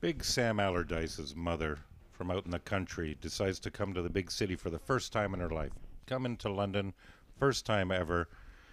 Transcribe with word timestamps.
Big 0.00 0.22
Sam 0.22 0.60
Allardyce's 0.60 1.34
mother 1.34 1.80
from 2.12 2.30
out 2.30 2.44
in 2.44 2.52
the 2.52 2.60
country 2.60 3.18
decides 3.20 3.58
to 3.58 3.68
come 3.68 3.92
to 3.92 4.00
the 4.00 4.08
big 4.08 4.30
city 4.30 4.54
for 4.54 4.70
the 4.70 4.78
first 4.78 5.12
time 5.12 5.34
in 5.34 5.40
her 5.40 5.50
life. 5.50 5.72
Coming 6.06 6.36
to 6.36 6.48
London, 6.48 6.94
first 7.36 7.66
time 7.66 7.90
ever. 7.90 8.28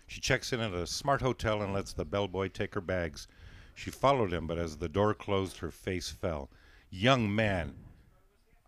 She 0.05 0.21
checks 0.21 0.53
in 0.53 0.59
at 0.59 0.75
a 0.75 0.85
smart 0.85 1.21
hotel 1.21 1.63
and 1.63 1.73
lets 1.73 1.93
the 1.93 2.05
bellboy 2.05 2.49
take 2.49 2.75
her 2.75 2.81
bags. 2.81 3.27
She 3.73 3.89
followed 3.89 4.31
him, 4.31 4.45
but 4.45 4.59
as 4.59 4.77
the 4.77 4.87
door 4.87 5.15
closed, 5.15 5.57
her 5.57 5.71
face 5.71 6.09
fell. 6.09 6.51
Young 6.91 7.33
man, 7.33 7.73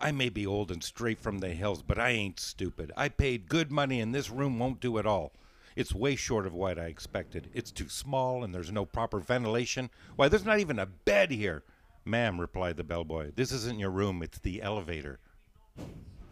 I 0.02 0.12
may 0.12 0.30
be 0.30 0.48
old 0.48 0.72
and 0.72 0.84
straight 0.84 1.20
from 1.20 1.38
the 1.38 1.50
hills, 1.50 1.84
but 1.84 2.00
I 2.00 2.10
ain't 2.10 2.40
stupid. 2.40 2.92
I 2.98 3.10
paid 3.10 3.50
good 3.50 3.72
money, 3.72 4.02
and 4.02 4.16
this 4.16 4.32
room 4.32 4.58
won't 4.58 4.80
do 4.80 4.98
it 4.98 5.06
all. 5.06 5.32
It's 5.76 5.94
way 5.94 6.16
short 6.16 6.48
of 6.48 6.56
what 6.56 6.80
I 6.80 6.86
expected. 6.86 7.52
It's 7.54 7.70
too 7.70 7.88
small, 7.88 8.44
and 8.44 8.52
there's 8.52 8.72
no 8.72 8.84
proper 8.84 9.20
ventilation. 9.20 9.92
Why, 10.16 10.28
there's 10.28 10.44
not 10.44 10.58
even 10.58 10.80
a 10.80 10.88
bed 10.88 11.30
here. 11.30 11.62
Ma'am, 12.08 12.40
replied 12.40 12.78
the 12.78 12.84
bellboy, 12.84 13.32
this 13.36 13.52
isn't 13.52 13.80
your 13.80 13.92
room, 13.92 14.24
it's 14.24 14.40
the 14.40 14.62
elevator. 14.62 15.20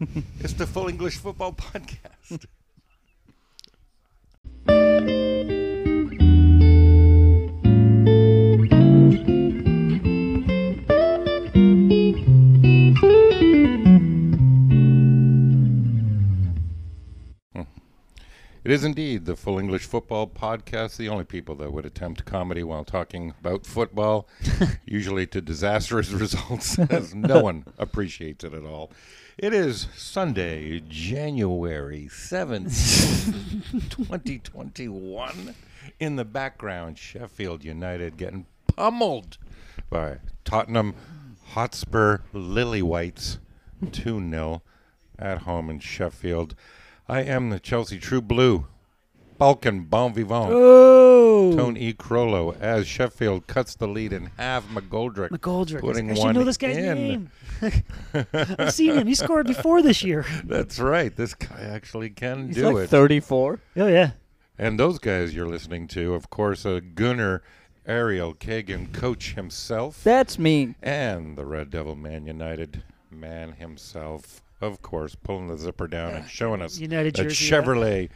it's 0.40 0.54
the 0.54 0.66
Full 0.66 0.88
English 0.88 1.18
Football 1.18 1.52
Podcast. 1.52 2.46
It 18.66 18.72
is 18.72 18.82
indeed 18.82 19.26
the 19.26 19.36
Full 19.36 19.60
English 19.60 19.84
Football 19.84 20.26
Podcast, 20.26 20.96
the 20.96 21.08
only 21.08 21.22
people 21.22 21.54
that 21.54 21.72
would 21.72 21.86
attempt 21.86 22.24
comedy 22.24 22.64
while 22.64 22.82
talking 22.84 23.32
about 23.38 23.64
football, 23.64 24.26
usually 24.84 25.24
to 25.28 25.40
disastrous 25.40 26.10
results, 26.10 26.76
as 26.76 27.14
no 27.14 27.40
one 27.40 27.64
appreciates 27.78 28.42
it 28.42 28.52
at 28.52 28.64
all. 28.64 28.90
It 29.38 29.54
is 29.54 29.86
Sunday, 29.94 30.80
January 30.80 32.08
7th, 32.10 33.88
2021. 33.88 35.54
In 36.00 36.16
the 36.16 36.24
background, 36.24 36.98
Sheffield 36.98 37.62
United 37.62 38.16
getting 38.16 38.46
pummeled 38.74 39.38
by 39.88 40.16
Tottenham 40.44 40.96
Hotspur 41.50 42.22
Lily 42.32 42.82
Whites 42.82 43.38
2 43.92 44.28
0 44.28 44.62
at 45.20 45.42
home 45.42 45.70
in 45.70 45.78
Sheffield. 45.78 46.56
I 47.08 47.22
am 47.22 47.50
the 47.50 47.60
Chelsea 47.60 47.98
True 47.98 48.20
Blue, 48.20 48.66
Balkan 49.38 49.84
Bon 49.84 50.12
Vivant, 50.12 50.50
Oh, 50.52 51.54
Tony 51.56 51.92
Crollo, 51.92 52.58
as 52.60 52.86
Sheffield 52.86 53.46
cuts 53.46 53.74
the 53.76 53.86
lead 53.86 54.12
in 54.12 54.30
half. 54.36 54.66
McGoldrick 54.68 55.28
McGoldrick. 55.30 55.80
putting 55.80 56.10
I 56.10 56.14
should 56.14 56.24
one 56.24 56.34
know 56.34 56.44
this 56.44 56.56
guy's 56.56 56.76
in. 56.76 56.94
name. 56.94 57.30
I've 58.58 58.72
seen 58.74 58.94
him. 58.94 59.06
He 59.06 59.14
scored 59.14 59.46
before 59.46 59.82
this 59.82 60.02
year. 60.02 60.24
That's 60.44 60.78
right. 60.78 61.14
This 61.14 61.34
guy 61.34 61.60
actually 61.60 62.10
can 62.10 62.48
He's 62.48 62.56
do 62.56 62.70
like 62.72 62.84
it. 62.84 62.90
34. 62.90 63.60
Oh 63.76 63.86
yeah. 63.86 64.10
And 64.58 64.80
those 64.80 64.98
guys 64.98 65.34
you're 65.34 65.48
listening 65.48 65.86
to, 65.88 66.14
of 66.14 66.30
course, 66.30 66.64
uh, 66.66 66.80
Gunnar 66.94 67.42
Ariel 67.86 68.34
Kagan, 68.34 68.92
coach 68.92 69.34
himself, 69.34 70.02
That's 70.02 70.38
me. 70.40 70.74
and 70.82 71.36
the 71.36 71.44
Red 71.46 71.70
Devil 71.70 71.94
Man 71.94 72.26
United 72.26 72.82
man 73.10 73.52
himself, 73.52 74.42
of 74.60 74.82
course, 74.82 75.14
pulling 75.14 75.48
the 75.48 75.56
zipper 75.58 75.86
down 75.86 76.12
and 76.14 76.28
showing 76.28 76.62
us 76.62 76.78
United 76.78 77.18
a 77.18 77.24
jersey. 77.24 77.44
yeah. 77.46 77.60
Chevrolet 77.62 78.08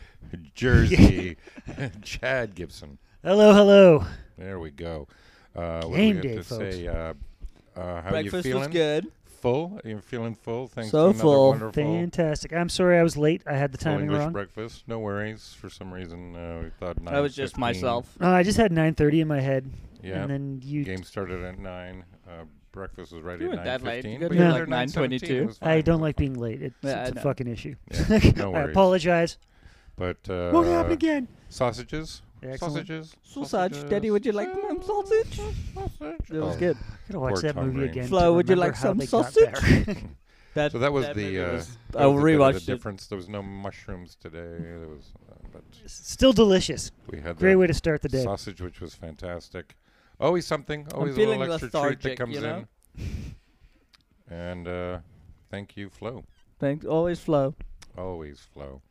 jersey. 0.54 1.36
Chad 2.02 2.54
Gibson. 2.54 2.98
Hello, 3.22 3.52
hello. 3.52 4.04
There 4.38 4.58
we 4.58 4.70
go. 4.70 5.06
Uh, 5.54 5.84
what 5.84 5.96
Game 5.96 6.20
do 6.20 6.28
we 6.28 6.28
day, 6.28 6.34
to 6.36 6.44
folks. 6.44 6.76
say? 6.76 6.86
Uh, 6.86 7.14
uh, 7.76 8.02
how 8.02 8.10
Breakfast 8.10 8.46
you 8.46 8.54
was 8.56 8.66
feeling? 8.66 8.70
good. 8.70 9.06
Full? 9.40 9.80
You're 9.84 10.00
feeling 10.02 10.34
full? 10.34 10.66
Thanks 10.68 10.90
So 10.90 10.98
to 10.98 11.04
another 11.10 11.18
full. 11.22 11.48
wonderful 11.50 11.72
Fantastic. 11.82 12.52
I'm 12.52 12.68
sorry 12.68 12.98
I 12.98 13.02
was 13.02 13.16
late. 13.16 13.42
I 13.46 13.54
had 13.56 13.72
the 13.72 13.78
full 13.78 13.84
timing 13.92 14.04
English 14.06 14.20
wrong. 14.20 14.32
breakfast. 14.32 14.84
No 14.86 14.98
worries. 14.98 15.54
For 15.58 15.70
some 15.70 15.92
reason, 15.92 16.36
uh, 16.36 16.60
we 16.64 16.70
thought 16.78 17.00
nine. 17.00 17.14
I 17.14 17.20
was 17.20 17.34
just 17.34 17.56
9:15. 17.56 17.58
myself. 17.58 18.16
Uh, 18.20 18.28
I 18.28 18.42
just 18.42 18.58
had 18.58 18.70
9:30 18.70 19.20
in 19.22 19.28
my 19.28 19.40
head, 19.40 19.70
Yeah. 20.02 20.20
and 20.22 20.30
then 20.30 20.60
you. 20.62 20.84
Game 20.84 21.02
started 21.04 21.42
at 21.42 21.58
nine. 21.58 22.04
Uh, 22.28 22.44
breakfast 22.72 23.12
was 23.12 23.22
ready 23.22 23.44
You 23.44 23.50
at 23.52 23.56
weren't 23.56 23.64
that 23.66 23.82
late. 23.82 24.04
9:15, 24.04 24.12
You 24.12 24.18
got 24.18 24.28
but 24.28 24.36
here 24.36 24.46
you 24.46 24.52
like 24.52 24.60
were 24.60 24.66
there 24.66 24.78
at 24.80 24.88
9:17. 24.88 25.20
9:22. 25.20 25.46
Was 25.46 25.58
I 25.60 25.64
fine. 25.66 25.84
don't 25.84 26.00
like 26.00 26.16
being 26.16 26.34
late. 26.34 26.62
It's, 26.62 26.74
Yeah, 26.82 26.90
it's 27.02 27.08
I 27.08 27.12
a 27.12 27.14
know. 27.14 27.20
fucking 27.22 27.46
issue. 27.48 27.74
Yeah, 27.90 28.30
no 28.36 28.48
I 28.54 28.62
worries. 28.62 28.70
apologize. 28.70 29.38
But 29.96 30.18
uh, 30.30 30.50
Won't 30.52 30.68
happen 30.68 30.92
again. 30.92 31.28
sausages. 31.48 32.22
Excellent. 32.42 32.60
Sausages. 32.88 33.16
Sausage. 33.22 33.88
Daddy, 33.90 34.10
would 34.10 34.24
you 34.24 34.32
like 34.32 34.48
some 34.50 34.82
sausage? 34.82 35.40
Sausage. 35.74 36.30
It 36.30 36.40
was 36.40 36.56
Oh. 36.56 36.58
good. 36.58 36.76
Gotta 37.08 37.20
watch 37.20 37.32
Poor 37.34 37.42
that 37.42 37.54
Tom 37.54 37.66
movie 37.66 37.76
Brady. 37.80 37.90
again. 37.90 38.08
Flo, 38.08 38.34
would 38.34 38.48
you 38.48 38.54
remember 38.54 38.68
like 38.72 38.76
how 38.76 38.82
some 38.88 38.98
they 38.98 39.06
got 39.06 39.32
sausage? 39.32 39.84
there. 39.86 39.96
That, 40.54 40.72
So 40.72 40.80
that 40.80 40.92
was 40.92 41.06
that 41.06 41.14
the. 41.14 41.22
movie 41.22 41.38
Uh, 41.40 41.52
was- 41.52 41.78
I'll 41.96 42.12
was 42.14 42.22
a 42.22 42.26
bit 42.26 42.34
of 42.34 42.40
rewatch 42.40 42.52
the 42.66 42.72
it. 42.72 42.74
difference. 42.74 43.06
There 43.06 43.16
was 43.16 43.28
no 43.28 43.40
mushrooms 43.40 44.16
today. 44.16 44.56
There 44.58 44.88
was, 44.88 45.12
uh, 45.30 45.34
but 45.52 45.62
Still 45.86 46.32
delicious. 46.32 46.90
we 47.08 47.20
had 47.20 47.36
Great 47.38 47.52
the 47.52 47.58
way 47.58 47.66
to 47.68 47.74
start 47.74 48.02
the 48.02 48.08
day. 48.08 48.24
sausage, 48.24 48.60
which 48.60 48.80
was 48.80 48.92
fantastic. 48.92 49.76
Always 50.20 50.46
something. 50.46 50.86
Always 50.92 51.16
a 51.16 51.20
little 51.20 51.52
extra 51.52 51.70
treat 51.70 52.00
that 52.02 52.18
comes 52.18 52.34
you 52.34 52.40
know? 52.42 52.64
in. 52.98 53.34
And 54.28 54.68
uh, 54.68 54.98
thank 55.50 55.76
you, 55.76 55.88
Flo. 55.88 56.24
Thanks. 56.58 56.84
Always 56.84 57.18
Flo. 57.18 57.54
Always 57.96 58.40
Flo. 58.52 58.82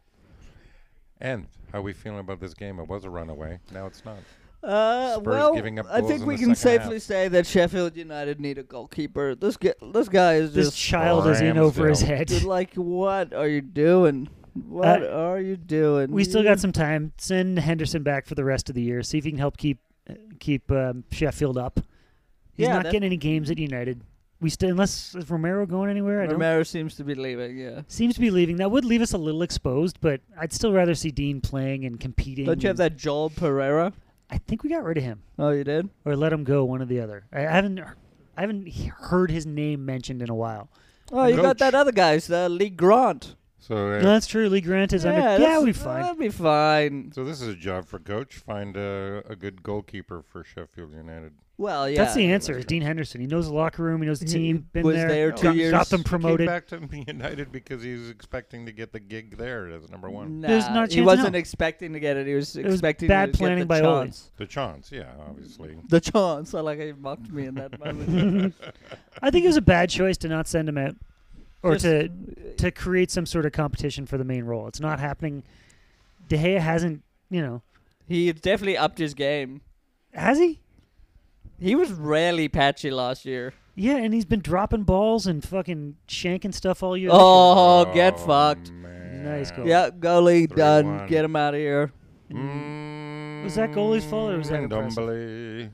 And 1.21 1.47
how 1.71 1.79
are 1.79 1.81
we 1.81 1.93
feeling 1.93 2.19
about 2.19 2.39
this 2.39 2.53
game? 2.53 2.79
It 2.79 2.87
was 2.87 3.05
a 3.05 3.09
runaway. 3.09 3.59
Now 3.71 3.85
it's 3.85 4.03
not. 4.03 4.17
Uh, 4.61 5.13
Spurs 5.13 5.25
well, 5.25 5.53
giving 5.53 5.79
up 5.79 5.85
I 5.89 6.01
think 6.01 6.25
we 6.25 6.37
can 6.37 6.53
safely 6.53 6.95
half. 6.95 7.03
say 7.03 7.27
that 7.29 7.47
Sheffield 7.47 7.95
United 7.95 8.41
need 8.41 8.57
a 8.57 8.63
goalkeeper. 8.63 9.35
This 9.35 9.55
guy, 9.55 9.73
this 9.93 10.09
guy 10.09 10.35
is 10.35 10.53
This 10.53 10.67
just 10.67 10.77
child 10.77 11.27
is 11.27 11.39
in 11.39 11.57
over 11.57 11.87
his 11.87 12.01
head. 12.01 12.27
Dude, 12.27 12.43
like, 12.43 12.73
what 12.73 13.33
are 13.33 13.47
you 13.47 13.61
doing? 13.61 14.27
What 14.67 15.03
are 15.03 15.39
you 15.39 15.55
doing? 15.55 16.11
We 16.11 16.25
still 16.25 16.43
got 16.43 16.59
some 16.59 16.73
time. 16.73 17.13
Send 17.17 17.59
Henderson 17.59 18.03
back 18.03 18.25
for 18.25 18.35
the 18.35 18.43
rest 18.43 18.67
of 18.67 18.75
the 18.75 18.81
year. 18.81 19.01
See 19.03 19.17
if 19.17 19.23
he 19.23 19.31
can 19.31 19.39
help 19.39 19.55
keep 19.55 19.79
keep 20.39 20.71
um, 20.71 21.03
Sheffield 21.11 21.57
up. 21.57 21.79
He's 22.53 22.67
Yeah, 22.67 22.73
not 22.73 22.83
that- 22.83 22.91
getting 22.91 23.05
any 23.05 23.17
games 23.17 23.49
at 23.51 23.57
United. 23.57 24.01
We 24.41 24.49
still 24.49 24.69
unless 24.69 25.15
is 25.15 25.29
Romero 25.29 25.65
going 25.65 25.89
anywhere. 25.89 26.21
I 26.21 26.25
don't. 26.25 26.35
Romero 26.35 26.63
seems 26.63 26.95
to 26.95 27.03
be 27.03 27.13
leaving. 27.13 27.57
Yeah. 27.57 27.81
Seems 27.87 28.13
to 28.15 28.21
be 28.21 28.31
leaving. 28.31 28.55
That 28.55 28.71
would 28.71 28.85
leave 28.85 29.01
us 29.01 29.11
a 29.11 29.17
little 29.17 29.41
exposed, 29.41 29.99
but 29.99 30.21
I'd 30.39 30.53
still 30.53 30.71
rather 30.71 30.95
see 30.95 31.11
Dean 31.11 31.41
playing 31.41 31.83
and 31.83 31.99
competing. 31.99 32.45
Don't 32.45 32.63
you 32.63 32.67
have 32.69 32.77
that 32.77 32.95
Joel 32.95 33.31
Pereira? 33.31 33.91
I 34.29 34.37
think 34.37 34.63
we 34.63 34.69
got 34.69 34.83
rid 34.85 34.97
of 34.97 35.03
him 35.03 35.23
Oh, 35.37 35.49
you 35.49 35.65
did. 35.65 35.89
or 36.05 36.15
let 36.15 36.31
him 36.31 36.45
go, 36.45 36.63
one 36.63 36.81
or 36.81 36.85
the 36.85 37.01
other. 37.01 37.25
I 37.33 37.41
haven't 37.41 37.79
I 37.81 38.41
haven't 38.41 38.69
heard 38.71 39.29
his 39.29 39.45
name 39.45 39.85
mentioned 39.85 40.21
in 40.21 40.29
a 40.29 40.35
while. 40.35 40.69
Oh, 41.11 41.25
you 41.25 41.35
got 41.41 41.57
that 41.57 41.75
other 41.75 41.91
guy, 41.91 42.17
the 42.19 42.47
Lee 42.47 42.69
Grant. 42.69 43.35
So, 43.59 43.75
uh, 43.75 43.99
No, 44.01 44.13
that's 44.13 44.27
true. 44.27 44.47
Lee 44.49 44.61
Grant 44.61 44.93
is 44.93 45.03
yeah, 45.03 45.09
under. 45.11 45.21
Yeah, 45.21 45.37
that's- 45.37 45.57
we'll 45.57 45.65
be 45.65 45.73
fine. 45.73 46.01
That'll 46.01 46.15
be 46.17 46.29
fine. 46.29 47.11
so 47.13 47.23
this 47.23 47.41
is 47.41 47.47
a 47.49 47.55
job 47.55 47.85
for 47.85 47.99
coach. 47.99 48.35
Find 48.35 48.75
a, 48.77 49.21
a 49.27 49.35
good 49.35 49.61
goalkeeper 49.63 50.23
for 50.23 50.43
Sheffield 50.43 50.93
United. 50.93 51.33
Well, 51.57 51.89
yeah. 51.89 51.97
That's 52.03 52.15
the 52.15 52.31
answer. 52.31 52.57
Is 52.57 52.63
Dean 52.63 52.81
Henderson? 52.81 53.19
He 53.19 53.27
knows 53.27 53.47
the 53.47 53.53
locker 53.53 53.83
room. 53.83 54.01
He 54.01 54.07
knows 54.07 54.21
the 54.21 54.27
He 54.27 54.31
team. 54.31 54.69
Been 54.71 54.85
was 54.85 54.95
there. 54.95 55.09
there 55.09 55.31
two 55.33 55.43
got, 55.43 55.55
years. 55.57 55.71
got 55.71 55.87
them 55.89 55.99
He 55.99 56.03
promoted. 56.05 56.47
Came 56.47 56.55
back 56.55 56.67
to 56.67 57.03
United 57.07 57.51
because 57.51 57.83
he 57.83 57.91
was 57.95 58.09
expecting 58.09 58.65
to 58.65 58.71
get 58.71 58.93
the 58.93 58.99
gig 59.01 59.35
there 59.35 59.67
as 59.69 59.89
number 59.89 60.09
one. 60.09 60.39
Nah, 60.39 60.47
There's 60.47 60.69
not 60.69 60.89
he 60.89 61.01
wasn't 61.01 61.33
now. 61.33 61.39
expecting 61.39 61.91
to 61.91 61.99
get 61.99 62.15
it. 62.15 62.27
He 62.27 62.33
was 62.33 62.55
It 62.55 62.63
was 62.63 62.75
expecting 62.75 63.09
bad 63.09 63.33
to 63.33 63.37
planning 63.37 63.57
get 63.57 63.67
by 63.67 63.81
the 63.81 63.87
Ole. 63.89 64.03
chance. 64.03 64.31
The 64.37 64.45
chance, 64.45 64.89
yeah, 64.89 65.11
obviously. 65.27 65.75
The 65.89 65.99
chance. 65.99 66.53
I 66.53 66.61
like 66.61 66.79
how 66.79 66.85
you 66.85 66.95
mocked 66.97 67.29
me 67.29 67.45
in 67.47 67.55
that 67.55 67.77
moment. 67.77 68.55
I 69.21 69.29
think 69.29 69.43
it 69.43 69.49
was 69.49 69.57
a 69.57 69.61
bad 69.61 69.89
choice 69.89 70.15
to 70.19 70.29
not 70.29 70.47
send 70.47 70.69
him 70.69 70.77
out, 70.77 70.95
or 71.63 71.73
Just- 71.75 71.85
to 71.85 72.09
to 72.57 72.71
create 72.71 73.09
some 73.11 73.25
sort 73.25 73.45
of 73.45 73.51
competition 73.53 74.05
for 74.05 74.17
the 74.17 74.23
main 74.25 74.43
role. 74.43 74.67
It's 74.67 74.79
not 74.81 74.99
happening. 74.99 75.43
De 76.27 76.37
Gea 76.37 76.59
hasn't, 76.59 77.03
you 77.29 77.41
know, 77.41 77.61
He 78.07 78.31
definitely 78.33 78.77
upped 78.77 78.97
his 78.99 79.13
game. 79.13 79.61
has 80.13 80.37
he? 80.39 80.59
He 81.59 81.75
was 81.75 81.91
really 81.91 82.47
patchy 82.49 82.91
last 82.91 83.25
year. 83.25 83.53
Yeah, 83.75 83.95
and 83.97 84.13
he's 84.13 84.25
been 84.25 84.41
dropping 84.41 84.83
balls 84.83 85.25
and 85.27 85.43
fucking 85.43 85.95
shanking 86.07 86.53
stuff 86.53 86.83
all 86.83 86.97
year. 86.97 87.09
Oh, 87.13 87.85
get 87.93 88.19
fucked. 88.19 88.71
Man. 88.71 89.23
Nice 89.23 89.51
goal. 89.51 89.65
Yeah, 89.67 89.89
goalie 89.89 90.47
Three 90.49 90.57
done. 90.57 90.97
one. 90.97 91.07
Get 91.07 91.23
him 91.25 91.35
out 91.35 91.53
of 91.53 91.59
here. 91.59 91.91
Mm, 92.31 93.43
Was 93.43 93.55
that 93.55 93.71
goalie's 93.71 94.05
fault 94.05 94.31
or 94.33 94.37
was 94.37 94.49
that 94.49 94.63
impressive? 94.63 95.71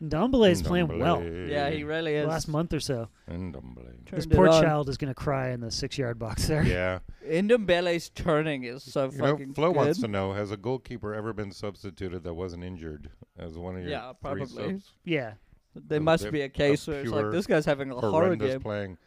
Ndombele. 0.00 0.08
Ndombele 0.30 0.50
is 0.50 0.62
playing 0.62 0.98
well 0.98 1.22
Yeah, 1.22 1.70
he 1.70 1.82
really 1.84 2.14
is. 2.14 2.26
last 2.26 2.48
month 2.48 2.72
or 2.72 2.80
so. 2.80 3.08
Ndombele. 3.28 4.04
This 4.10 4.24
Turned 4.24 4.32
it 4.32 4.36
poor 4.36 4.48
on. 4.48 4.62
child 4.62 4.88
is 4.88 4.96
going 4.96 5.08
to 5.08 5.14
cry 5.14 5.50
in 5.50 5.60
the 5.60 5.70
six-yard 5.70 6.18
box 6.18 6.46
there. 6.46 6.62
Yeah. 6.62 7.00
Ndombele's 7.26 8.08
turning 8.10 8.64
is 8.64 8.82
so 8.84 9.10
You 9.10 9.18
know, 9.18 9.24
fucking 9.32 9.54
Flo 9.54 9.68
good. 9.68 9.76
wants 9.76 10.00
to 10.00 10.08
know: 10.08 10.32
Has 10.32 10.50
a 10.50 10.56
goalkeeper 10.56 11.14
ever 11.14 11.32
been 11.32 11.50
substituted 11.52 12.22
that 12.24 12.34
wasn't 12.34 12.64
injured 12.64 13.10
as 13.38 13.58
one 13.58 13.76
of 13.76 13.82
your 13.82 13.90
Yeah, 13.90 14.12
three 14.12 14.16
probably. 14.22 14.46
subs? 14.72 14.92
Yeah. 15.04 15.34
there 15.74 16.00
must 16.00 16.30
be 16.32 16.40
a 16.40 16.44
a 16.46 16.48
case 16.48 16.86
where 16.86 17.00
it's 17.00 17.10
like 17.10 17.20
pure 17.20 17.32
this 17.32 17.46
guy's 17.46 17.64
having 17.64 17.90
a 17.90 17.94
horror 17.94 18.10
Horrendous 18.10 18.52
game. 18.54 18.60
playing. 18.60 18.98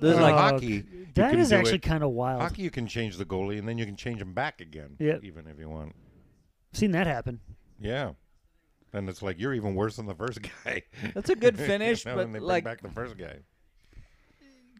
There's 0.00 0.16
Uh, 0.16 0.22
like 0.22 0.34
hockey. 0.34 0.80
That 1.14 1.30
can 1.30 1.40
is 1.40 1.48
do 1.50 1.56
actually 1.56 1.74
it- 1.76 1.82
kind 1.82 2.02
of 2.04 2.10
wild. 2.10 2.40
Hockey, 2.42 2.62
you 2.62 2.70
can 2.70 2.86
change 2.86 3.16
the 3.18 3.24
goalie 3.24 3.58
and 3.58 3.68
then 3.68 3.78
you 3.78 3.84
can 3.86 3.96
change 3.96 4.20
him 4.20 4.32
back 4.34 4.60
again. 4.60 4.96
Yep. 4.98 5.24
Even 5.24 5.46
if 5.46 5.58
you 5.58 5.68
want. 5.68 5.94
Seen 6.72 6.90
that 6.92 7.06
happen. 7.06 7.40
Yeah. 7.80 8.12
And 8.92 9.08
it's 9.08 9.22
like 9.22 9.38
you're 9.38 9.54
even 9.54 9.74
worse 9.74 9.96
than 9.96 10.06
the 10.06 10.14
first 10.14 10.40
guy. 10.64 10.82
That's 11.14 11.30
a 11.30 11.36
good 11.36 11.56
You 11.58 11.66
finish, 11.66 12.04
know, 12.04 12.16
but 12.16 12.24
and 12.26 12.34
they 12.34 12.38
bring 12.38 12.48
like 12.48 12.64
back 12.64 12.80
the 12.82 12.88
first 12.90 13.16
guy. 13.16 13.38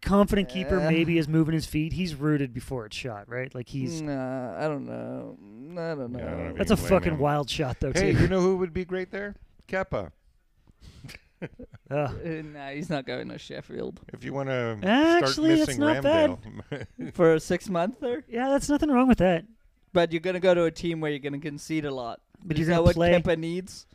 Confident 0.03 0.49
keeper 0.49 0.79
Yeah. 0.79 0.89
maybe 0.89 1.19
is 1.19 1.29
moving 1.29 1.53
his 1.55 1.67
feet. 1.67 1.93
He's 1.93 2.15
rooted 2.15 2.55
before 2.55 2.87
it's 2.87 2.97
shot, 2.97 3.29
right? 3.29 3.55
Like 3.55 3.69
he's. 3.69 4.01
Nah, 4.01 4.57
I 4.59 4.63
don't 4.67 4.87
know. 4.87 5.37
I 5.81 5.95
don't 5.95 6.13
know. 6.13 6.19
Yeah, 6.19 6.25
I 6.27 6.31
don't 6.31 6.49
know 6.49 6.55
That's 6.57 6.71
a 6.71 6.77
fucking 6.77 7.13
him. 7.15 7.19
wild 7.19 7.51
shot, 7.51 7.79
though. 7.81 7.93
Hey, 7.93 8.13
too. 8.13 8.23
you 8.23 8.29
know 8.29 8.41
who 8.41 8.57
would 8.57 8.73
be 8.73 8.85
great 8.87 9.11
there? 9.11 9.37
Kepa. 9.69 10.11
Ugh. 11.43 11.49
Uh, 11.91 12.09
nah, 12.45 12.69
he's 12.71 12.89
not 12.91 13.07
going 13.07 13.29
to 13.29 13.39
Sheffield 13.39 14.01
If 14.13 14.25
you 14.25 14.33
want 14.35 14.49
to 14.51 14.79
Actually, 14.83 15.57
start 15.57 15.69
that's 15.69 15.79
missing 15.79 15.81
not 15.81 16.03
bad. 16.03 16.87
For 17.15 17.35
a 17.35 17.41
six 17.41 17.69
month 17.69 18.01
monther. 18.01 18.25
yeah, 18.29 18.49
that's 18.49 18.69
nothing 18.69 18.91
wrong 18.91 19.09
with 19.09 19.19
that. 19.19 19.45
But 19.93 20.13
you're 20.13 20.21
gonna 20.21 20.39
go 20.41 20.55
to 20.55 20.65
a 20.65 20.71
team 20.71 21.01
where 21.01 21.11
you're 21.11 21.19
gonna 21.19 21.39
concede 21.41 21.85
a 21.85 21.91
lot. 21.93 22.21
But 22.45 22.57
Is 22.57 22.61
you're 22.61 22.67
that 22.69 22.73
gonna 22.75 22.83
what 22.85 22.95
play. 22.95 23.13
Kepa 23.21 23.37
needs? 23.39 23.87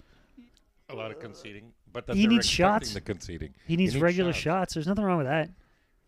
A 0.89 0.95
lot 0.95 1.11
of 1.11 1.19
conceding, 1.19 1.73
but 1.91 2.09
He 2.13 2.27
needs 2.27 2.47
shots. 2.47 2.93
The 2.93 3.01
conceding. 3.01 3.53
He 3.67 3.75
needs 3.75 3.93
needs 3.93 4.01
regular 4.01 4.33
shots. 4.33 4.41
shots. 4.41 4.73
There's 4.75 4.87
nothing 4.87 5.03
wrong 5.03 5.17
with 5.17 5.27
that. 5.27 5.49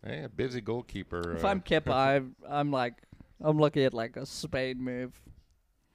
Hey, 0.04 0.22
a 0.24 0.28
busy 0.28 0.60
goalkeeper. 0.60 1.36
If 1.36 1.44
uh, 1.44 1.48
I'm 1.48 1.60
Kepa, 1.60 1.92
I'm, 1.92 2.36
I'm 2.48 2.70
like, 2.70 2.94
I'm 3.40 3.58
looking 3.58 3.82
at 3.84 3.94
like 3.94 4.16
a 4.16 4.24
Spain 4.26 4.82
move. 4.82 5.20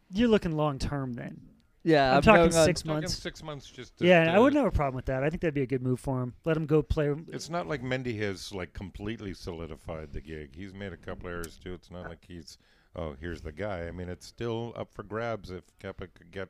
You're 0.09 0.27
looking 0.27 0.51
long 0.51 0.77
term 0.79 1.13
then. 1.13 1.41
Yeah, 1.85 2.11
I'm 2.11 2.17
I'm, 2.17 2.21
talking 2.21 2.49
going 2.49 2.55
on- 2.55 2.65
six 2.65 2.81
talking 2.81 2.93
months. 3.01 3.13
Six 3.15 3.43
months, 3.43 3.67
just. 3.69 3.97
To, 3.97 4.05
Yeah, 4.05 4.33
I 4.33 4.39
wouldn't 4.39 4.57
have 4.57 4.71
a 4.71 4.75
problem 4.75 4.95
with 4.95 5.05
that. 5.05 5.23
I 5.23 5.29
think 5.29 5.41
that'd 5.41 5.53
be 5.53 5.63
a 5.63 5.67
good 5.67 5.81
move 5.81 5.99
for 5.99 6.21
him. 6.21 6.33
Let 6.45 6.55
him 6.55 6.65
go 6.65 6.81
play. 6.81 7.13
It's 7.29 7.49
not 7.49 7.67
like 7.67 7.81
Mendy 7.81 8.17
has 8.19 8.53
like 8.53 8.73
completely 8.73 9.33
solidified 9.33 10.13
the 10.13 10.21
gig. 10.21 10.55
He's 10.55 10.73
made 10.73 10.93
a 10.93 10.97
couple 10.97 11.29
errors 11.29 11.57
too. 11.61 11.73
It's 11.73 11.91
not 11.91 12.07
like 12.07 12.23
he's 12.25 12.57
oh 12.95 13.15
here's 13.19 13.41
the 13.41 13.51
guy. 13.51 13.87
I 13.87 13.91
mean, 13.91 14.07
it's 14.09 14.25
still 14.25 14.73
up 14.77 14.93
for 14.93 15.03
grabs 15.03 15.51
if 15.51 15.63
Kepa 15.79 16.07
could 16.13 16.31
get 16.31 16.49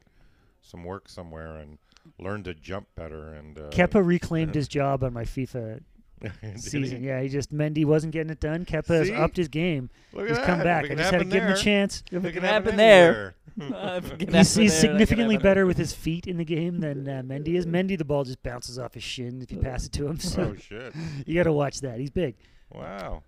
some 0.62 0.84
work 0.84 1.10
somewhere 1.10 1.58
and 1.58 1.78
learn 2.20 2.44
to 2.44 2.54
jump 2.54 2.88
better. 2.96 3.34
And 3.34 3.58
uh, 3.58 3.70
Kepa 3.70 4.06
reclaimed 4.06 4.56
his 4.56 4.68
job 4.68 5.04
on 5.04 5.14
my 5.14 5.24
FIFA 5.24 5.82
season. 6.56 7.02
he? 7.02 7.08
Yeah, 7.08 7.22
he 7.22 7.30
just 7.30 7.54
Mendy 7.54 7.86
wasn't 7.86 8.14
getting 8.14 8.32
it 8.32 8.40
done. 8.40 8.66
Kepa 8.66 8.88
has 8.88 9.10
upped 9.12 9.38
his 9.38 9.48
game. 9.50 9.90
Look 10.14 10.24
at 10.24 10.30
He's 10.30 10.38
that. 10.38 10.46
come 10.46 10.60
back. 10.64 10.86
I 10.86 10.96
just 10.96 11.00
had 11.00 11.10
to 11.10 11.16
happen 11.18 11.30
give 11.30 11.44
him 11.44 11.52
a 11.52 11.54
there, 11.56 11.64
chance. 11.64 12.04
If 12.12 12.24
it 12.24 12.28
it 12.28 12.32
can 12.34 12.42
can 12.42 12.44
happen 12.44 12.64
happen 12.64 12.78
there. 12.78 13.10
anywhere. 13.10 13.36
If 13.98 14.12
it 14.12 14.18
can 14.20 14.34
He's, 14.34 14.36
happen 14.56 14.62
he's 14.64 14.72
there, 14.72 14.82
significantly 14.82 15.36
happen 15.36 15.44
better 15.44 15.66
with 15.68 15.78
his 15.78 15.94
feet 15.94 16.26
in 16.26 16.38
the 16.38 16.46
game 16.46 16.80
than 16.80 17.08
uh, 17.08 17.22
Mendy 17.24 17.50
is. 17.50 17.68
Mendy, 17.68 17.96
the 17.96 18.04
ball 18.06 18.24
just 18.24 18.42
bounces 18.42 18.80
off 18.80 18.96
his 18.96 19.04
shin 19.04 19.44
if 19.44 19.52
you 19.52 19.60
pass 19.60 19.86
it 19.86 19.92
to 19.92 20.08
him. 20.08 20.18
So 20.20 20.42
oh 20.42 20.56
shit! 20.56 20.92
you 21.28 21.36
got 21.36 21.44
to 21.44 21.54
watch 21.54 21.82
that. 21.82 22.00
He's 22.00 22.10
big. 22.10 22.36
Wow. 22.74 23.22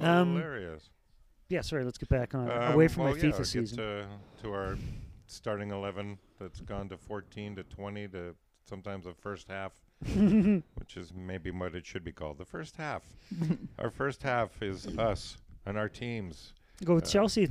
Um, 0.00 0.34
Hilarious. 0.34 0.90
Yeah, 1.48 1.62
sorry. 1.62 1.84
Let's 1.84 1.96
get 1.96 2.10
back 2.10 2.34
on 2.34 2.50
Um, 2.50 2.72
away 2.74 2.88
from 2.88 3.04
well, 3.04 3.14
my 3.14 3.18
yeah, 3.18 3.24
FIFA 3.30 3.36
get 3.38 3.46
season. 3.46 3.78
To, 3.78 4.06
to 4.42 4.52
our 4.52 4.76
starting 5.34 5.70
eleven 5.70 6.18
that's 6.40 6.60
gone 6.60 6.88
to 6.88 6.96
fourteen 6.96 7.56
to 7.56 7.62
twenty 7.64 8.08
to 8.08 8.34
sometimes 8.68 9.04
the 9.04 9.14
first 9.14 9.48
half, 9.48 9.72
which 10.14 10.96
is 10.96 11.12
maybe 11.14 11.50
what 11.50 11.74
it 11.74 11.86
should 11.86 12.04
be 12.04 12.12
called. 12.12 12.38
The 12.38 12.44
first 12.44 12.76
half. 12.76 13.02
our 13.78 13.90
first 13.90 14.22
half 14.22 14.62
is 14.62 14.86
us 14.98 15.36
and 15.66 15.78
our 15.78 15.88
teams. 15.88 16.52
Go 16.84 16.94
with 16.94 17.04
uh, 17.04 17.08
Chelsea. 17.08 17.50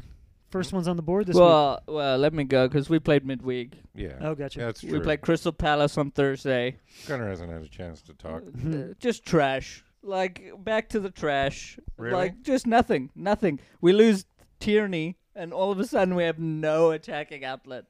First 0.50 0.71
one's 0.71 0.88
on 0.88 0.97
the 0.97 1.01
board 1.01 1.25
this 1.25 1.33
week. 1.33 1.41
Well, 1.41 1.81
well, 1.88 2.15
let 2.19 2.31
me 2.31 2.44
go 2.44 2.68
because 2.68 2.88
we 2.88 3.00
played 3.00 3.25
midweek. 3.25 3.74
Yeah. 3.95 4.18
Oh, 4.21 4.35
gotcha. 4.35 4.59
Yeah, 4.59 4.65
that's 4.68 4.83
We 4.83 5.00
played 5.00 5.21
Crystal 5.21 5.51
Palace 5.51 5.97
on 5.97 6.12
Thursday. 6.12 6.77
Gunnar 7.07 7.27
hasn't 7.27 7.50
had 7.51 7.63
a 7.63 7.68
chance 7.68 8.03
to 8.03 8.13
talk. 8.13 8.44
Uh, 8.63 8.94
just 9.00 9.25
trash. 9.25 9.83
Like 10.03 10.51
back 10.59 10.89
to 10.89 11.00
the 11.00 11.09
trash. 11.09 11.80
Really? 11.97 12.13
Like 12.13 12.44
just 12.44 12.68
nothing, 12.68 13.09
nothing. 13.15 13.62
We 13.81 13.94
lose 13.94 14.25
Tierney, 14.59 15.18
and 15.35 15.53
all 15.53 15.71
of 15.71 15.80
a 15.80 15.85
sudden 15.85 16.15
we 16.15 16.24
have 16.24 16.39
no 16.39 16.91
attacking 16.91 17.44
outlet. 17.44 17.85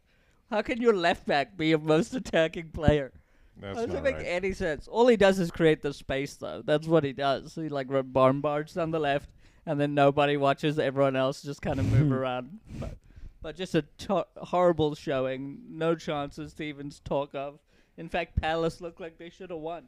How 0.50 0.62
can 0.62 0.82
your 0.82 0.94
left 0.94 1.26
back 1.26 1.58
be 1.58 1.70
your 1.70 1.80
most 1.80 2.14
attacking 2.14 2.70
player? 2.70 3.12
That's 3.58 3.78
How 3.78 3.86
does 3.86 3.94
not 3.94 4.00
it 4.00 4.04
make 4.04 4.16
right. 4.18 4.26
any 4.26 4.54
sense? 4.54 4.88
All 4.88 5.08
he 5.08 5.18
does 5.18 5.40
is 5.40 5.52
create 5.52 5.82
the 5.82 5.94
space, 5.94 6.36
though. 6.36 6.62
That's 6.66 6.88
what 6.88 7.04
he 7.04 7.14
does. 7.14 7.56
He 7.56 7.70
like 7.70 7.88
barge 8.12 8.74
down 8.74 8.92
the 8.92 9.00
left, 9.00 9.30
and 9.66 9.80
then 9.80 9.94
nobody 9.94 10.38
watches. 10.38 10.80
Everyone 10.80 11.16
else 11.16 11.42
just 11.42 11.62
kind 11.62 11.80
of 11.80 11.86
move 11.92 12.12
around. 12.20 12.60
But, 12.80 12.98
but 13.42 13.56
just 13.56 13.76
a 13.76 13.84
to- 14.00 14.26
horrible 14.38 14.96
showing. 14.96 15.60
No 15.70 15.96
chances 15.96 16.54
to 16.56 16.64
even 16.64 16.92
talk 17.04 17.36
of. 17.36 17.60
In 17.98 18.10
fact, 18.10 18.42
Palace 18.42 18.82
looked 18.82 19.00
like 19.00 19.18
they 19.18 19.30
should 19.30 19.52
have 19.52 19.60
won. 19.60 19.86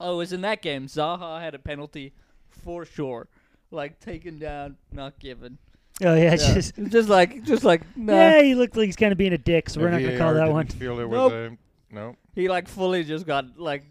Oh, 0.00 0.14
it 0.14 0.16
was 0.16 0.32
in 0.32 0.40
that 0.42 0.62
game. 0.62 0.86
Zaha 0.86 1.40
had 1.40 1.54
a 1.54 1.58
penalty 1.58 2.12
for 2.48 2.84
sure, 2.84 3.28
like 3.70 4.00
taken 4.00 4.38
down, 4.38 4.76
not 4.92 5.18
given. 5.18 5.58
Oh 6.04 6.14
yeah, 6.14 6.22
Yeah. 6.32 6.36
just 6.36 6.74
just 6.88 7.08
like, 7.08 7.42
just 7.44 7.64
like, 7.64 7.82
nah. 7.96 8.12
yeah. 8.14 8.42
He 8.42 8.54
looked 8.54 8.76
like 8.76 8.86
he's 8.86 8.96
kind 8.96 9.12
of 9.12 9.18
being 9.18 9.32
a 9.32 9.38
dick, 9.38 9.68
so 9.70 9.80
we're 9.80 9.90
not 9.90 10.00
gonna 10.02 10.18
call 10.18 10.34
that 10.34 10.40
didn't 10.40 10.52
one. 10.52 10.66
Feel 10.68 10.98
it 11.00 11.08
Nope. 11.08 11.32
was 11.32 11.32
a 11.32 11.56
no. 11.94 12.16
He 12.34 12.48
like 12.48 12.68
fully 12.68 13.04
just 13.04 13.26
got 13.26 13.58
like 13.58 13.84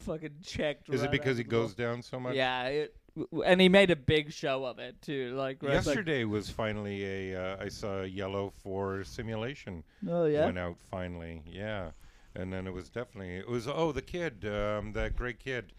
fucking 0.00 0.30
checked. 0.44 0.88
Is 0.88 1.02
it 1.02 1.10
because 1.10 1.32
out 1.32 1.38
he 1.38 1.42
the 1.44 1.48
goes 1.50 1.74
down 1.74 2.02
so 2.02 2.20
much? 2.20 2.34
Yeah, 2.34 2.64
it, 2.66 2.96
w- 3.16 3.42
and 3.42 3.60
he 3.60 3.68
made 3.68 3.90
a 3.90 3.96
big 3.96 4.32
show 4.32 4.64
of 4.64 4.78
it 4.78 5.00
too. 5.02 5.34
Like 5.36 5.62
where 5.62 5.72
it's 5.72 5.86
like, 5.86 5.96
Yesterday 5.96 6.24
was 6.24 6.48
finally 6.50 7.32
a. 7.32 7.40
Uh, 7.54 7.56
I 7.64 7.68
saw 7.68 8.02
a 8.02 8.06
yellow 8.06 8.52
for 8.62 9.02
simulation. 9.04 9.82
oh 10.08 10.26
yeah, 10.26 10.44
Went 10.44 10.58
out 10.58 10.76
finally. 10.90 11.42
Yeah, 11.46 11.90
and 12.36 12.52
then 12.52 12.66
it 12.66 12.72
was 12.72 12.88
definitely 12.88 13.36
it 13.36 13.48
was 13.48 13.66
oh 13.66 13.92
the 13.92 14.02
kid 14.02 14.44
um, 14.46 14.92
that 14.92 15.16
great 15.16 15.38
kid. 15.40 15.72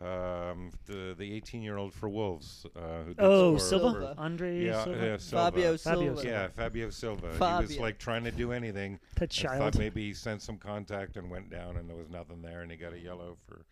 Um, 0.00 0.70
the 0.86 1.14
the 1.18 1.32
18 1.34 1.62
year 1.62 1.76
old 1.76 1.92
for 1.92 2.08
Wolves. 2.08 2.64
Uh, 2.76 3.02
who 3.04 3.14
Oh, 3.18 3.56
Silva, 3.56 3.90
Silva. 3.90 4.14
Andre 4.18 4.64
Yeah, 4.64 4.84
Silva, 4.84 5.06
yeah, 5.06 5.16
Silva. 5.16 5.44
Fabio 5.44 5.76
Fabio 5.76 5.76
Silva. 5.76 6.20
Silva. 6.20 6.28
Yeah, 6.28 6.48
Fabio 6.48 6.90
Silva. 6.90 7.32
He 7.32 7.62
was 7.66 7.78
like 7.78 7.98
trying 7.98 8.24
to 8.24 8.30
do 8.30 8.52
anything. 8.52 9.00
that 9.16 9.24
I 9.24 9.26
child. 9.26 9.58
thought 9.74 9.78
maybe 9.78 10.06
he 10.06 10.14
sent 10.14 10.42
some 10.42 10.56
contact 10.56 11.16
and 11.16 11.30
went 11.30 11.50
down, 11.50 11.76
and 11.76 11.88
there 11.88 11.96
was 11.96 12.10
nothing 12.10 12.42
there, 12.42 12.60
and 12.62 12.70
he 12.70 12.76
got 12.76 12.92
a 12.92 12.98
yellow 12.98 13.36
for 13.46 13.64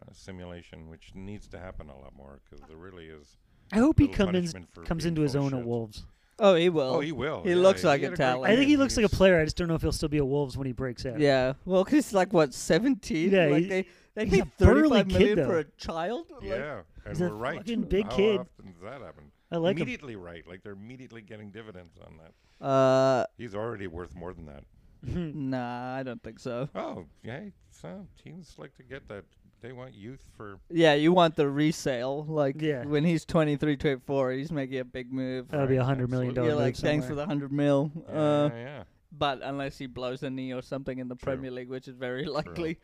uh, 0.00 0.06
simulation, 0.12 0.88
which 0.90 1.12
needs 1.14 1.46
to 1.48 1.58
happen 1.58 1.88
a 1.88 1.96
lot 1.96 2.16
more 2.16 2.40
because 2.48 2.66
there 2.66 2.76
really 2.76 3.06
is. 3.06 3.36
I 3.72 3.76
hope 3.78 3.98
he 4.00 4.06
little 4.08 4.26
comes 4.26 4.52
punishment 4.52 4.68
comes 4.86 5.04
into 5.06 5.20
his 5.20 5.36
own 5.36 5.52
of 5.52 5.60
at. 5.60 5.66
Wolves. 5.66 6.04
Oh, 6.42 6.54
he 6.54 6.68
will. 6.70 6.94
Oh, 6.94 7.00
he 7.00 7.12
will. 7.12 7.42
He 7.42 7.50
yeah, 7.50 7.56
looks 7.56 7.84
like 7.84 8.00
had 8.00 8.14
a 8.14 8.16
great 8.16 8.24
talent. 8.26 8.50
I 8.52 8.56
think 8.56 8.68
he 8.68 8.76
looks 8.76 8.96
like 8.96 9.04
a 9.06 9.10
player. 9.10 9.38
I 9.40 9.44
just 9.44 9.56
don't 9.56 9.68
know 9.68 9.74
if 9.74 9.82
he'll 9.82 9.92
still 9.92 10.08
be 10.08 10.18
a 10.18 10.24
Wolves 10.24 10.56
when 10.56 10.66
he 10.66 10.72
breaks 10.72 11.04
out. 11.06 11.20
Yeah, 11.20 11.52
well, 11.64 11.84
'cause 11.84 11.92
he's 11.92 12.12
like 12.14 12.32
what 12.32 12.54
seventeen. 12.54 13.30
Yeah, 13.30 13.46
like 13.46 13.62
he- 13.64 13.68
they 13.68 13.86
they 14.14 14.24
he's 14.26 14.40
a 14.40 14.44
paid 14.46 14.56
burly 14.58 14.88
thirty-five 15.02 15.08
kid, 15.08 15.18
million 15.36 15.46
for 15.46 15.58
a 15.58 15.64
child. 15.76 16.26
Like, 16.30 16.48
Yeah, 16.48 16.80
and 17.04 17.08
He's 17.16 17.20
a 17.20 17.28
we're 17.28 17.34
right. 17.34 17.56
fucking 17.58 17.82
big 17.82 18.04
How 18.06 18.16
kid. 18.16 18.40
often 18.40 18.72
does 18.72 18.82
that 18.82 19.00
happen? 19.02 19.30
I 19.52 19.56
like 19.58 19.76
him. 19.76 19.82
immediately 19.82 20.16
right. 20.16 20.46
Like 20.48 20.62
they're 20.62 20.72
immediately 20.72 21.22
getting 21.22 21.50
dividends 21.50 21.96
on 22.06 22.18
that. 22.18 22.64
Uh, 22.66 23.26
He's 23.36 23.54
already 23.54 23.86
worth 23.86 24.14
more 24.14 24.32
than 24.32 24.46
that. 24.46 24.64
nah, 25.02 25.94
I 25.96 26.02
don't 26.02 26.22
think 26.22 26.38
so. 26.38 26.68
Oh, 26.74 27.06
yeah. 27.22 27.40
So 27.70 28.06
teams 28.22 28.54
like 28.58 28.74
to 28.76 28.82
get 28.82 29.08
that. 29.08 29.24
They 29.62 29.72
want 29.72 29.94
youth 29.94 30.24
for. 30.36 30.58
Yeah, 30.70 30.94
you 30.94 31.12
want 31.12 31.36
the 31.36 31.48
resale. 31.48 32.24
Like 32.24 32.60
Yeah. 32.60 32.84
when 32.84 33.04
he's 33.04 33.24
23, 33.26 33.76
24, 33.76 34.32
he's 34.32 34.50
making 34.50 34.78
a 34.78 34.84
big 34.84 35.12
move. 35.12 35.48
That'll 35.48 35.66
be 35.66 35.76
a 35.76 35.80
Right, 35.80 35.84
hundred 35.86 36.10
million 36.10 36.30
absolutely. 36.30 36.34
dollar 36.34 36.48
You're 36.48 36.56
move 36.56 36.64
like, 36.64 36.76
thanks 36.76 37.04
for 37.04 37.08
somewhere. 37.10 37.24
the 37.26 37.28
hundred 37.28 37.52
mil. 37.52 37.92
Yeah, 38.08 38.14
Uh, 38.14 38.50
yeah. 38.54 38.82
but 39.12 39.40
unless 39.42 39.76
he 39.78 39.86
blows 39.86 40.22
a 40.22 40.30
knee 40.30 40.52
or 40.54 40.62
something 40.62 40.98
in 40.98 41.08
the 41.08 41.14
True. 41.16 41.34
Premier 41.34 41.50
League, 41.50 41.68
which 41.68 41.88
is 41.88 41.94
very 41.94 42.24
likely. 42.24 42.78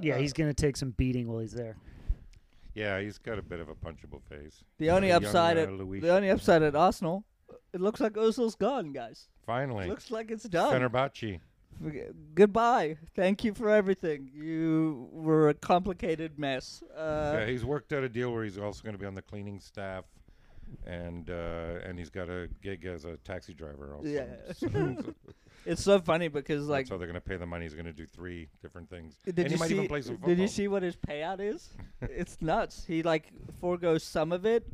Yeah, 0.00 0.14
Uh, 0.14 0.18
he's 0.18 0.32
gonna 0.32 0.54
take 0.54 0.76
some 0.76 0.90
beating 0.92 1.26
while 1.28 1.40
he's 1.40 1.52
there. 1.52 1.76
Yeah, 2.74 3.00
he's 3.00 3.18
got 3.18 3.38
a 3.38 3.42
bit 3.42 3.58
of 3.58 3.68
a 3.68 3.74
punchable 3.74 4.22
face. 4.28 4.62
The 4.78 4.90
only 4.90 5.08
Young, 5.08 5.24
upside 5.24 5.58
uh, 5.58 5.62
at 5.62 5.72
Luis. 5.72 6.00
the 6.02 6.14
only 6.14 6.30
upside 6.30 6.62
at 6.62 6.76
Arsenal, 6.76 7.24
it 7.72 7.80
looks 7.80 7.98
like 8.00 8.12
Ozil's 8.12 8.54
gone, 8.54 8.92
guys. 8.92 9.26
Finally, 9.44 9.88
Looks 9.88 10.12
like 10.12 10.30
it's 10.30 10.44
done. 10.44 10.72
Fenerbahce. 10.80 11.40
Goodbye. 12.34 12.96
Thank 13.14 13.44
you 13.44 13.54
for 13.54 13.70
everything. 13.70 14.30
You 14.34 15.08
were 15.12 15.48
a 15.48 15.54
complicated 15.54 16.38
mess. 16.38 16.82
Uh, 16.96 17.36
yeah, 17.38 17.46
he's 17.46 17.64
worked 17.64 17.92
out 17.92 18.02
a 18.02 18.08
deal 18.08 18.32
where 18.32 18.44
he's 18.44 18.58
also 18.58 18.82
going 18.82 18.94
to 18.94 18.98
be 18.98 19.06
on 19.06 19.14
the 19.14 19.22
cleaning 19.22 19.60
staff, 19.60 20.04
and 20.86 21.30
uh, 21.30 21.84
and 21.84 21.98
he's 21.98 22.10
got 22.10 22.28
a 22.28 22.48
gig 22.62 22.84
as 22.84 23.04
a 23.04 23.16
taxi 23.18 23.54
driver 23.54 23.94
also. 23.94 24.08
Yeah. 24.08 24.26
So- 24.54 25.14
It's 25.66 25.82
so 25.82 26.00
funny 26.00 26.28
because 26.28 26.66
like, 26.66 26.86
so 26.86 26.96
they're 26.96 27.06
going 27.06 27.20
to 27.20 27.28
pay 27.28 27.36
the 27.36 27.44
money. 27.44 27.64
He's 27.64 27.74
going 27.74 27.84
to 27.86 27.92
do 27.92 28.06
three 28.06 28.48
different 28.62 28.88
things, 28.88 29.16
did 29.24 29.38
and 29.38 29.50
you 29.50 29.58
see? 29.58 29.74
even 29.74 29.88
play 29.88 30.00
some 30.00 30.14
football. 30.14 30.28
Did 30.28 30.38
you 30.38 30.48
see 30.48 30.66
what 30.66 30.82
his 30.82 30.96
payout 30.96 31.40
is? 31.40 31.70
it's 32.00 32.38
nuts. 32.40 32.84
He 32.86 33.02
like 33.02 33.30
foregoes 33.60 34.02
some 34.02 34.32
of 34.32 34.46
it, 34.46 34.64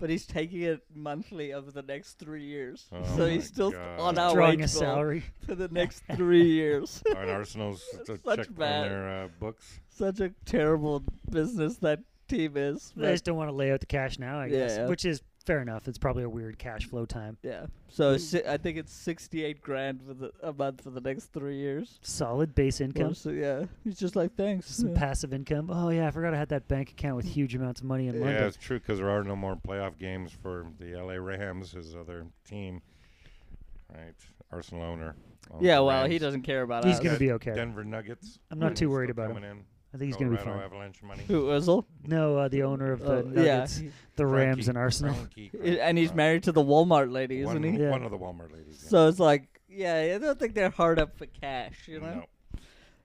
but 0.00 0.10
he's 0.10 0.26
taking 0.26 0.62
it 0.62 0.82
monthly 0.94 1.52
over 1.52 1.70
the 1.70 1.82
next 1.82 2.18
three 2.18 2.44
years. 2.44 2.86
Oh 2.90 3.04
so 3.16 3.26
he's 3.26 3.46
still 3.46 3.70
God. 3.70 4.00
on 4.00 4.18
our 4.18 4.34
Drawing 4.34 4.60
wage 4.60 4.70
a 4.70 4.72
bill 4.72 4.80
salary. 4.80 5.22
for 5.46 5.54
the 5.54 5.68
next 5.72 6.02
three 6.16 6.50
years. 6.50 7.02
On 7.14 7.28
Arsenal's 7.28 7.84
to 8.06 8.18
Such 8.24 8.52
bad- 8.54 8.90
their 8.90 9.08
uh, 9.24 9.28
books. 9.38 9.78
Such 9.90 10.20
a 10.20 10.30
terrible 10.46 11.04
business 11.30 11.76
that 11.78 12.00
team 12.26 12.56
is. 12.56 12.92
They 12.96 13.12
just 13.12 13.24
don't 13.24 13.36
want 13.36 13.50
to 13.50 13.54
lay 13.54 13.70
out 13.70 13.80
the 13.80 13.86
cash 13.86 14.18
now, 14.18 14.40
I 14.40 14.48
guess. 14.48 14.76
Yeah. 14.78 14.86
Which 14.88 15.04
is 15.04 15.20
fair 15.50 15.62
enough. 15.62 15.88
It's 15.88 15.98
probably 15.98 16.22
a 16.22 16.28
weird 16.28 16.58
cash 16.58 16.86
flow 16.86 17.04
time. 17.04 17.36
Yeah. 17.42 17.66
So 17.88 18.14
mm. 18.14 18.20
si- 18.20 18.46
I 18.46 18.56
think 18.56 18.78
it's 18.78 18.92
sixty-eight 18.92 19.60
grand 19.60 20.00
for 20.06 20.14
the 20.14 20.32
a 20.42 20.52
month 20.52 20.82
for 20.82 20.90
the 20.90 21.00
next 21.00 21.32
three 21.32 21.56
years. 21.56 21.98
Solid 22.02 22.54
base 22.54 22.80
income. 22.80 23.14
So 23.14 23.30
yeah, 23.30 23.64
he's 23.82 23.98
just 23.98 24.14
like 24.14 24.36
thanks. 24.36 24.70
Some 24.70 24.90
Yeah. 24.90 24.98
passive 24.98 25.34
income. 25.34 25.70
Oh 25.72 25.88
yeah, 25.88 26.06
I 26.06 26.12
forgot 26.12 26.34
I 26.34 26.38
had 26.38 26.50
that 26.50 26.68
bank 26.68 26.90
account 26.90 27.16
with 27.16 27.26
huge 27.34 27.54
amounts 27.56 27.80
of 27.80 27.86
money 27.86 28.06
in 28.06 28.14
it 28.14 28.18
Yeah, 28.18 28.24
London. 28.26 28.44
it's 28.44 28.56
true 28.56 28.78
because 28.78 28.98
there 28.98 29.10
are 29.10 29.24
no 29.24 29.34
more 29.34 29.56
playoff 29.56 29.98
games 29.98 30.30
for 30.30 30.66
the 30.78 30.94
LA 30.94 31.14
Rams, 31.14 31.72
his 31.72 31.96
other 31.96 32.26
team. 32.48 32.80
Right. 33.92 34.14
Arsenal 34.52 34.84
owner. 34.84 35.16
Uh, 35.52 35.56
yeah, 35.60 35.76
the 35.76 35.84
well, 35.84 36.06
he 36.06 36.18
doesn't 36.18 36.42
care 36.42 36.62
about 36.62 36.84
He's 36.84 36.96
us. 36.98 37.00
gonna 37.00 37.18
be 37.18 37.32
okay. 37.32 37.54
Denver 37.54 37.82
Nuggets. 37.84 38.38
I'm 38.52 38.60
not 38.60 38.76
too 38.76 38.88
worried 38.88 39.10
about 39.10 39.32
him. 39.32 39.42
in. 39.42 39.64
I 39.92 39.96
think 39.98 40.06
he's 40.08 40.16
going 40.16 40.30
to 40.30 40.36
be 40.36 40.42
Colorado 40.42 40.60
fine. 40.60 40.66
Avalanche 40.66 41.02
money. 41.02 41.24
Who 41.26 41.46
Özil? 41.48 41.84
No, 42.06 42.36
uh, 42.38 42.48
the 42.48 42.62
owner 42.70 42.92
of 42.92 43.00
the 43.00 43.12
Oh, 43.12 43.16
yeah, 43.34 43.56
Nuggets, 43.58 43.82
the 44.16 44.26
Rams, 44.26 44.68
and 44.68 44.78
Arsenal. 44.78 45.14
Frankie 45.14 45.50
I- 45.64 45.66
and 45.88 45.98
he's 45.98 46.08
Frankie. 46.08 46.16
married 46.16 46.42
to 46.44 46.52
the 46.52 46.62
Walmart 46.62 47.10
lady, 47.12 47.40
isn't 47.40 47.60
one, 47.62 47.74
he? 47.74 47.80
Yeah. 47.80 47.90
One 47.90 48.04
of 48.04 48.10
the 48.12 48.18
Walmart 48.18 48.52
ladies. 48.52 48.80
yeah. 48.84 48.88
So 48.88 49.08
it's 49.08 49.18
like, 49.18 49.60
yeah, 49.68 50.12
I 50.14 50.18
don't 50.18 50.38
think 50.38 50.54
they're 50.54 50.70
hard 50.70 50.98
up 51.00 51.16
for 51.18 51.26
cash, 51.26 51.88
you 51.88 52.00
know? 52.00 52.24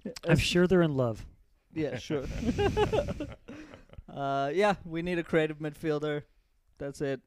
No. 0.06 0.12
I'm 0.27 0.38
sure 0.38 0.68
they're 0.68 0.84
in 0.84 0.96
love. 0.96 1.25
Yeah, 1.74 1.98
sure. 1.98 2.25
uh, 4.13 4.51
yeah, 4.54 4.75
we 4.86 5.01
need 5.01 5.20
a 5.20 5.24
creative 5.24 5.58
midfielder. 5.60 6.24
That's 6.77 7.01
it. 7.01 7.22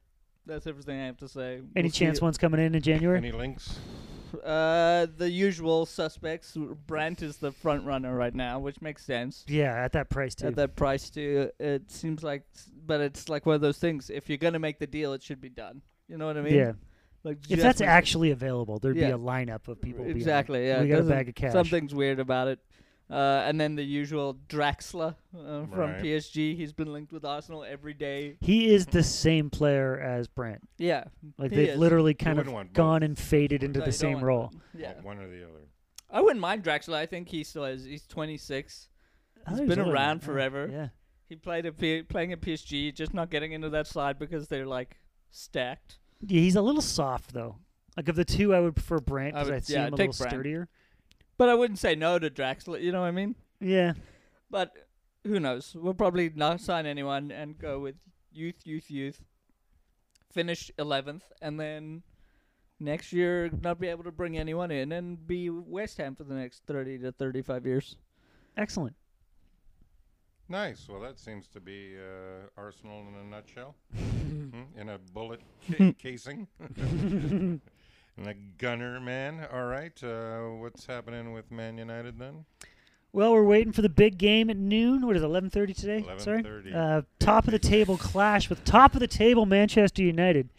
That's 0.47 0.67
everything 0.67 1.00
I 1.00 1.07
have 1.07 1.19
to 1.19 1.29
say. 1.29 1.57
Any 1.77 1.87
We'll 1.87 1.91
see 1.93 1.99
chance 1.99 2.19
it. 2.19 2.23
one's 2.23 2.38
coming 2.38 2.61
in 2.61 2.75
in 2.75 2.81
January? 2.83 3.19
Any 3.19 3.33
links? 3.33 3.79
Uh, 4.45 5.07
the 5.17 5.31
usual 5.31 5.87
suspects. 5.87 6.57
Brandt 6.87 7.23
is 7.23 7.37
the 7.39 7.53
front 7.53 7.85
runner 7.85 8.15
right 8.15 8.35
now, 8.35 8.59
which 8.59 8.81
makes 8.81 9.05
sense. 9.05 9.45
Yeah, 9.49 9.75
at 9.75 9.93
that 9.93 10.11
price 10.11 10.35
too. 10.35 10.47
At 10.47 10.57
that 10.57 10.77
price 10.77 11.11
too, 11.11 11.51
it 11.59 11.91
seems 11.91 12.23
like, 12.23 12.43
but 12.87 13.01
it's 13.01 13.29
like 13.29 13.47
one 13.47 13.55
of 13.55 13.61
those 13.61 13.79
things. 13.79 14.11
If 14.11 14.29
you're 14.29 14.39
gonna 14.39 14.59
make 14.59 14.79
the 14.79 14.87
deal, 14.87 15.13
it 15.13 15.23
should 15.23 15.41
be 15.41 15.49
done. 15.49 15.83
You 16.09 16.17
know 16.19 16.27
what 16.27 16.37
I 16.37 16.43
mean? 16.43 16.55
yeah, 16.55 16.73
Like 17.25 17.39
if 17.51 17.61
that's 17.61 17.81
actually 17.81 18.31
available, 18.31 18.79
there'd 18.79 18.95
be 18.97 19.03
a 19.03 19.19
lineup 19.19 19.69
of 19.69 19.81
people. 19.81 20.07
exactly. 20.07 20.67
Yeah, 20.67 20.83
we 20.83 20.89
got 20.89 21.01
a 21.01 21.05
bag 21.05 21.29
of 21.29 21.35
cash. 21.35 21.53
Something's 21.53 21.95
weird 21.95 22.19
about 22.21 22.49
it. 22.49 22.59
Uh, 23.11 23.43
and 23.47 23.59
then 23.59 23.75
the 23.75 23.83
usual 23.83 24.37
Draxler 24.50 25.15
uh, 25.35 25.65
from 25.67 25.71
Right. 25.71 26.03
PSG. 26.03 26.55
He's 26.57 26.75
been 26.75 26.93
linked 26.93 27.11
with 27.11 27.25
Arsenal 27.25 27.65
every 27.65 27.95
day. 27.95 28.37
He 28.43 28.69
is 28.69 28.85
the 28.87 29.03
same 29.03 29.49
player 29.49 29.99
as 29.99 30.29
Brandt. 30.29 30.61
Yeah, 30.77 31.05
Like 31.38 31.50
He 31.50 31.57
they've 31.57 31.69
is. 31.71 31.79
literally 31.79 32.12
kind 32.12 32.38
of 32.38 32.45
wouldn't 32.47 32.55
want 32.55 32.69
both. 32.69 32.75
gone 32.75 33.03
and 33.03 33.19
faded 33.19 33.62
into 33.62 33.79
No, 33.79 33.87
the 33.87 33.91
you 33.93 33.99
don't 33.99 33.99
same 33.99 34.12
want 34.15 34.25
role. 34.25 34.53
Yeah, 34.77 34.93
one 35.00 35.19
or 35.19 35.27
the 35.29 35.43
other. 35.45 35.69
I 36.11 36.21
wouldn't 36.21 36.41
mind 36.41 36.65
Draxler. 36.65 36.95
I 36.97 37.07
think 37.07 37.29
he 37.31 37.45
still 37.45 37.65
is. 37.65 37.85
He's 37.85 38.07
26. 38.07 38.88
I 39.47 39.50
He's 39.50 39.59
thought 39.59 39.62
he 39.62 39.69
been 39.69 39.69
was 39.69 39.79
older 39.79 39.85
than 39.91 39.95
around 39.95 40.21
that. 40.21 40.27
forever. 40.27 40.69
Yeah. 40.71 40.88
He 41.31 41.37
played 41.37 41.65
at 41.67 41.79
P- 41.79 42.03
playing 42.03 42.33
at 42.33 42.41
PSG, 42.43 42.95
just 42.95 43.15
not 43.15 43.31
getting 43.31 43.53
into 43.53 43.71
that 43.71 43.87
side 43.87 44.19
because 44.19 44.49
they're 44.49 44.67
like 44.67 44.99
stacked. 45.31 45.99
yeah, 46.27 46.41
he's 46.41 46.57
a 46.57 46.62
little 46.62 46.83
soft 46.83 47.33
though. 47.33 47.57
Like 47.97 48.09
of 48.09 48.17
the 48.17 48.25
two, 48.25 48.55
I 48.55 48.61
would 48.61 48.75
prefer 48.77 48.99
Brandt 49.00 49.35
I 49.35 49.38
because 49.41 49.49
would- 49.50 49.57
I 49.57 49.61
see 49.61 49.73
yeah, 49.75 49.87
him 49.87 49.95
a 49.95 49.97
take 49.97 50.09
little 50.11 50.25
Brandt. 50.25 50.33
sturdier. 50.35 50.69
But 51.38 51.49
I 51.49 51.54
wouldn't 51.54 51.78
say 51.78 51.95
no 51.95 52.18
to 52.18 52.28
Draxler. 52.28 52.83
You 52.83 52.92
know 52.92 53.00
what 53.00 53.07
I 53.07 53.12
mean? 53.12 53.35
Yeah, 53.61 53.95
But 54.50 54.73
who 55.25 55.40
knows? 55.40 55.75
We'll 55.75 55.95
probably 55.95 56.30
not 56.35 56.61
sign 56.61 56.85
anyone 56.87 57.30
and 57.33 57.59
go 57.59 57.78
with 57.80 57.95
youth, 58.33 58.66
youth, 58.66 58.90
youth. 58.90 59.23
Finish 60.33 60.71
11th, 60.78 61.23
and 61.42 61.59
then 61.59 62.02
next 62.78 63.12
year 63.12 63.50
not 63.62 63.80
be 63.80 63.88
able 63.88 64.04
to 64.04 64.12
bring 64.12 64.37
anyone 64.38 64.71
in 64.71 64.92
and 64.92 65.26
be 65.26 65.49
West 65.50 65.97
Ham 65.99 66.14
for 66.14 66.25
the 66.25 66.35
next 66.35 66.62
30 66.66 66.99
to 66.99 67.12
35 67.12 67.66
years. 67.66 67.97
excellent. 68.57 68.95
Nice. 70.50 70.87
Well, 70.88 71.00
that 71.02 71.18
seems 71.18 71.47
to 71.49 71.61
be 71.61 71.97
uh, 71.99 72.49
Arsenal 72.57 73.07
in 73.09 73.14
a 73.14 73.25
nutshell. 73.25 73.75
Hmm? 74.49 74.62
In 74.80 74.88
a 74.88 74.99
bullet 75.12 75.40
ca- 75.76 75.92
casing. 75.99 76.47
and 78.19 78.27
a 78.29 78.35
gunner, 78.59 79.01
man. 79.01 79.47
All 79.53 79.65
right. 79.67 79.93
Uh, 80.03 80.41
what's 80.61 80.87
happening 80.87 81.33
with 81.33 81.51
Man 81.51 81.79
United 81.79 82.19
then? 82.19 82.45
Well, 83.13 83.33
we're 83.33 83.45
waiting 83.45 83.73
for 83.73 83.81
the 83.83 83.89
big 83.89 84.19
game 84.19 84.51
at 84.51 84.57
noon. 84.57 85.07
What 85.07 85.17
is 85.17 85.23
eleven 85.23 85.49
thirty 85.51 85.73
today? 85.73 86.05
Sorry. 86.19 86.43
11:30. 86.43 86.75
Uh, 86.75 87.03
top 87.19 87.47
of 87.47 87.53
the 87.53 87.59
table 87.59 87.97
clash 87.97 88.51
with 88.51 88.63
top 88.65 88.95
of 88.95 89.01
the 89.01 89.07
table 89.07 89.47
Manchester 89.47 90.03
United. 90.03 90.51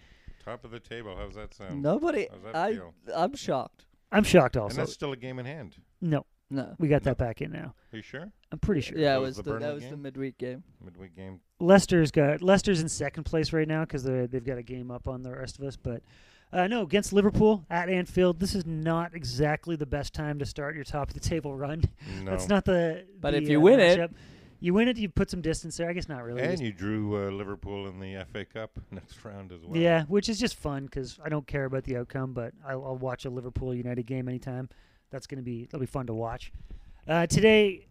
Top 0.44 0.64
of 0.66 0.72
the 0.72 0.80
table. 0.80 1.16
How's 1.16 1.36
that 1.36 1.54
sound? 1.54 1.82
Nobody. 1.82 2.28
How's 2.32 2.42
that 2.44 2.56
I. 2.56 2.74
feel? 2.74 2.94
I'm 3.16 3.36
shocked. 3.36 3.86
I'm 4.12 4.24
shocked. 4.24 4.58
Also. 4.58 4.72
And 4.74 4.80
that's 4.80 4.94
still 4.94 5.12
a 5.12 5.18
game 5.18 5.38
in 5.38 5.46
hand. 5.46 5.76
no, 6.02 6.26
No. 6.50 6.74
we 6.80 6.88
got 6.88 7.04
that 7.04 7.20
back 7.20 7.42
in 7.44 7.52
now. 7.52 7.76
Are 7.94 7.98
you 7.98 8.02
sure? 8.02 8.32
I'm 8.52 8.58
pretty 8.58 8.82
sure. 8.82 8.98
Yeah, 8.98 9.12
That 9.14 9.18
it 9.18 9.20
was 9.22 9.28
was 9.28 9.38
the 9.38 9.44
the, 9.44 9.52
that 9.52 9.60
Burnley 9.60 9.76
was 9.76 9.90
the 9.92 9.98
midweek 9.98 10.38
game. 10.40 10.64
Midweek 10.84 11.16
game. 11.16 11.42
Leicester's 11.60 12.10
got 12.10 12.42
Leicester's 12.42 12.82
in 12.82 12.90
second 12.90 13.26
place 13.26 13.54
right 13.54 13.68
now 13.68 13.82
because 13.82 14.04
they 14.04 14.26
they've 14.26 14.44
got 14.44 14.58
a 14.58 14.64
game 14.64 14.90
up 14.90 15.08
on 15.08 15.22
the 15.22 15.32
rest 15.32 15.60
of 15.60 15.66
us. 15.66 15.76
But 15.78 16.02
uh, 16.52 16.68
no, 16.68 16.82
against 16.82 17.14
Liverpool 17.14 17.66
at 17.70 17.90
Anfield, 17.90 18.40
this 18.40 18.56
is 18.56 18.66
not 18.66 19.14
exactly 19.14 19.76
the 19.76 19.86
best 19.86 20.14
time 20.14 20.40
to 20.40 20.46
start 20.46 20.76
your 20.76 20.84
top 20.84 21.10
of 21.10 21.14
the 21.14 21.20
table 21.20 21.56
run. 21.56 21.84
No. 22.24 22.32
That's 22.32 22.48
not 22.50 22.66
the. 22.66 23.06
But 23.22 23.32
the, 23.32 23.38
if 23.38 23.50
you 23.50 23.60
uh, 23.60 23.62
win 23.62 23.80
it- 23.80 24.12
you 24.62 24.74
win 24.74 24.90
it, 24.90 24.98
you 24.98 25.08
put 25.08 25.30
some 25.30 25.40
distance 25.42 25.78
there. 25.78 25.90
I 25.90 25.94
guess 25.94 26.10
not 26.10 26.22
really. 26.24 26.42
and 26.42 26.60
you 26.60 26.74
drew 26.74 27.16
uh, 27.16 27.32
Liverpool 27.32 27.88
in 27.88 28.00
the 28.00 28.26
FA 28.34 28.44
Cup 28.44 28.72
next 28.92 29.24
round 29.24 29.54
as 29.54 29.62
well. 29.64 29.78
Yeah, 29.80 30.04
which 30.06 30.28
is 30.28 30.38
just 30.38 30.56
fun 30.56 30.84
because 30.86 31.18
I 31.24 31.30
don't 31.30 31.48
care 31.48 31.64
about 31.66 31.86
the 31.86 31.96
outcome, 31.96 32.34
but 32.34 32.54
I'll, 32.68 32.84
I'll 32.86 32.98
watch 32.98 33.24
a 33.24 33.30
Liverpool 33.30 33.74
United 33.74 34.06
game 34.06 34.28
anytime. 34.28 34.68
That's 35.12 35.28
gonna 35.28 35.44
be 35.44 35.66
that'll 35.66 35.80
be 35.80 35.86
fun 35.86 36.08
to 36.08 36.14
watch. 36.14 36.52
Uh, 37.08 37.26
today, 37.26 37.88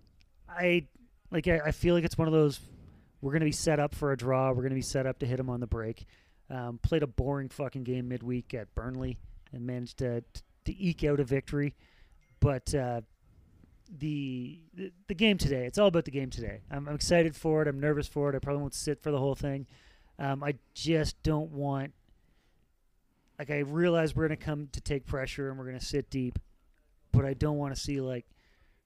I 0.49 0.87
like 1.31 1.49
I, 1.49 1.61
I 1.67 1.71
feel 1.73 1.95
like 1.95 2.05
it's 2.05 2.19
one 2.19 2.29
of 2.29 2.35
those 2.35 2.61
we're 3.23 3.33
gonna 3.33 3.45
be 3.47 3.53
set 3.53 3.81
up 3.81 3.95
for 3.95 4.12
a 4.12 4.17
draw. 4.17 4.53
We're 4.53 4.62
gonna 4.62 4.75
be 4.75 4.83
set 4.83 5.07
up 5.07 5.19
to 5.21 5.27
hit 5.27 5.38
them 5.38 5.49
on 5.49 5.61
the 5.61 5.67
break. 5.67 6.05
Um, 6.50 6.78
played 6.83 7.02
a 7.02 7.07
boring 7.07 7.50
fucking 7.50 7.85
game 7.85 8.09
midweek 8.09 8.55
at 8.55 8.75
Burnley 8.75 9.19
and 9.52 9.67
managed 9.67 9.99
to 9.99 10.23
to 10.64 10.83
eke 10.83 11.05
out 11.05 11.21
a 11.21 11.25
victory, 11.25 11.75
but. 12.40 12.75
Uh, 12.75 13.02
the, 13.90 14.61
the 15.07 15.14
game 15.14 15.38
today. 15.38 15.64
It's 15.64 15.78
all 15.78 15.87
about 15.88 16.05
the 16.05 16.11
game 16.11 16.28
today. 16.31 16.61
I'm, 16.71 16.88
I'm 16.88 16.95
excited 16.95 17.35
for 17.35 17.62
it. 17.62 17.69
I'm 17.69 17.81
nervous 17.81 18.07
for 18.07 18.28
it. 18.28 18.37
I 18.37 18.38
probably 18.38 18.61
won't 18.61 18.75
sit 18.75 19.02
for 19.02 19.11
the 19.11 19.19
whole 19.19 19.35
thing. 19.35 19.67
Um, 20.19 20.43
I 20.43 20.55
just 20.75 21.23
don't 21.23 21.52
want. 21.52 21.93
Like 23.38 23.50
I 23.50 23.61
realize 23.61 24.17
we're 24.17 24.26
gonna 24.26 24.37
come 24.37 24.69
to 24.73 24.81
take 24.81 25.07
pressure 25.07 25.49
and 25.49 25.59
we're 25.59 25.67
gonna 25.67 25.81
sit 25.81 26.11
deep, 26.11 26.40
but 27.12 27.25
I 27.25 27.35
don't 27.35 27.57
want 27.57 27.75
to 27.75 27.81
see 27.81 28.00
like 28.00 28.26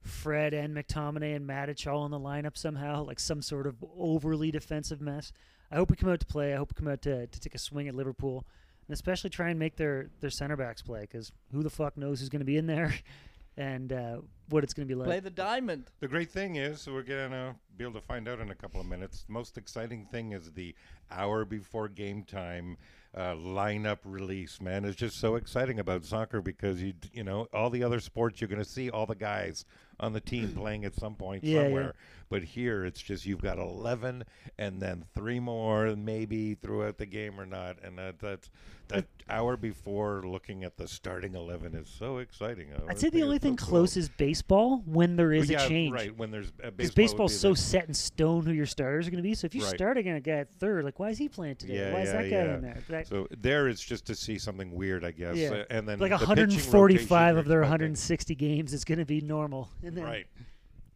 Fred 0.03 0.53
and 0.53 0.75
McTominay 0.75 1.35
and 1.35 1.47
Matic 1.47 1.91
all 1.91 2.05
in 2.05 2.11
the 2.11 2.19
lineup 2.19 2.57
somehow, 2.57 3.03
like 3.03 3.19
some 3.19 3.41
sort 3.41 3.67
of 3.67 3.83
overly 3.97 4.51
defensive 4.51 5.01
mess. 5.01 5.31
I 5.71 5.75
hope 5.75 5.89
we 5.89 5.95
come 5.95 6.09
out 6.09 6.19
to 6.19 6.25
play. 6.25 6.53
I 6.53 6.57
hope 6.57 6.71
we 6.71 6.79
come 6.79 6.91
out 6.91 7.01
to, 7.03 7.27
to 7.27 7.39
take 7.39 7.55
a 7.55 7.59
swing 7.59 7.87
at 7.87 7.95
Liverpool, 7.95 8.45
and 8.87 8.93
especially 8.93 9.29
try 9.29 9.49
and 9.49 9.57
make 9.57 9.75
their 9.75 10.09
their 10.19 10.29
center 10.29 10.57
backs 10.57 10.81
play 10.81 11.01
because 11.01 11.31
who 11.51 11.63
the 11.63 11.69
fuck 11.69 11.97
knows 11.97 12.19
who's 12.19 12.29
gonna 12.29 12.43
be 12.43 12.57
in 12.57 12.67
there, 12.67 12.93
and 13.57 13.93
uh, 13.93 14.17
what 14.49 14.63
it's 14.63 14.73
gonna 14.73 14.85
be 14.85 14.95
like. 14.95 15.07
Play 15.07 15.19
the 15.19 15.29
diamond. 15.29 15.85
The 15.99 16.07
great 16.07 16.29
thing 16.29 16.57
is 16.57 16.85
we're 16.87 17.01
gonna 17.01 17.55
be 17.77 17.83
able 17.83 17.99
to 17.99 18.05
find 18.05 18.27
out 18.27 18.39
in 18.39 18.51
a 18.51 18.55
couple 18.55 18.81
of 18.81 18.87
minutes. 18.87 19.23
The 19.23 19.33
most 19.33 19.57
exciting 19.57 20.05
thing 20.05 20.33
is 20.33 20.51
the 20.51 20.75
hour 21.09 21.45
before 21.45 21.87
game 21.87 22.23
time 22.23 22.77
uh, 23.15 23.33
lineup 23.35 23.99
release. 24.03 24.59
Man, 24.59 24.85
it's 24.85 24.97
just 24.97 25.17
so 25.17 25.35
exciting 25.35 25.79
about 25.79 26.03
soccer 26.03 26.41
because 26.41 26.81
you 26.81 26.93
you 27.13 27.23
know 27.23 27.47
all 27.53 27.69
the 27.69 27.83
other 27.83 27.99
sports 27.99 28.41
you're 28.41 28.47
gonna 28.47 28.65
see 28.65 28.89
all 28.89 29.05
the 29.05 29.15
guys 29.15 29.65
on 29.99 30.13
the 30.13 30.21
team 30.21 30.53
playing 30.55 30.85
at 30.85 30.95
some 30.95 31.15
point 31.15 31.43
Yeah, 31.43 31.63
somewhere. 31.63 31.93
But 32.29 32.43
here 32.43 32.85
it's 32.85 33.01
just 33.01 33.25
you've 33.25 33.41
got 33.41 33.57
eleven 33.57 34.23
and 34.57 34.81
then 34.81 35.05
three 35.13 35.39
more 35.39 35.95
maybe 35.95 36.55
throughout 36.55 36.97
the 36.97 37.05
game 37.05 37.39
or 37.39 37.45
not, 37.45 37.77
and 37.83 37.97
that 37.97 38.19
that 38.19 38.49
that 38.89 39.05
hour 39.29 39.55
before 39.55 40.23
looking 40.25 40.63
at 40.63 40.77
the 40.77 40.87
starting 40.87 41.35
eleven 41.35 41.73
is 41.73 41.87
so 41.87 42.17
exciting. 42.17 42.67
I 42.73 42.91
I'd 42.91 42.99
say 42.99 43.09
the 43.09 43.23
only 43.23 43.37
it's 43.37 43.43
so 43.43 43.49
thing 43.49 43.57
cool. 43.57 43.67
close 43.67 43.97
is 43.97 44.09
baseball 44.09 44.83
when 44.85 45.15
there 45.15 45.31
is 45.31 45.49
yeah, 45.49 45.63
a 45.63 45.67
change. 45.67 45.93
Right, 45.93 46.15
when 46.15 46.31
there's 46.31 46.51
Because 46.51 46.91
baseball 46.91 47.27
baseball's 47.27 47.33
be 47.33 47.37
so 47.37 47.49
the- 47.51 47.55
set 47.55 47.87
in 47.87 47.93
stone 47.93 48.45
who 48.45 48.51
your 48.51 48.65
starters 48.65 49.07
are 49.07 49.11
going 49.11 49.23
to 49.23 49.27
be. 49.27 49.33
So 49.33 49.45
if 49.45 49.55
you 49.55 49.63
Right. 49.63 49.75
start 49.75 49.97
again 49.97 50.15
a 50.15 50.21
guy 50.21 50.33
at 50.39 50.49
third, 50.59 50.83
like 50.83 50.99
why 50.99 51.09
is 51.09 51.17
he 51.17 51.29
playing 51.29 51.55
today? 51.55 51.75
Yeah, 51.75 51.93
why 51.93 52.01
is 52.01 52.07
yeah, 52.09 52.21
that 52.21 52.29
guy 52.29 52.53
in 52.55 52.61
there? 52.61 52.77
That, 52.89 53.07
So 53.07 53.27
there, 53.31 53.67
it's 53.67 53.83
just 53.83 54.05
to 54.07 54.15
see 54.15 54.37
something 54.37 54.71
weird, 54.71 55.05
I 55.05 55.11
guess. 55.11 55.37
Yeah. 55.37 55.49
Uh, 55.49 55.65
and 55.69 55.87
then 55.87 55.99
like 55.99 56.11
the 56.11 56.17
145 56.17 57.37
of 57.37 57.45
their 57.45 57.61
160 57.61 58.35
games 58.35 58.73
is 58.73 58.83
going 58.83 58.99
to 58.99 59.05
be 59.05 59.21
normal. 59.21 59.69
And 59.83 59.95
then. 59.95 60.03
Right, 60.03 60.27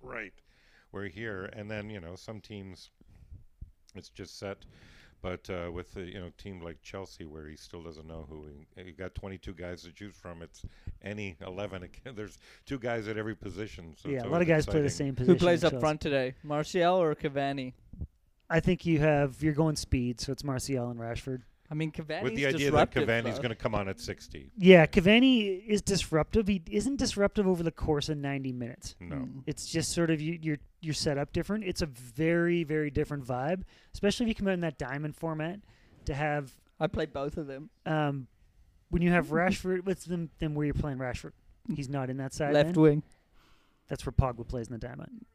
right. 0.02 0.34
We're 0.92 1.08
here, 1.08 1.50
and 1.54 1.70
then 1.70 1.90
you 1.90 2.00
know 2.00 2.16
some 2.16 2.40
teams, 2.42 2.90
it's 3.96 4.10
just 4.10 4.40
set. 4.40 4.66
But 5.22 5.50
uh, 5.50 5.72
with 5.72 5.96
a 5.98 6.02
you 6.02 6.20
know 6.20 6.30
team 6.38 6.62
like 6.62 6.82
Chelsea, 6.82 7.26
where 7.26 7.48
he 7.48 7.56
still 7.56 7.82
doesn't 7.82 8.08
know 8.08 8.26
who 8.30 8.46
he, 8.76 8.84
he 8.84 8.92
got 8.92 9.16
22 9.16 9.54
guys 9.54 9.82
to 9.84 9.92
choose 9.92 10.16
from. 10.16 10.42
It's 10.42 10.64
any 11.02 11.38
11. 11.46 11.84
Again. 11.84 12.14
There's 12.16 12.38
two 12.66 12.78
guys 12.78 13.08
at 13.08 13.18
every 13.18 13.36
position. 13.36 13.96
So 13.98 14.10
yeah, 14.10 14.20
a 14.20 14.24
lot 14.24 14.26
of 14.26 14.34
always 14.34 14.48
guys 14.48 14.66
play 14.66 14.82
the 14.82 14.90
same 14.90 15.16
position. 15.16 15.34
Who 15.34 15.40
plays 15.40 15.64
up 15.64 15.72
Chelsea. 15.72 15.82
front 15.82 16.02
today? 16.02 16.36
Martial 16.44 17.02
or 17.02 17.16
Cavani? 17.16 17.74
I 18.50 18.60
think 18.60 18.86
you 18.86 19.00
have 19.00 19.42
you're 19.42 19.54
going 19.54 19.76
speed, 19.76 20.22
so 20.22 20.32
it's 20.32 20.44
Martial 20.44 20.90
and 20.90 21.00
Rashford. 21.00 21.42
I 21.70 21.74
mean, 21.74 21.92
Cavani's 21.92 22.24
With 22.24 22.36
the 22.36 22.46
idea 22.46 22.72
that 22.72 22.92
disruptive, 22.94 23.08
Cavani's 23.08 23.40
going 23.40 23.50
to 23.50 23.56
come 23.56 23.76
on 23.76 23.90
at 23.90 24.00
60. 24.00 24.52
Yeah, 24.58 24.86
Cavani 24.86 25.66
is 25.68 25.82
disruptive. 25.82 26.48
He 26.48 26.62
isn't 26.72 26.96
disruptive 26.96 27.46
over 27.46 27.62
the 27.62 27.72
course 27.72 28.08
of 28.08 28.18
90 28.18 28.54
minutes. 28.54 28.96
No. 29.02 29.18
Mm. 29.18 29.44
It's 29.46 29.66
just 29.68 29.92
sort 29.92 30.10
of 30.10 30.22
you, 30.22 30.40
you're 30.42 30.60
you're 30.80 30.94
set 30.94 31.18
up 31.18 31.34
different. 31.34 31.66
It's 31.66 31.82
a 31.82 31.86
very 31.86 32.64
very 32.64 32.90
different 32.90 33.26
vibe, 33.26 33.64
especially 33.94 34.26
if 34.26 34.30
you 34.30 34.36
come 34.36 34.48
out 34.48 34.54
in 34.54 34.62
that 34.62 34.78
diamond 34.78 35.16
format. 35.16 35.60
To 36.06 36.14
have 36.14 36.56
I 36.80 36.88
played 36.88 37.12
both 37.12 37.36
of 37.38 37.48
them. 37.48 37.70
um, 37.86 38.28
when 38.90 39.02
you 39.02 39.12
have 39.12 39.28
Rashford, 39.32 39.86
what's 39.86 40.06
them 40.06 40.30
then 40.40 40.56
where 40.56 40.66
you're 40.66 40.74
playing 40.74 41.00
Rashford? 41.00 41.34
He's 41.76 41.90
not 41.90 42.10
in 42.10 42.18
that 42.18 42.34
side. 42.34 42.54
Left 42.54 42.76
then? 42.76 42.82
wing. 42.82 43.04
That's 43.90 44.06
where 44.06 44.14
Pogba 44.14 44.48
plays 44.48 44.68
in 44.68 44.74
the 44.74 44.80
diamond. 44.80 45.26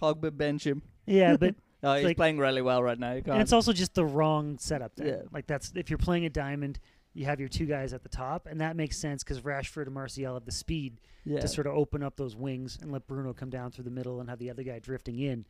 Pogba 0.00 0.36
bench 0.36 0.64
him. 0.64 0.82
Yeah, 1.06 1.36
but 1.36 1.56
Oh, 1.82 1.94
he's 1.94 2.04
like- 2.04 2.16
playing 2.16 2.38
really 2.38 2.62
well 2.62 2.82
right 2.82 2.98
now. 2.98 3.12
And 3.12 3.40
it's 3.40 3.52
also 3.52 3.72
just 3.72 3.94
the 3.94 4.04
wrong 4.04 4.58
setup. 4.58 4.96
Then. 4.96 5.06
Yeah. 5.06 5.22
Like 5.32 5.46
that's 5.46 5.72
if 5.74 5.90
you're 5.90 5.98
playing 5.98 6.24
a 6.24 6.30
diamond, 6.30 6.80
you 7.14 7.24
have 7.26 7.40
your 7.40 7.48
two 7.48 7.66
guys 7.66 7.92
at 7.92 8.02
the 8.02 8.08
top, 8.08 8.46
and 8.46 8.60
that 8.60 8.76
makes 8.76 8.96
sense 8.96 9.22
because 9.24 9.40
Rashford 9.40 9.86
and 9.86 9.94
Martial 9.94 10.34
have 10.34 10.44
the 10.44 10.52
speed 10.52 11.00
Yeah. 11.24 11.40
to 11.40 11.48
sort 11.48 11.66
of 11.66 11.74
open 11.74 12.02
up 12.02 12.16
those 12.16 12.36
wings 12.36 12.78
and 12.80 12.92
let 12.92 13.06
Bruno 13.06 13.32
come 13.32 13.50
down 13.50 13.70
through 13.70 13.84
the 13.84 13.90
middle 13.90 14.20
and 14.20 14.28
have 14.28 14.38
the 14.38 14.50
other 14.50 14.62
guy 14.62 14.78
drifting 14.78 15.18
in. 15.18 15.44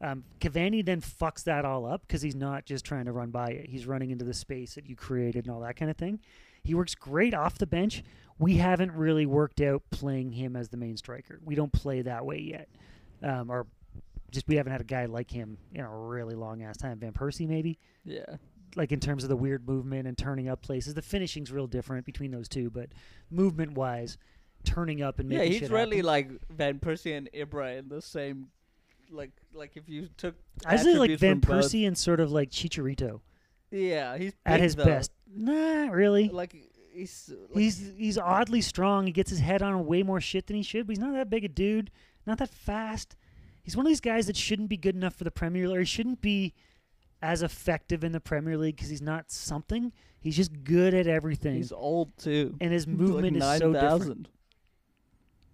Um, 0.00 0.24
Cavani 0.40 0.84
then 0.84 1.00
fucks 1.00 1.44
that 1.44 1.64
all 1.64 1.86
up 1.86 2.02
because 2.06 2.22
he's 2.22 2.34
not 2.34 2.64
just 2.66 2.84
trying 2.84 3.04
to 3.04 3.12
run 3.12 3.30
by 3.30 3.50
it; 3.50 3.68
he's 3.70 3.86
running 3.86 4.10
into 4.10 4.24
the 4.24 4.34
space 4.34 4.74
that 4.74 4.88
you 4.88 4.96
created 4.96 5.46
and 5.46 5.54
all 5.54 5.60
that 5.60 5.76
kind 5.76 5.90
of 5.90 5.96
thing. 5.96 6.18
He 6.64 6.74
works 6.74 6.94
great 6.96 7.34
off 7.34 7.58
the 7.58 7.66
bench. 7.66 8.02
We 8.38 8.56
haven't 8.56 8.92
really 8.92 9.26
worked 9.26 9.60
out 9.60 9.82
playing 9.90 10.32
him 10.32 10.56
as 10.56 10.70
the 10.70 10.76
main 10.76 10.96
striker. 10.96 11.40
We 11.44 11.54
don't 11.54 11.72
play 11.72 12.02
that 12.02 12.24
way 12.26 12.38
yet, 12.38 12.68
um, 13.22 13.48
or 13.50 13.66
just 14.32 14.48
we 14.48 14.56
haven't 14.56 14.72
had 14.72 14.80
a 14.80 14.84
guy 14.84 15.04
like 15.04 15.30
him 15.30 15.58
in 15.72 15.82
a 15.82 15.88
really 15.88 16.34
long 16.34 16.62
ass 16.62 16.76
time. 16.76 16.98
Van 16.98 17.12
Persie 17.12 17.46
maybe 17.48 17.78
yeah. 18.04 18.24
like 18.74 18.90
in 18.90 18.98
terms 19.00 19.22
of 19.22 19.28
the 19.28 19.36
weird 19.36 19.68
movement 19.68 20.08
and 20.08 20.16
turning 20.18 20.48
up 20.48 20.62
places. 20.62 20.94
The 20.94 21.02
finishing's 21.02 21.52
real 21.52 21.66
different 21.66 22.04
between 22.06 22.30
those 22.30 22.48
two, 22.48 22.70
but 22.70 22.88
movement 23.30 23.72
wise, 23.72 24.18
turning 24.64 25.02
up 25.02 25.18
and 25.18 25.30
Yeah, 25.30 25.42
he's 25.44 25.70
really 25.70 25.98
happen. 25.98 26.06
like 26.06 26.30
Van 26.50 26.78
Persie 26.78 27.16
and 27.16 27.28
Ibra 27.32 27.78
in 27.78 27.88
the 27.88 28.00
same. 28.02 28.48
Like, 29.10 29.30
like 29.52 29.76
if 29.76 29.88
you 29.88 30.08
took. 30.16 30.34
I 30.64 30.76
say 30.76 30.94
like 30.94 31.18
Van 31.18 31.40
from 31.40 31.56
both- 31.58 31.66
Persie 31.66 31.86
and 31.86 31.96
sort 31.96 32.18
of 32.20 32.32
like 32.32 32.50
Chicharito 32.50 33.20
Yeah, 33.70 34.16
he's 34.16 34.32
at 34.46 34.60
his 34.60 34.74
though. 34.74 34.84
best. 34.86 35.12
Nah, 35.34 35.88
really. 35.90 36.28
Like 36.30 36.56
he's. 36.94 37.30
Like, 37.50 37.58
he's 37.58 37.92
he's 37.98 38.16
oddly 38.18 38.62
strong. 38.62 39.06
He 39.06 39.12
gets 39.12 39.28
his 39.30 39.40
head 39.40 39.60
on 39.62 39.84
way 39.84 40.02
more 40.02 40.20
shit 40.20 40.46
than 40.46 40.56
he 40.56 40.62
should, 40.62 40.86
but 40.86 40.92
he's 40.92 40.98
not 41.04 41.12
that 41.12 41.28
big 41.28 41.44
a 41.44 41.48
dude. 41.48 41.90
Not 42.26 42.38
that 42.38 42.48
fast. 42.50 43.16
He's 43.62 43.76
one 43.76 43.86
of 43.86 43.90
these 43.90 44.00
guys 44.00 44.26
that 44.26 44.36
shouldn't 44.36 44.68
be 44.68 44.76
good 44.76 44.96
enough 44.96 45.14
for 45.14 45.24
the 45.24 45.30
Premier 45.30 45.68
League. 45.68 45.76
Or 45.76 45.80
he 45.80 45.86
shouldn't 45.86 46.20
be 46.20 46.54
as 47.22 47.42
effective 47.42 48.02
in 48.02 48.12
the 48.12 48.20
Premier 48.20 48.58
League 48.58 48.76
because 48.76 48.90
he's 48.90 49.02
not 49.02 49.30
something. 49.30 49.92
He's 50.20 50.36
just 50.36 50.64
good 50.64 50.94
at 50.94 51.06
everything, 51.06 51.56
he's 51.56 51.72
old 51.72 52.16
too. 52.16 52.56
and 52.60 52.72
his 52.72 52.86
movement 52.86 53.36
like 53.38 53.54
is 53.54 53.58
so 53.60 53.72
different. 53.72 54.28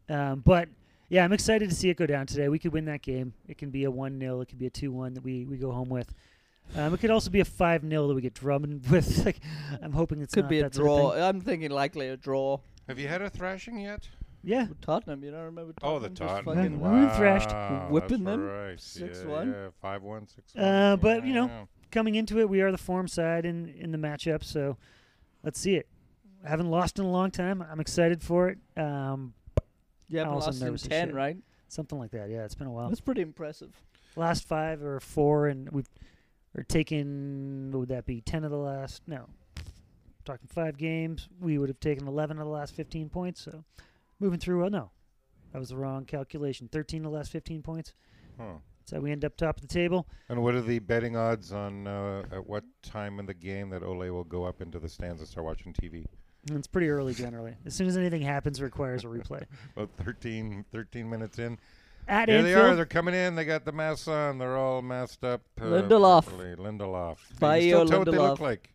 9,000. 0.08 0.10
Um, 0.10 0.42
but 0.44 0.68
yeah, 1.08 1.24
I'm 1.24 1.32
excited 1.32 1.68
to 1.70 1.74
see 1.74 1.88
it 1.90 1.96
go 1.96 2.06
down 2.06 2.26
today. 2.26 2.48
We 2.48 2.58
could 2.58 2.72
win 2.72 2.84
that 2.86 3.02
game. 3.02 3.32
It 3.46 3.56
can 3.58 3.70
be 3.70 3.84
a 3.84 3.90
one 3.90 4.18
0 4.18 4.40
It 4.40 4.48
could 4.48 4.58
be 4.58 4.66
a 4.66 4.70
two 4.70 4.92
one 4.92 5.14
that 5.14 5.24
we, 5.24 5.44
we 5.46 5.56
go 5.56 5.72
home 5.72 5.88
with. 5.88 6.12
Um, 6.76 6.92
it 6.92 7.00
could 7.00 7.10
also 7.10 7.30
be 7.30 7.40
a 7.40 7.46
five 7.46 7.82
0 7.82 8.08
that 8.08 8.14
we 8.14 8.20
get 8.20 8.34
drumming 8.34 8.82
with. 8.90 9.24
Like, 9.24 9.40
I'm 9.82 9.92
hoping 9.92 10.20
it's 10.20 10.34
Could 10.34 10.44
not 10.44 10.50
be 10.50 10.60
a 10.60 10.64
that 10.64 10.74
sort 10.74 10.88
of 10.88 11.16
draw. 11.16 11.28
I'm 11.28 11.40
thinking 11.40 11.70
likely 11.70 12.08
a 12.08 12.16
draw. 12.16 12.58
Have 12.88 12.98
you 12.98 13.08
had 13.08 13.22
a 13.22 13.30
thrashing 13.30 13.78
yet? 13.78 14.08
Yeah, 14.44 14.68
With 14.68 14.80
Tottenham, 14.80 15.22
you 15.24 15.30
don't 15.30 15.44
remember 15.44 15.74
Oh, 15.82 15.98
the 15.98 16.08
Tottenham? 16.10 16.44
just 16.44 16.56
fucking 16.56 16.80
Wow. 16.80 16.94
We 16.94 17.00
were 17.06 17.14
thrashed. 17.14 17.50
Wow, 17.50 17.88
Whipping 17.90 18.24
them? 18.24 18.40
Right. 18.44 18.78
6-1? 18.78 19.46
Yeah, 19.46 19.52
yeah, 19.64 19.68
five 19.82 20.02
one, 20.02 20.26
six 20.26 20.54
one. 20.54 20.64
Uh, 20.64 20.96
but, 20.96 21.26
you 21.26 21.34
know, 21.34 21.46
Yeah. 21.46 21.64
coming 21.90 22.14
into 22.14 22.38
it, 22.38 22.48
we 22.48 22.60
are 22.60 22.70
the 22.70 22.78
form 22.78 23.08
side 23.08 23.44
in 23.44 23.68
in 23.68 23.90
the 23.92 23.98
matchup. 23.98 24.44
So 24.44 24.76
let's 25.42 25.58
see 25.58 25.74
it. 25.74 25.88
I 26.44 26.48
haven't 26.48 26.70
lost 26.70 26.98
in 26.98 27.04
a 27.04 27.10
long 27.10 27.30
time. 27.32 27.60
I'm 27.62 27.80
excited 27.80 28.22
for 28.22 28.48
it. 28.48 28.58
Um, 28.80 29.34
You 30.08 30.18
haven't 30.20 30.34
lost 30.34 30.62
in 30.62 30.76
ten, 30.76 31.08
shit. 31.08 31.14
right? 31.14 31.36
something 31.70 31.98
like 31.98 32.12
that. 32.12 32.30
Yeah, 32.30 32.44
it's 32.44 32.54
been 32.54 32.66
a 32.66 32.70
while. 32.72 32.88
That's 32.88 33.00
pretty 33.02 33.20
impressive. 33.20 33.70
last 34.16 34.44
five 34.48 34.82
or 34.82 35.00
four, 35.00 35.48
and 35.48 35.68
we've 35.70 35.88
are 36.56 36.62
taken. 36.62 37.70
What 37.72 37.80
would 37.80 37.88
that 37.90 38.06
be? 38.06 38.20
Ten 38.22 38.42
of 38.44 38.50
the 38.50 38.56
last? 38.56 39.02
No, 39.06 39.26
talking 40.24 40.48
five 40.48 40.78
games. 40.78 41.28
We 41.40 41.58
would 41.58 41.68
have 41.68 41.78
taken 41.80 42.06
eleven 42.08 42.38
of 42.38 42.44
the 42.46 42.50
last 42.50 42.74
fifteen 42.74 43.10
points. 43.10 43.42
So 43.42 43.64
moving 44.20 44.38
through. 44.38 44.64
Oh 44.64 44.68
no, 44.68 44.90
that 45.52 45.58
was 45.58 45.68
the 45.70 45.76
wrong 45.76 46.04
calculation. 46.04 46.68
Thirteen 46.70 47.04
of 47.04 47.10
the 47.10 47.16
last 47.16 47.30
fifteen 47.30 47.62
points. 47.62 47.94
Huh. 48.38 48.54
So 48.84 49.00
we 49.00 49.12
end 49.12 49.22
up 49.24 49.36
top 49.36 49.56
of 49.58 49.62
the 49.62 49.68
table. 49.68 50.08
And 50.30 50.42
what 50.42 50.54
are 50.54 50.62
the 50.62 50.78
betting 50.78 51.14
odds 51.14 51.52
on 51.52 51.86
uh, 51.86 52.22
at 52.32 52.46
what 52.46 52.64
time 52.82 53.18
in 53.18 53.26
the 53.26 53.34
game 53.34 53.68
that 53.70 53.82
Ole 53.82 54.10
will 54.10 54.24
go 54.24 54.44
up 54.44 54.62
into 54.62 54.78
the 54.78 54.88
stands 54.88 55.20
and 55.20 55.28
start 55.28 55.44
watching 55.44 55.74
TV? 55.74 56.06
It's 56.50 56.66
pretty 56.66 56.88
early 56.88 57.12
generally. 57.12 57.54
As 57.66 57.74
soon 57.74 57.86
as 57.86 57.98
anything 57.98 58.22
happens, 58.22 58.60
it 58.60 58.64
requires 58.64 59.04
a 59.04 59.08
replay. 59.08 59.44
About 59.76 59.90
13, 60.02 60.64
13 60.72 61.10
minutes 61.10 61.38
in. 61.38 61.58
At 62.06 62.30
Here 62.30 62.42
they 62.42 62.54
are. 62.54 62.74
They're 62.74 62.86
coming 62.86 63.12
in. 63.14 63.34
They 63.34 63.44
got 63.44 63.66
the 63.66 63.72
masks 63.72 64.08
on. 64.08 64.38
They're 64.38 64.56
all 64.56 64.80
masked 64.80 65.24
up. 65.24 65.42
Uh, 65.60 65.64
Lindelof. 65.64 66.24
properly. 66.24 66.54
Lindelof. 66.56 67.18
You 67.18 67.26
can 67.28 67.38
Bayo 67.40 67.84
still 67.84 67.86
tell 67.88 67.98
what 67.98 68.10
they 68.10 68.16
look 68.16 68.38
Lindelof. 68.38 68.40
like. 68.40 68.72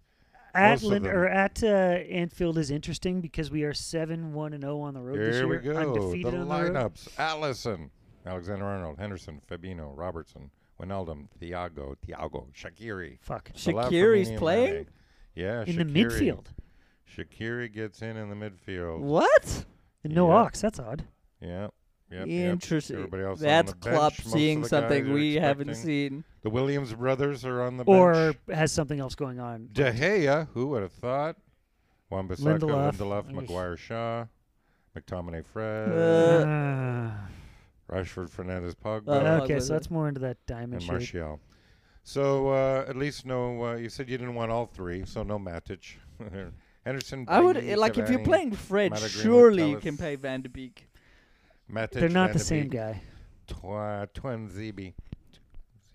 At 0.54 0.70
most 0.82 0.84
Lin- 0.84 1.08
or 1.08 1.28
at 1.28 1.64
uh, 1.64 1.68
Anfield 1.68 2.58
is 2.58 2.70
interesting 2.72 3.22
because 3.22 3.50
we 3.50 3.64
are 3.64 3.74
seven 3.74 4.34
one 4.34 4.54
and 4.54 4.64
zero 4.64 4.80
on 4.82 4.94
the 4.94 5.02
road 5.02 5.18
this 5.20 5.36
Here 5.38 5.48
we 5.48 5.62
year, 5.62 5.74
go. 5.74 5.80
undefeated 5.80 6.34
The 6.34 6.38
on 6.38 6.48
the 6.48 6.56
road. 6.56 6.74
lineups. 6.74 7.10
Alisson, 7.16 7.90
Alexander 8.26 8.66
Arnold, 8.66 9.00
Henderson, 9.00 9.42
Fabinho, 9.50 9.92
Robertson, 9.98 10.52
Wijnaldum, 10.82 11.28
Thiago, 11.42 11.96
Thiago, 12.06 12.48
Shaqiri. 12.54 13.18
Fuck. 13.22 13.50
Salah, 13.56 13.90
Shaqiri's 13.90 14.32
playing? 14.38 14.74
Mane. 14.74 14.86
Yeah, 15.36 15.64
In 15.66 15.78
the 15.78 15.86
midfield. 15.86 16.46
Shaqiri 17.18 17.72
gets 17.74 18.02
in 18.02 18.18
in 18.18 18.30
the 18.30 18.36
midfield. 18.36 19.00
What? 19.00 19.66
And 20.04 20.14
no 20.14 20.28
Yeah. 20.28 20.34
Ox. 20.36 20.62
That's 20.62 20.80
odd. 20.80 21.06
Yeah. 21.42 21.68
Yep, 22.14 22.28
yep. 22.28 22.52
Interesting. 22.54 22.96
Everybody 22.98 23.24
else 23.24 23.40
on 23.40 23.46
That's 23.48 23.72
the 23.74 23.78
bench, 23.80 23.96
Klopp 23.96 24.14
most 24.26 24.32
seeing 24.34 24.66
something 24.66 25.04
guys 25.04 25.12
are 25.12 25.14
we 25.16 25.34
haven't 25.36 25.76
seen. 25.76 26.24
The 26.44 26.50
Williams 26.50 26.94
brothers 26.94 27.44
are 27.46 27.62
on 27.62 27.78
the 27.78 27.84
Or 27.86 28.14
bench. 28.14 28.38
Or 28.50 28.54
has 28.56 28.72
something 28.72 29.00
else 29.00 29.16
going 29.16 29.40
on. 29.40 29.70
De 29.72 29.92
Gea, 29.92 30.48
who 30.54 30.68
would 30.68 30.82
have 30.84 30.92
thought? 30.92 31.38
Wan-Bissaka, 32.10 32.60
Lindelof. 32.60 32.96
Lindelof, 32.98 33.26
Eesh. 33.30 33.34
Maguire, 33.34 33.78
Shaw, 33.78 34.26
McTominay, 34.96 35.44
Fred, 35.46 35.90
Uh, 35.90 36.46
Ah. 36.48 37.28
Rashford, 37.92 38.30
Fernandes, 38.30 38.76
Pogba, 38.76 39.08
Uh, 39.40 39.44
okay, 39.44 39.60
so 39.60 39.74
that's 39.74 39.90
more 39.90 40.08
into 40.08 40.20
that 40.22 40.38
diamond 40.46 40.74
and 40.74 40.82
shape. 40.84 40.92
Martial. 40.92 41.40
So 42.04 42.50
uh, 42.50 42.86
at 42.88 42.96
least 42.98 43.26
no. 43.26 43.64
Uh, 43.66 43.76
you 43.76 43.90
said 43.90 44.10
you 44.10 44.18
didn't 44.18 44.36
want 44.36 44.52
all 44.52 44.66
three, 44.66 45.06
so 45.06 45.24
no 45.24 45.40
Matic. 45.40 45.96
Henderson. 46.86 47.26
I 47.30 47.40
would 47.40 47.56
Bailly, 47.56 47.76
like 47.78 47.98
if 47.98 48.10
you're 48.10 48.20
Cavani, 48.20 48.26
playing 48.26 48.52
Fred. 48.54 48.92
Matt 48.92 49.00
Greenwood, 49.00 49.24
Surely 49.24 49.70
you 49.70 49.78
can 49.78 49.96
play 49.98 50.16
Van 50.18 50.42
de 50.42 50.50
Beek. 50.50 50.90
Matic, 51.74 51.92
They're 51.92 52.10
not 52.10 52.28
Van 52.30 52.34
the 52.34 52.40
de 52.40 52.46
same 52.46 52.64
Beek, 52.64 52.72
guy. 52.72 53.02
Twa, 53.48 54.08
Twin 54.14 54.50
Zeeby. 54.50 54.94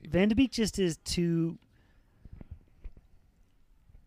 Van 0.09 0.29
de 0.29 0.35
Beek 0.35 0.51
just 0.53 0.79
is 0.79 0.97
too. 0.99 1.59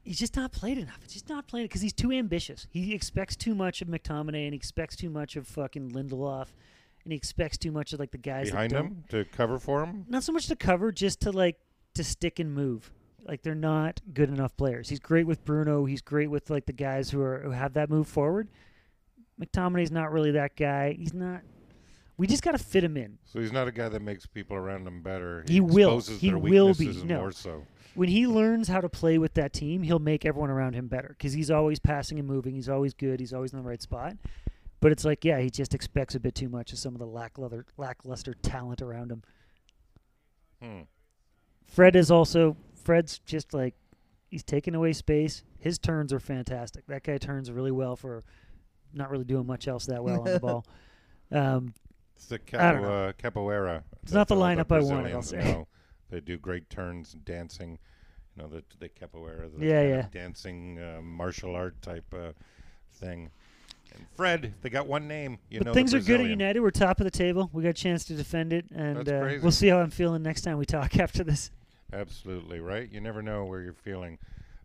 He's 0.04 0.18
just 0.18 0.36
not 0.36 0.52
played 0.52 0.78
enough. 0.80 0.98
He's 1.04 1.14
just 1.14 1.30
not 1.30 1.48
playing 1.48 1.66
because 1.68 1.82
he's 1.82 1.94
too 1.94 2.12
ambitious. 2.12 2.66
He 2.72 2.94
expects 2.94 3.36
too 3.36 3.54
much 3.54 3.82
of 3.82 3.88
McTominay 3.88 4.46
and 4.46 4.54
he 4.54 4.56
expects 4.56 4.96
too 4.96 5.10
much 5.12 5.36
of 5.36 5.48
fucking 5.48 5.92
Lindelof, 5.92 6.48
and 7.04 7.14
he 7.14 7.16
expects 7.16 7.58
too 7.58 7.72
much 7.72 7.94
of 7.94 8.00
like 8.00 8.12
the 8.12 8.18
guys 8.18 8.48
that 8.48 8.54
behind 8.54 8.72
don't- 8.74 8.86
him 8.88 9.04
to 9.10 9.26
cover 9.26 9.60
for 9.60 9.84
him. 9.84 10.06
Not 10.10 10.24
so 10.24 10.32
much 10.32 10.48
to 10.48 10.56
cover, 10.56 10.92
just 10.92 11.22
to 11.22 11.32
like 11.32 11.58
to 11.94 12.04
stick 12.04 12.40
and 12.40 12.54
move. 12.54 12.92
Like 13.24 13.44
they're 13.44 13.54
not 13.54 14.02
good 14.14 14.30
enough 14.30 14.58
players. 14.58 14.90
He's 14.90 15.00
great 15.00 15.28
with 15.28 15.46
Bruno. 15.46 15.86
He's 15.86 16.02
great 16.02 16.32
with 16.32 16.50
like 16.50 16.66
the 16.66 16.74
guys 16.74 17.12
who 17.12 17.22
are 17.22 17.40
who 17.42 17.52
have 17.52 17.74
that 17.74 17.90
move 17.90 18.08
forward. 18.08 18.48
McTominay's 19.40 19.92
not 19.92 20.12
really 20.12 20.32
that 20.32 20.56
guy. 20.56 20.94
He's 20.94 21.14
not. 21.14 21.42
We 22.22 22.28
just 22.28 22.44
got 22.44 22.52
to 22.52 22.60
fit 22.60 22.84
him 22.84 22.98
in. 22.98 23.18
So 23.26 23.40
he's 23.40 23.52
not 23.52 23.68
a 23.68 23.72
guy 23.72 23.90
that 23.90 24.02
makes 24.04 24.28
people 24.28 24.56
around 24.56 24.86
him 24.88 25.02
better. 25.02 25.44
He 25.48 25.60
will. 25.60 25.98
exposes 25.98 26.22
He 26.22 26.30
their 26.30 26.38
will 26.38 26.74
be. 26.76 26.86
weaknesses 26.86 27.04
No. 27.04 27.18
more 27.20 27.32
so. 27.32 27.66
when 27.96 28.10
he 28.10 28.28
learns 28.28 28.68
how 28.68 28.80
to 28.80 28.90
play 28.90 29.18
with 29.18 29.34
that 29.34 29.54
team, 29.54 29.82
he'll 29.82 29.98
make 29.98 30.24
everyone 30.24 30.52
around 30.52 30.74
him 30.76 30.88
better 30.88 31.16
because 31.18 31.34
he's 31.34 31.50
always 31.50 31.80
passing 31.80 32.20
and 32.20 32.28
moving. 32.28 32.54
He's 32.54 32.70
always 32.70 32.94
good. 32.94 33.20
He's 33.20 33.34
always 33.34 33.54
in 33.54 33.58
the 33.58 33.66
right 33.68 33.82
spot. 33.82 34.18
But 34.82 34.92
it's 34.92 35.04
like, 35.04 35.26
yeah, 35.26 35.40
he 35.40 35.50
just 35.50 35.74
expects 35.74 36.14
a 36.14 36.20
bit 36.20 36.36
too 36.36 36.48
much 36.48 36.72
of 36.74 36.78
some 36.78 36.94
of 36.94 37.00
the 37.00 37.08
lackluster, 37.08 37.66
lackluster 37.78 38.36
talent 38.36 38.84
around 38.84 39.12
him. 39.12 39.24
Hmm. 40.62 40.82
Fred 41.66 41.96
is 41.96 42.12
also 42.12 42.56
Fred's 42.84 43.18
just 43.20 43.52
like 43.54 43.74
he's 44.30 44.44
taking 44.44 44.76
away 44.76 44.94
space. 44.94 45.44
His 45.58 45.80
turns 45.80 46.14
are 46.14 46.20
fantastic. 46.20 46.86
That 46.88 47.04
guy 47.04 47.18
turns 47.18 47.50
really 47.52 47.72
well 47.72 47.96
for 47.96 48.24
not 48.94 49.10
really 49.10 49.24
doing 49.26 49.48
much 49.48 49.68
else 49.68 49.86
that 49.88 50.04
well 50.04 50.20
on 50.20 50.26
the 50.34 50.40
ball. 50.42 50.66
Um, 51.32 51.74
It's 52.22 52.28
the 52.28 52.40
I 52.60 52.72
don't 52.72 52.82
know. 52.84 53.14
Capo, 53.18 53.50
uh, 53.50 53.58
capoeira. 53.58 53.84
It's 54.04 54.12
not 54.12 54.28
the 54.28 54.36
lineup 54.36 54.72
I 54.72 54.80
wanted, 54.80 55.14
I'll 55.14 55.22
say. 55.24 55.38
know. 55.38 55.68
They 56.12 56.20
do 56.20 56.38
great 56.38 56.70
turns, 56.70 57.14
and 57.14 57.26
dancing. 57.26 57.80
You 58.36 58.44
know, 58.44 58.50
the 58.50 58.64
the 58.80 58.90
capoeira. 58.90 59.50
The 59.58 59.66
Yeah, 59.66 59.80
kind 59.82 59.90
yeah. 59.90 60.06
Dancing 60.12 60.80
uh, 60.80 61.02
martial 61.02 61.56
art 61.56 61.82
type 61.82 62.14
uh, 62.14 62.34
thing. 62.94 63.32
And 63.96 64.06
Fred, 64.16 64.54
they 64.62 64.70
got 64.70 64.88
one 64.88 65.08
name. 65.08 65.40
You 65.50 65.60
but 65.60 65.68
know, 65.68 65.74
things 65.74 65.94
are 65.94 65.98
good 65.98 66.04
at 66.04 66.08
Brazilian. 66.08 66.40
United. 66.40 66.60
We're 66.62 66.72
top 66.72 67.00
of 67.00 67.06
the 67.06 67.12
table. 67.12 67.50
We 67.54 67.64
got 67.64 67.70
a 67.70 67.74
chance 67.74 68.06
to 68.06 68.14
defend 68.14 68.54
it, 68.54 68.66
and 68.74 68.98
That's 68.98 69.10
uh, 69.10 69.20
crazy. 69.20 69.42
we'll 69.42 69.52
see 69.52 69.68
how 69.70 69.80
I'm 69.80 69.90
feeling 69.90 70.22
next 70.22 70.42
time 70.42 70.58
we 70.58 70.66
talk 70.66 70.98
after 71.00 71.24
this. 71.24 71.50
Absolutely 71.92 72.60
right. 72.60 72.90
You 72.90 73.02
never 73.02 73.22
know 73.22 73.46
where 73.46 73.62
you're 73.62 73.74
feeling. 73.74 74.18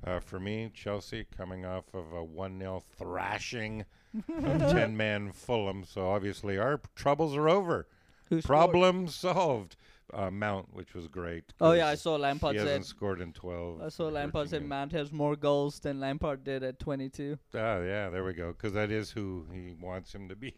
Uh, 0.06 0.20
for 0.20 0.38
me, 0.38 0.70
Chelsea 0.74 1.26
coming 1.36 1.64
off 1.64 1.84
of 1.94 2.12
a 2.12 2.22
1 2.22 2.58
0 2.60 2.82
thrashing 2.98 3.84
of 4.28 4.72
10 4.72 4.96
man 4.96 5.32
Fulham. 5.32 5.84
So 5.84 6.08
obviously 6.10 6.58
our 6.58 6.80
troubles 6.94 7.36
are 7.36 7.48
over. 7.48 7.86
Who 8.30 8.40
scored? 8.40 8.44
Problem 8.58 9.08
solved. 9.08 9.76
Uh, 10.14 10.30
Mount, 10.30 10.72
which 10.72 10.94
was 10.94 11.08
great. 11.08 11.52
Oh 11.60 11.72
yeah, 11.72 11.88
I 11.88 11.92
'cause 11.92 12.02
saw 12.02 12.14
Lampard 12.16 12.54
He 12.54 12.58
said. 12.60 12.68
hasn't 12.68 12.86
scored 12.86 13.20
in 13.20 13.32
12. 13.32 13.82
I 13.82 13.88
saw 13.88 14.04
Lampard 14.08 14.48
13 14.48 14.60
said. 14.60 14.68
Mount 14.68 14.92
has 14.92 15.12
more 15.12 15.34
goals 15.34 15.80
than 15.80 15.98
Lampard 15.98 16.44
did 16.44 16.62
at 16.62 16.78
22. 16.78 17.36
Ah, 17.54 17.80
yeah, 17.80 18.08
there 18.08 18.22
we 18.24 18.32
go. 18.32 18.52
Because 18.52 18.72
that 18.74 18.92
is 18.92 19.10
who 19.10 19.46
he 19.52 19.74
wants 19.80 20.14
him 20.14 20.28
to 20.28 20.36
be. 20.36 20.54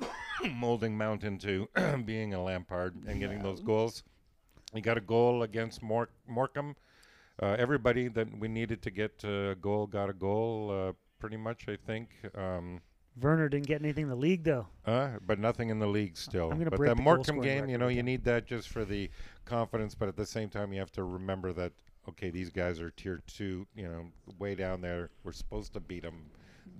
Molding 0.54 0.96
Mount 0.98 1.24
into 1.24 1.68
being 2.04 2.34
a 2.34 2.42
Lampard 2.42 2.94
and 3.06 3.18
getting 3.18 3.42
those 3.42 3.60
goals. 3.60 4.02
He 4.74 4.80
got 4.82 4.98
a 4.98 5.00
goal 5.02 5.42
against 5.42 5.82
Mor- 5.82 6.10
Morecambe 6.26 6.76
uh, 7.42 7.56
everybody 7.58 8.08
that 8.08 8.38
we 8.38 8.48
needed 8.48 8.82
to 8.82 8.90
get 8.90 9.22
a 9.24 9.56
goal 9.60 9.86
got 9.86 10.10
a 10.10 10.12
goal. 10.12 10.70
Uh, 10.70 10.92
pretty 11.18 11.36
much, 11.36 11.68
I 11.68 11.76
think. 11.76 12.10
Um, 12.36 12.80
Werner 13.20 13.48
didn't 13.48 13.66
get 13.66 13.82
anything 13.82 14.04
in 14.04 14.10
the 14.10 14.16
league 14.16 14.44
though. 14.44 14.66
uh, 14.86 15.10
but 15.26 15.38
nothing 15.38 15.70
in 15.70 15.78
the 15.80 15.86
league 15.86 16.16
still. 16.16 16.50
I'm 16.52 16.58
gonna 16.58 16.70
but 16.70 16.76
break 16.76 16.88
that 16.90 16.96
the 16.96 17.02
goal 17.02 17.16
Morecambe 17.16 17.40
game, 17.40 17.68
you 17.68 17.76
know, 17.78 17.88
you 17.88 18.02
need 18.02 18.24
that 18.24 18.46
just 18.46 18.68
for 18.68 18.84
the 18.84 19.10
confidence. 19.44 19.94
But 19.94 20.08
at 20.08 20.16
the 20.16 20.26
same 20.26 20.48
time, 20.48 20.72
you 20.72 20.78
have 20.78 20.92
to 20.92 21.02
remember 21.02 21.52
that 21.54 21.72
okay, 22.08 22.30
these 22.30 22.50
guys 22.50 22.80
are 22.80 22.90
tier 22.90 23.20
two. 23.26 23.66
You 23.74 23.88
know, 23.88 24.04
way 24.38 24.54
down 24.54 24.80
there. 24.80 25.10
We're 25.24 25.32
supposed 25.32 25.72
to 25.74 25.80
beat 25.80 26.02
them. 26.02 26.26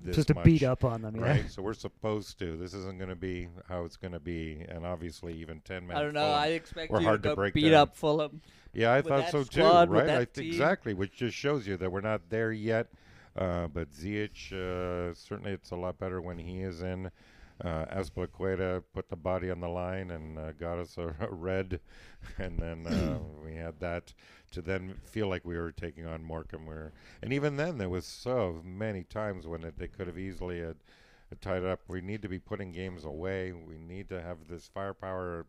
This 0.03 0.16
Just 0.16 0.29
to 0.29 0.35
much, 0.35 0.44
beat 0.44 0.62
up 0.62 0.85
on 0.85 1.03
them, 1.03 1.16
yeah. 1.16 1.22
Right, 1.22 1.51
so 1.51 1.62
we're 1.62 1.74
supposed 1.74 2.38
to. 2.38 2.57
This 2.57 2.72
isn't 2.74 2.98
going 2.98 3.09
to 3.09 3.16
be 3.16 3.48
how 3.68 3.85
it's 3.85 3.96
going 3.96 4.12
to 4.12 4.20
be, 4.20 4.64
and 4.68 4.87
obviously, 4.87 5.33
even 5.35 5.61
ten 5.62 5.87
minutes. 5.87 5.98
I 5.98 6.03
don't 6.03 6.14
know. 6.14 6.31
I 6.31 6.48
expect 6.48 6.92
We're 6.92 7.01
you 7.01 7.07
hard 7.07 7.22
to 7.24 7.31
to 7.31 7.35
break 7.35 7.55
beat 7.55 7.70
down. 7.70 7.81
up 7.81 7.96
Fulham. 7.96 8.40
Yeah, 8.74 8.92
I 8.92 9.03
thought 9.03 9.31
so 9.31 9.42
squad, 9.44 9.87
too. 9.87 9.90
Right, 9.92 10.09
I 10.11 10.24
th- 10.27 10.46
exactly, 10.46 10.94
which 10.94 11.12
just 11.16 11.37
shows 11.37 11.66
you 11.66 11.77
that 11.79 11.90
we're 11.90 12.03
not 12.03 12.20
there 12.29 12.53
yet. 12.53 12.88
Uh, 13.38 13.68
but 13.68 13.90
Ziyech, 13.92 14.53
uh, 14.53 15.14
certainly, 15.14 15.53
it's 15.53 15.70
a 15.70 15.77
lot 15.77 15.98
better 15.98 16.20
when 16.20 16.38
he 16.38 16.61
is 16.62 16.83
in. 16.83 17.11
Uh, 17.64 17.87
put 18.94 19.09
the 19.09 19.16
body 19.16 19.51
on 19.51 19.61
the 19.61 19.68
line 19.68 20.11
and 20.12 20.38
uh, 20.38 20.53
got 20.53 20.79
us 20.79 20.96
a, 20.98 21.14
a 21.20 21.29
red, 21.31 21.81
and 22.38 22.59
then 22.59 22.87
uh, 22.87 23.18
we 23.44 23.55
had 23.55 23.81
that 23.81 24.12
to 24.51 24.62
then 24.62 24.94
feel 25.05 25.29
like 25.29 25.44
we 25.44 25.57
were 25.57 25.72
taking 25.72 26.07
on 26.07 26.22
Morecambe. 26.24 26.66
We 26.66 26.74
were, 26.74 26.92
and 27.22 27.33
even 27.33 27.57
then, 27.57 27.79
there 27.79 27.88
was 27.88 28.07
so 28.07 28.61
many 28.64 29.05
times 29.05 29.46
when 29.46 29.64
it, 29.64 29.79
they 29.79 29.88
could 29.88 30.07
have 30.07 30.18
easily 30.18 30.61
had, 30.61 30.77
had 31.31 31.40
tied 31.40 31.62
it 31.62 31.68
up. 31.68 31.81
We 31.88 32.01
need 32.01 32.22
to 32.22 32.29
be 32.29 32.38
putting 32.38 32.72
games 32.72 33.05
away. 33.05 33.53
We 33.53 33.79
need 33.79 34.09
to 34.11 34.22
have 34.22 34.38
this 34.48 34.68
firepower. 34.72 35.46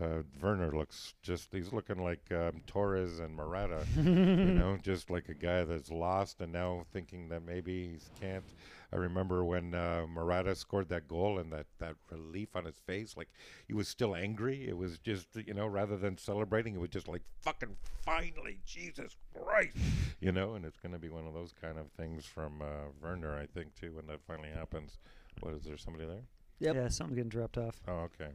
Uh, 0.00 0.22
Werner 0.40 0.70
looks 0.70 1.14
just—he's 1.22 1.72
looking 1.72 2.02
like 2.02 2.20
um, 2.30 2.62
Torres 2.66 3.18
and 3.18 3.34
Morata 3.34 3.84
you 3.96 4.02
know, 4.04 4.78
just 4.80 5.10
like 5.10 5.28
a 5.28 5.34
guy 5.34 5.64
that's 5.64 5.90
lost 5.90 6.40
and 6.40 6.52
now 6.52 6.84
thinking 6.92 7.28
that 7.28 7.44
maybe 7.44 7.88
he 7.88 7.98
can't. 8.20 8.44
I 8.92 8.96
remember 8.96 9.44
when 9.44 9.74
uh, 9.74 10.06
Morata 10.08 10.54
scored 10.54 10.88
that 10.88 11.06
goal 11.06 11.38
and 11.38 11.52
that, 11.52 11.66
that 11.78 11.94
relief 12.10 12.56
on 12.56 12.64
his 12.64 12.78
face, 12.86 13.16
like 13.16 13.28
he 13.68 13.72
was 13.72 13.86
still 13.86 14.16
angry. 14.16 14.68
It 14.68 14.76
was 14.76 14.98
just, 14.98 15.28
you 15.36 15.54
know, 15.54 15.66
rather 15.66 15.96
than 15.96 16.18
celebrating, 16.18 16.74
it 16.74 16.80
was 16.80 16.90
just 16.90 17.06
like, 17.06 17.22
fucking 17.40 17.76
finally, 18.04 18.58
Jesus 18.66 19.16
Christ, 19.32 19.76
you 20.20 20.32
know, 20.32 20.54
and 20.54 20.64
it's 20.64 20.78
going 20.78 20.92
to 20.92 20.98
be 20.98 21.08
one 21.08 21.26
of 21.26 21.34
those 21.34 21.52
kind 21.60 21.78
of 21.78 21.86
things 21.92 22.26
from 22.26 22.62
uh, 22.62 22.90
Werner, 23.00 23.36
I 23.38 23.46
think, 23.46 23.76
too, 23.76 23.92
when 23.94 24.06
that 24.06 24.20
finally 24.26 24.50
happens. 24.52 24.98
What, 25.40 25.54
is 25.54 25.62
there 25.62 25.76
somebody 25.76 26.06
there? 26.06 26.24
Yep. 26.58 26.74
Yeah, 26.74 26.88
something 26.88 27.14
getting 27.14 27.30
dropped 27.30 27.58
off. 27.58 27.80
Oh, 27.86 28.08
okay. 28.20 28.32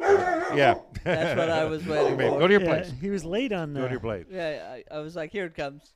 Uh, 0.00 0.54
yeah. 0.54 0.74
That's 1.04 1.38
what 1.38 1.50
I 1.50 1.64
was 1.64 1.84
waiting 1.86 2.16
Maybe. 2.16 2.30
for. 2.30 2.38
Go 2.40 2.46
to 2.46 2.52
your 2.52 2.62
Yeah, 2.62 2.68
place. 2.82 2.92
he 3.00 3.10
was 3.10 3.24
late 3.24 3.52
on 3.52 3.72
the 3.72 3.80
Go 3.80 3.86
to 3.86 3.92
your 3.92 4.00
place. 4.00 4.26
Yeah, 4.30 4.76
I, 4.90 4.96
I 4.96 4.98
was 5.00 5.16
like, 5.16 5.30
here 5.32 5.46
it 5.46 5.54
comes. 5.54 5.92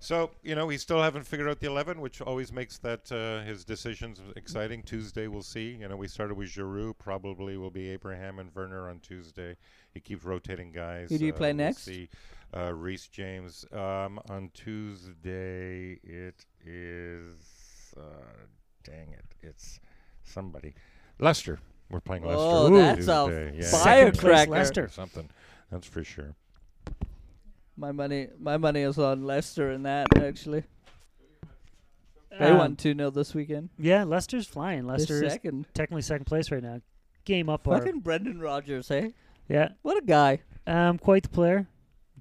So 0.00 0.30
you 0.44 0.54
know, 0.54 0.66
we 0.66 0.78
still 0.78 1.02
haven't 1.02 1.24
figured 1.24 1.48
out 1.48 1.58
the 1.58 1.66
eleven, 1.66 2.00
which 2.00 2.20
always 2.20 2.52
makes 2.52 2.78
that 2.78 3.10
uh, 3.10 3.44
his 3.44 3.64
decisions 3.64 4.20
exciting. 4.36 4.84
Tuesday, 4.84 5.26
we'll 5.26 5.42
see. 5.42 5.76
You 5.80 5.88
know, 5.88 5.96
we 5.96 6.06
started 6.06 6.34
with 6.36 6.50
Giroud. 6.50 6.98
Probably 6.98 7.56
will 7.56 7.70
be 7.72 7.88
Abraham 7.90 8.38
and 8.38 8.54
Werner 8.54 8.88
on 8.88 9.00
Tuesday. 9.00 9.56
He 9.92 9.98
keeps 10.00 10.22
rotating 10.24 10.70
guys. 10.70 11.10
Who 11.10 11.18
do 11.18 11.26
you 11.26 11.32
uh, 11.32 11.36
play 11.36 11.48
we'll 11.48 11.56
next? 11.66 11.82
See. 11.84 12.08
Uh, 12.56 12.72
Reece 12.72 13.08
James 13.08 13.66
um, 13.72 14.20
on 14.30 14.50
Tuesday. 14.54 15.98
It 16.04 16.46
is. 16.64 17.92
Uh, 17.96 18.02
dang 18.84 19.12
it! 19.12 19.34
It's 19.42 19.80
somebody. 20.22 20.74
Leicester. 21.18 21.58
We're 21.90 22.00
playing 22.00 22.24
Leicester. 22.24 22.38
Oh, 22.42 22.66
on 22.66 22.74
that's 22.74 23.08
a 23.08 23.52
yeah. 23.56 23.62
Second 23.64 24.16
Firecracker. 24.18 24.50
Leicester. 24.50 24.88
Something. 24.92 25.30
That's 25.70 25.86
for 25.86 26.04
sure. 26.04 26.34
My 27.76 27.92
money, 27.92 28.28
my 28.38 28.56
money 28.56 28.80
is 28.80 28.98
on 28.98 29.24
Leicester 29.24 29.70
in 29.70 29.84
that 29.84 30.08
actually. 30.18 30.64
They 32.38 32.46
Um, 32.46 32.58
won 32.58 32.76
two 32.76 32.94
0 32.94 33.10
this 33.10 33.34
weekend. 33.34 33.70
Yeah, 33.78 34.04
Leicester's 34.04 34.46
flying. 34.46 34.86
They're 34.86 34.96
Leicester 34.96 35.24
is 35.24 35.32
second. 35.32 35.66
technically 35.74 36.02
second 36.02 36.26
place 36.26 36.50
right 36.50 36.62
now. 36.62 36.80
Game 37.24 37.48
up 37.48 37.66
our 37.66 37.78
Fucking 37.78 38.00
Brendan 38.00 38.40
Rodgers, 38.40 38.88
hey? 38.88 39.14
yeah. 39.48 39.70
What 39.82 39.96
a 40.02 40.06
guy. 40.06 40.40
Um, 40.66 40.98
quite 40.98 41.22
the 41.24 41.28
player. 41.30 41.66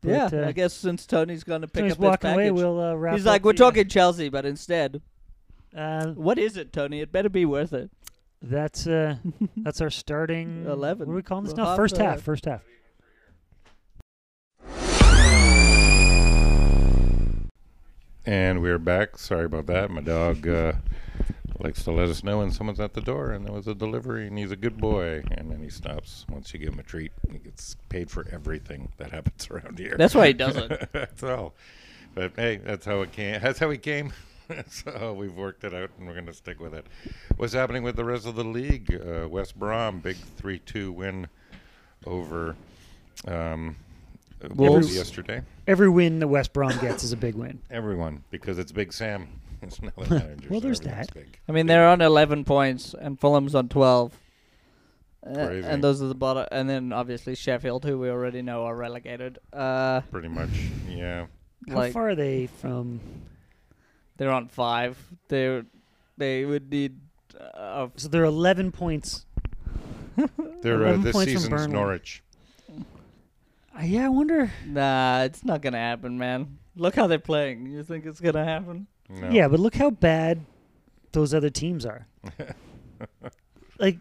But, 0.02 0.10
yeah, 0.10 0.30
uh, 0.44 0.48
I 0.48 0.52
guess 0.54 0.74
since 0.74 1.06
Tony's 1.06 1.44
gonna 1.44 1.68
pick 1.68 1.82
Tony's 1.82 1.94
up 1.94 1.98
his 1.98 2.04
walking 2.04 2.30
away. 2.32 2.52
We'll 2.52 2.80
uh, 2.80 2.94
wrap. 2.96 3.16
he's 3.16 3.26
up 3.26 3.32
like, 3.32 3.44
"We're 3.44 3.54
the, 3.54 3.64
uh, 3.66 3.68
talking 3.68 3.88
Chelsea, 3.90 4.30
but 4.30 4.46
instead, 4.46 5.02
Uh, 5.76 6.12
what 6.12 6.38
is 6.40 6.56
it, 6.56 6.72
Tony? 6.72 7.02
It 7.02 7.12
better 7.12 7.30
be 7.30 7.46
worth 7.46 7.74
it." 7.74 7.90
That's 8.42 8.88
uh, 8.88 9.16
that's 9.58 9.82
our 9.82 9.90
starting 9.90 10.66
11. 10.68 11.08
What 11.08 11.14
are 11.14 11.16
we 11.16 11.24
calling 11.24 11.46
this 11.46 11.54
Well, 11.54 11.68
now? 11.72 11.76
First 11.76 11.96
the- 11.96 12.04
half. 12.04 12.22
First 12.22 12.46
half. 12.46 12.64
And 18.26 18.62
we're 18.62 18.80
back. 18.80 19.18
Sorry 19.18 19.46
about 19.46 19.68
that. 19.68 19.90
My 19.90 20.02
dog 20.02 20.46
uh, 20.48 20.74
likes 21.60 21.84
to 21.86 21.92
let 21.92 22.10
us 22.10 22.24
know 22.24 22.40
when 22.40 22.52
someone's 22.52 22.80
at 22.82 22.94
the 22.94 23.00
door, 23.02 23.32
and 23.32 23.46
there 23.46 23.54
was 23.54 23.68
a 23.68 23.76
delivery, 23.76 24.28
and 24.28 24.38
he's 24.38 24.52
a 24.52 24.58
good 24.58 24.78
boy. 24.78 25.24
And 25.32 25.50
then 25.50 25.64
he 25.64 25.70
stops 25.70 26.26
once 26.30 26.54
you 26.54 26.60
give 26.60 26.74
him 26.74 26.80
a 26.80 26.84
treat. 26.84 27.14
He 27.32 27.38
gets 27.38 27.76
paid 27.88 28.12
for 28.12 28.28
everything 28.30 28.90
that 28.98 29.12
happens 29.12 29.48
around 29.52 29.80
here. 29.80 29.96
That's 29.98 30.14
why 30.16 30.28
he 30.28 30.34
does 30.34 30.58
it. 30.58 30.90
that's 30.94 31.24
all. 31.24 31.54
But 32.16 32.34
hey, 32.36 32.58
that's 32.58 32.86
how 32.86 33.02
it 33.02 33.14
came. 33.14 33.40
That's 33.42 33.60
how 33.60 33.70
he 33.70 33.78
came. 33.78 34.12
so 34.70 35.14
we've 35.14 35.34
worked 35.36 35.64
it 35.64 35.74
out, 35.74 35.90
and 35.98 36.08
we're 36.08 36.14
going 36.14 36.26
to 36.26 36.34
stick 36.34 36.60
with 36.60 36.74
it. 36.74 36.86
What's 37.38 37.54
happening 37.54 37.84
with 37.84 37.96
the 37.96 38.06
rest 38.06 38.26
of 38.26 38.36
the 38.36 38.44
league? 38.44 38.94
Uh, 38.94 39.28
West 39.28 39.58
Brom, 39.58 40.00
big 40.00 40.16
three-two 40.16 40.92
win 40.92 41.28
over 42.06 42.56
um, 43.28 43.76
Wolves. 44.56 44.96
yesterday. 44.96 45.42
Every 45.68 45.90
win 45.90 46.20
that 46.20 46.28
West 46.28 46.54
Brom 46.54 46.78
gets 46.80 47.04
is 47.04 47.12
a 47.12 47.18
big 47.18 47.36
win. 47.36 47.60
Everyone, 47.72 48.24
because 48.30 48.58
it's 48.58 48.72
Big 48.72 48.94
Sam. 48.94 49.28
It's 49.60 49.82
now 49.82 49.90
the 49.98 50.08
manager, 50.08 50.48
Well, 50.52 50.60
so 50.62 50.68
there's 50.68 50.80
everything's 50.82 51.08
that. 51.08 51.14
Big. 51.16 51.40
I 51.50 51.52
mean, 51.52 51.66
they're 51.66 51.88
on 51.88 52.00
11 52.00 52.46
points, 52.46 52.94
and 52.94 53.20
Fulham's 53.20 53.56
on 53.56 53.70
12. 53.70 54.14
Uh, 55.26 55.30
and 55.30 55.84
those 55.84 56.00
are 56.00 56.08
the 56.08 56.14
bottom. 56.14 56.46
And 56.52 56.70
then 56.70 56.94
obviously 56.94 57.34
Sheffield, 57.34 57.84
who 57.84 57.98
we 57.98 58.08
already 58.12 58.44
know 58.44 58.66
are 58.66 58.76
relegated. 58.76 59.40
Uh, 59.52 60.02
Pretty 60.12 60.28
much, 60.28 60.52
yeah. 60.88 61.26
How 61.68 61.76
like 61.76 61.94
far 61.94 62.10
are 62.10 62.16
they 62.16 62.46
from? 62.62 63.00
They're 64.18 64.32
on 64.32 64.48
five. 64.48 64.98
They 65.28 65.64
they 66.18 66.46
would 66.46 66.70
need. 66.72 67.00
Uh, 67.40 67.88
So 67.96 68.08
they're 68.08 68.24
11 68.26 68.72
points. 68.72 69.26
They're 70.62 70.84
uh, 70.88 70.94
11 70.98 71.02
this 71.04 71.14
points 71.14 71.32
from 71.32 71.42
season's 71.42 71.50
Burnley. 71.50 71.74
Norwich. 71.74 72.24
Uh, 73.78 73.84
yeah, 73.84 74.06
I 74.08 74.10
wonder. 74.10 74.52
nah, 74.66 75.22
it's 75.24 75.46
not 75.46 75.62
gonna 75.62 75.78
happen, 75.78 76.18
man. 76.18 76.58
Look 76.76 76.96
how 76.96 77.06
they're 77.06 77.20
playing. 77.20 77.68
You 77.68 77.84
think 77.84 78.06
it's 78.08 78.20
gonna 78.20 78.44
happen? 78.44 78.88
No. 79.10 79.30
Yeah, 79.30 79.48
but 79.48 79.60
look 79.60 79.76
how 79.76 79.92
bad 79.92 80.44
those 81.12 81.34
other 81.36 81.50
teams 81.52 81.86
are. 81.86 82.08
like, 83.80 83.98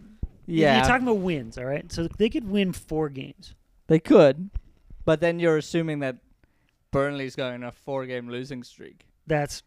Yeah, 0.46 0.76
you're 0.78 0.86
talking 0.86 1.06
about 1.06 1.18
wins, 1.18 1.58
all 1.58 1.64
right? 1.64 1.90
So 1.92 2.08
they 2.18 2.28
could 2.30 2.48
win 2.48 2.72
four 2.72 3.08
games. 3.08 3.54
they 3.88 3.98
could, 4.00 4.50
but 5.04 5.20
then 5.20 5.38
you're 5.38 5.58
assuming 5.58 6.00
that 6.00 6.16
Burnley's 6.90 7.36
going 7.36 7.54
on 7.54 7.64
a 7.64 7.72
four-game 7.72 8.28
losing 8.30 8.62
streak. 8.62 9.06
That's 9.26 9.62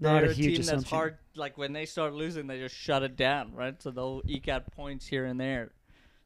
not 0.00 0.20
They're 0.22 0.30
a 0.30 0.34
huge 0.34 0.52
team 0.54 0.60
assumption. 0.60 0.78
that's 0.80 0.90
hard. 0.90 1.18
Like 1.34 1.56
when 1.58 1.72
they 1.72 1.86
start 1.86 2.14
losing, 2.14 2.46
they 2.46 2.58
just 2.58 2.74
shut 2.74 3.02
it 3.02 3.16
down, 3.16 3.52
right? 3.54 3.80
So 3.82 3.90
they'll 3.90 4.22
eke 4.26 4.48
out 4.48 4.70
points 4.72 5.06
here 5.06 5.24
and 5.24 5.40
there. 5.40 5.70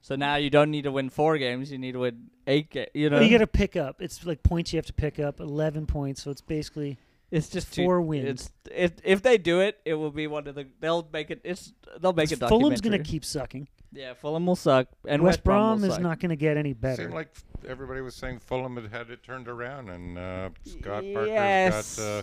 So 0.01 0.17
now 0.17 0.37
you 0.37 0.51
don't 0.51 0.71
need 0.71 0.83
to 0.83 0.91
win 0.93 1.11
four 1.11 1.39
games; 1.39 1.71
you 1.71 1.79
need 1.79 1.93
to 1.93 2.01
win 2.01 2.31
eight. 2.47 2.71
Ga- 2.71 2.89
you 2.93 3.09
know, 3.09 3.17
Well, 3.17 3.25
you 3.25 3.31
got 3.31 3.39
to 3.39 3.47
pick 3.47 3.77
up. 3.77 4.03
It's 4.03 4.25
like 4.27 4.43
points 4.43 4.73
you 4.73 4.79
have 4.79 4.87
to 4.87 4.93
pick 4.93 5.19
up. 5.21 5.39
11 5.39 5.87
points, 5.87 6.23
so 6.25 6.31
it's 6.33 6.41
basically 6.41 6.99
it's 7.31 7.49
just 7.49 7.73
too- 7.73 7.85
four 7.85 8.01
wins. 8.03 8.27
It's 8.27 8.51
if 8.75 8.93
if 9.05 9.23
they 9.23 9.39
do 9.39 9.61
it, 9.61 9.79
it 9.85 9.95
will 9.95 10.11
be 10.11 10.27
one 10.27 10.47
of 10.49 10.55
the. 10.57 10.67
They'll 10.81 11.09
make 11.13 11.31
it. 11.31 11.41
It's 11.45 11.73
they'll 12.01 12.13
make 12.13 12.33
a 12.33 12.37
Fulham's 12.37 12.81
going 12.81 13.01
to 13.01 13.05
keep 13.11 13.25
sucking. 13.25 13.69
Yeah, 13.95 14.15
Fulham 14.15 14.47
will 14.47 14.57
suck, 14.57 14.89
and 15.07 15.23
West 15.23 15.45
Brom 15.45 15.81
will 15.83 15.89
is 15.89 15.93
suck. 15.95 16.03
not 16.03 16.19
going 16.19 16.31
to 16.31 16.37
get 16.37 16.57
any 16.57 16.73
better. 16.73 17.03
Seemed 17.03 17.15
like 17.15 17.29
everybody 17.69 18.01
was 18.01 18.15
saying 18.15 18.39
Fulham 18.41 18.75
had 18.77 18.91
had 18.91 19.11
it 19.11 19.23
turned 19.23 19.49
around, 19.49 19.89
and 19.91 20.17
uh, 20.19 20.49
Scott 20.65 21.05
Parker's 21.13 21.29
Yes. 21.29 21.97
got 21.99 22.03
uh, 22.05 22.23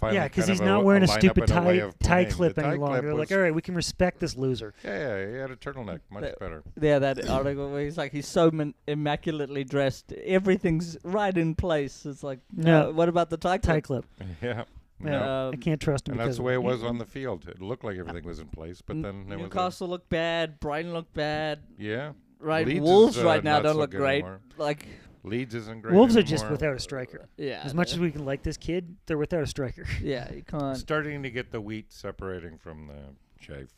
finally 0.00 0.16
yeah, 0.18 0.28
because 0.28 0.46
he's 0.48 0.60
of 0.60 0.66
not 0.66 0.80
a, 0.80 0.84
wearing 0.84 1.02
a, 1.02 1.06
lineup 1.06 1.18
stupid 1.18 1.42
and 1.44 1.50
a 1.50 1.54
tie, 1.54 1.72
of 1.74 1.98
tie 1.98 2.08
playing. 2.08 2.28
The 2.28 2.34
clip 2.34 2.58
any 2.58 2.66
tie 2.68 2.74
longer. 2.74 3.00
clip 3.02 3.14
like, 3.18 3.32
all 3.32 3.38
right, 3.42 3.54
we 3.54 3.62
can 3.62 3.74
respect 3.74 4.18
this 4.20 4.36
loser. 4.36 4.74
Yeah, 4.84 4.98
yeah, 5.18 5.30
he 5.30 5.36
had 5.36 5.50
a 5.50 5.56
turtleneck, 5.56 6.00
much 6.10 6.22
That- 6.22 6.38
better. 6.40 6.62
Yeah, 6.80 6.98
that 7.00 7.28
article 7.28 7.70
where 7.70 7.84
he's 7.84 7.96
like 7.98 8.12
he's 8.12 8.26
so 8.26 8.50
min- 8.50 8.74
immaculately 8.88 9.62
dressed, 9.64 10.12
everything's 10.12 10.96
right 11.04 11.36
in 11.36 11.54
place. 11.54 12.06
It's 12.06 12.22
like, 12.22 12.40
No. 12.52 12.86
no. 12.86 12.90
What 12.92 13.08
about 13.08 13.30
the 13.30 13.36
tie 13.36 13.58
Tie 13.58 13.80
clip? 13.80 14.04
clip. 14.16 14.28
Yeah, 14.42 14.64
Yeah, 15.02 15.10
no. 15.10 15.48
Um, 15.48 15.54
I 15.54 15.56
can't 15.56 15.80
trust 15.80 16.08
him. 16.08 16.12
and 16.18 16.20
that's 16.26 16.36
the 16.38 16.42
way 16.42 16.52
it 16.54 16.56
it. 16.56 16.62
was 16.62 16.82
on 16.82 16.98
the 16.98 17.06
field. 17.06 17.46
It 17.48 17.60
looked 17.62 17.84
like 17.84 17.96
everything 17.98 18.24
was 18.24 18.38
in 18.38 18.48
place, 18.48 18.82
but 18.82 18.96
N- 18.96 19.02
then 19.02 19.28
there 19.28 19.38
was 19.38 19.44
Newcastle 19.46 19.88
looked 19.88 20.08
bad. 20.10 20.60
Brighton 20.60 20.92
looked 20.92 21.14
bad. 21.14 21.60
yeah. 21.78 22.12
Right, 22.42 22.66
Leeds 22.66 22.78
is, 22.80 22.84
Wolves 22.88 23.18
uh, 23.18 23.24
right 23.26 23.44
now 23.44 23.60
don't 23.60 23.74
so 23.74 23.78
look 23.80 23.90
great. 23.90 24.22
anymore. 24.22 24.40
Like, 24.56 24.86
Leeds 25.22 25.54
isn't 25.54 25.82
great. 25.82 25.94
Wolves 25.94 26.16
are 26.16 26.22
just 26.22 26.48
without 26.50 26.74
a 26.74 26.78
striker. 26.78 27.28
yeah, 27.36 27.60
As 27.62 27.74
much 27.74 27.92
as 27.92 27.98
we 27.98 28.10
can 28.10 28.24
like 28.24 28.42
this 28.42 28.56
kid, 28.56 28.96
they're 29.06 29.18
without 29.18 29.42
a 29.42 29.46
striker. 29.46 29.86
yeah, 30.02 30.32
you 30.32 30.42
can't. 30.42 30.76
starting 30.76 31.22
to 31.22 31.30
get 31.30 31.50
the 31.50 31.60
wheat 31.60 31.92
separating 31.92 32.56
from 32.58 32.86
the 32.86 33.44
chaff. 33.44 33.68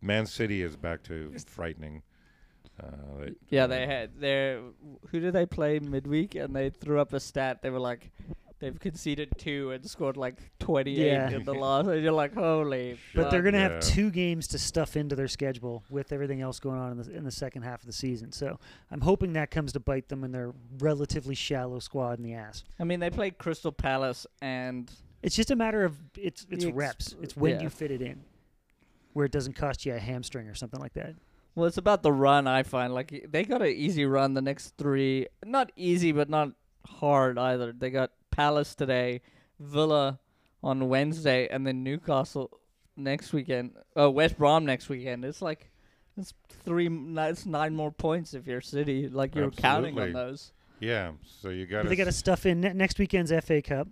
Man 0.00 0.26
City 0.26 0.62
is 0.62 0.76
back 0.76 1.04
to 1.04 1.32
frightening. 1.46 2.02
Uh, 2.82 2.86
they, 3.20 3.32
Yeah, 3.50 3.64
uh, 3.64 3.66
they 3.68 3.86
had 3.86 4.20
their 4.20 4.60
who 5.10 5.20
did 5.20 5.32
they 5.32 5.46
play 5.46 5.78
midweek? 5.78 6.34
And 6.34 6.56
they 6.56 6.70
threw 6.70 7.00
up 7.00 7.12
a 7.12 7.20
stat. 7.20 7.62
They 7.62 7.70
were 7.70 7.78
like, 7.78 8.10
they've 8.62 8.80
conceded 8.80 9.28
two 9.36 9.72
and 9.72 9.84
scored 9.84 10.16
like 10.16 10.36
28 10.60 10.96
Yeah. 11.06 11.28
in 11.30 11.44
the 11.44 11.52
loss. 11.52 11.86
And 11.86 12.02
you're 12.02 12.12
like, 12.12 12.32
holy. 12.34 12.96
But 13.14 13.30
they're 13.30 13.42
fuck. 13.42 13.52
going 13.52 13.52
to 13.54 13.58
Yeah. 13.60 13.68
have 13.74 13.80
two 13.82 14.10
games 14.10 14.46
to 14.48 14.58
stuff 14.58 14.96
into 14.96 15.14
their 15.14 15.28
schedule 15.28 15.84
with 15.90 16.12
everything 16.12 16.40
else 16.40 16.58
going 16.60 16.78
on 16.78 16.92
in 16.92 16.98
the 16.98 17.10
in 17.14 17.24
the 17.24 17.30
second 17.30 17.62
half 17.62 17.80
of 17.80 17.86
the 17.86 17.92
season. 17.92 18.32
So 18.32 18.58
I'm 18.90 19.02
hoping 19.02 19.34
that 19.34 19.50
comes 19.50 19.72
to 19.74 19.80
bite 19.80 20.08
them 20.08 20.24
in 20.24 20.32
their 20.32 20.54
relatively 20.78 21.34
shallow 21.34 21.80
squad 21.80 22.18
in 22.18 22.24
the 22.24 22.32
ass. 22.34 22.64
I 22.80 22.84
mean, 22.84 23.00
they 23.00 23.10
played 23.10 23.36
Crystal 23.36 23.72
Palace 23.72 24.26
and 24.40 24.90
It's 25.22 25.36
just 25.36 25.50
a 25.50 25.56
matter 25.56 25.84
of 25.84 25.98
it's 26.16 26.46
it's 26.50 26.64
ex- 26.64 26.74
reps. 26.74 27.14
It's 27.20 27.36
when 27.36 27.56
yeah. 27.56 27.62
you 27.62 27.68
fit 27.68 27.90
it 27.90 28.00
in, 28.00 28.22
where 29.12 29.26
it 29.26 29.32
doesn't 29.32 29.54
cost 29.54 29.84
you 29.84 29.94
a 29.94 29.98
hamstring 29.98 30.48
or 30.48 30.54
something 30.54 30.80
like 30.80 30.94
that. 30.94 31.14
Well, 31.54 31.66
it's 31.66 31.76
about 31.78 32.02
the 32.02 32.12
run. 32.12 32.46
I 32.46 32.62
find 32.62 32.94
like 32.94 33.26
they 33.28 33.44
got 33.44 33.60
an 33.60 33.68
easy 33.68 34.06
run 34.06 34.32
the 34.34 34.40
next 34.40 34.76
three. 34.78 35.26
Not 35.44 35.70
easy, 35.76 36.10
but 36.12 36.30
not 36.30 36.52
hard 36.86 37.38
either. 37.38 37.72
They 37.72 37.90
got 37.90 38.10
Palace 38.36 38.74
today, 38.74 39.20
Villa 39.60 40.18
on 40.64 40.88
Wednesday, 40.88 41.46
and 41.48 41.64
then 41.64 41.84
Newcastle 41.84 42.50
next 42.96 43.32
weekend. 43.32 43.72
Oh, 43.94 44.10
West 44.10 44.36
Brom 44.36 44.64
next 44.66 44.88
weekend. 44.88 45.24
It's 45.24 45.40
like 45.40 45.70
it's 46.16 46.34
three. 46.64 46.86
m- 46.86 47.14
That's 47.14 47.46
nine 47.46 47.74
more 47.76 47.92
points 47.92 48.34
if 48.34 48.46
you're 48.48 48.60
City. 48.60 49.08
Like 49.08 49.34
you're 49.36 49.50
counting 49.52 49.94
on 49.98 50.12
those. 50.12 50.52
Yeah, 50.80 51.12
so 51.24 51.50
you 51.50 51.66
got 51.66 51.84
But 51.84 51.90
they 51.90 51.96
got 51.96 52.04
to 52.04 52.12
stuff 52.12 52.44
in 52.44 52.60
ne- 52.60 52.72
next 52.72 52.98
weekend's 52.98 53.30
FA 53.44 53.62
Cup. 53.62 53.86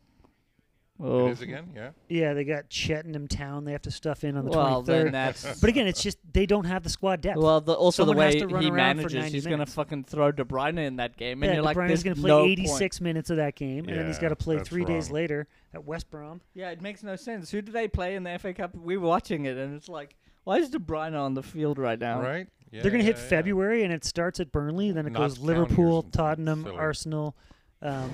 Oh, 1.02 1.28
It 1.28 1.30
is 1.32 1.40
again, 1.40 1.70
yeah. 1.74 1.90
Yeah, 2.08 2.34
they 2.34 2.44
got 2.44 2.64
Cheltenham 2.68 3.26
Town. 3.26 3.64
They 3.64 3.72
have 3.72 3.82
to 3.82 3.90
stuff 3.90 4.22
in 4.24 4.36
on 4.36 4.44
the 4.44 4.50
well, 4.50 4.82
then 4.82 5.06
23rd. 5.06 5.12
that's. 5.12 5.60
But 5.60 5.70
again, 5.70 5.86
it's 5.86 6.02
just 6.02 6.18
they 6.32 6.46
don't 6.46 6.64
have 6.66 6.82
the 6.82 6.90
squad 6.90 7.20
depth. 7.22 7.38
Well, 7.38 7.60
the, 7.60 7.72
also 7.72 8.02
Someone 8.02 8.16
the 8.18 8.22
has 8.24 8.34
way 8.34 8.40
to 8.40 8.58
he 8.58 8.70
manages, 8.70 9.32
he's 9.32 9.46
gonna 9.46 9.66
fucking 9.66 10.04
throw 10.04 10.30
De 10.32 10.44
Bruyne 10.44 10.78
in 10.78 10.96
that 10.96 11.16
game, 11.16 11.42
and 11.42 11.48
yeah, 11.50 11.54
you're 11.54 11.62
De 11.62 11.64
like, 11.64 11.76
Bruyne's 11.76 11.88
"There's 11.88 12.02
going 12.02 12.16
to 12.16 12.20
play 12.20 12.28
no 12.28 12.40
point." 12.40 12.52
86 12.52 13.00
minutes 13.00 13.30
of 13.30 13.36
that 13.38 13.54
game, 13.56 13.88
and 13.88 13.98
then 13.98 14.06
he's 14.06 14.16
Yeah, 14.16 14.22
got 14.22 14.28
to 14.28 14.36
play 14.36 14.56
that's 14.56 14.68
three 14.68 14.84
days 14.84 15.10
later 15.10 15.48
at 15.72 15.84
West 15.84 16.10
Brom. 16.10 16.40
Yeah, 16.54 16.70
it 16.70 16.82
makes 16.82 17.02
no 17.02 17.16
sense. 17.16 17.50
Who 17.50 17.62
do 17.62 17.72
they 17.72 17.88
play 17.88 18.14
in 18.14 18.22
the 18.24 18.38
FA 18.38 18.52
Cup? 18.52 18.74
We 18.76 18.96
were 18.96 19.08
watching 19.08 19.46
it, 19.46 19.56
and 19.56 19.74
it's 19.74 19.88
like, 19.88 20.16
why 20.44 20.58
is 20.58 20.68
De 20.70 20.78
Bruyne 20.78 21.18
on 21.18 21.34
the 21.34 21.42
field 21.42 21.78
right 21.78 21.98
now? 21.98 22.20
Right? 22.20 22.46
Yeah, 22.72 22.82
They're 22.82 22.90
going 22.92 23.00
to 23.00 23.06
hit 23.06 23.16
yeah, 23.16 23.22
yeah. 23.22 23.28
February, 23.28 23.82
and 23.84 23.92
it 23.92 24.04
starts 24.04 24.38
at 24.38 24.52
Burnley. 24.52 24.92
Then 24.92 25.06
it 25.06 25.12
Not 25.12 25.18
goes 25.20 25.38
Liverpool, 25.40 26.02
something 26.02 26.10
Tottenham, 26.12 26.62
silly. 26.64 26.76
Arsenal, 26.76 27.36
um, 27.82 28.10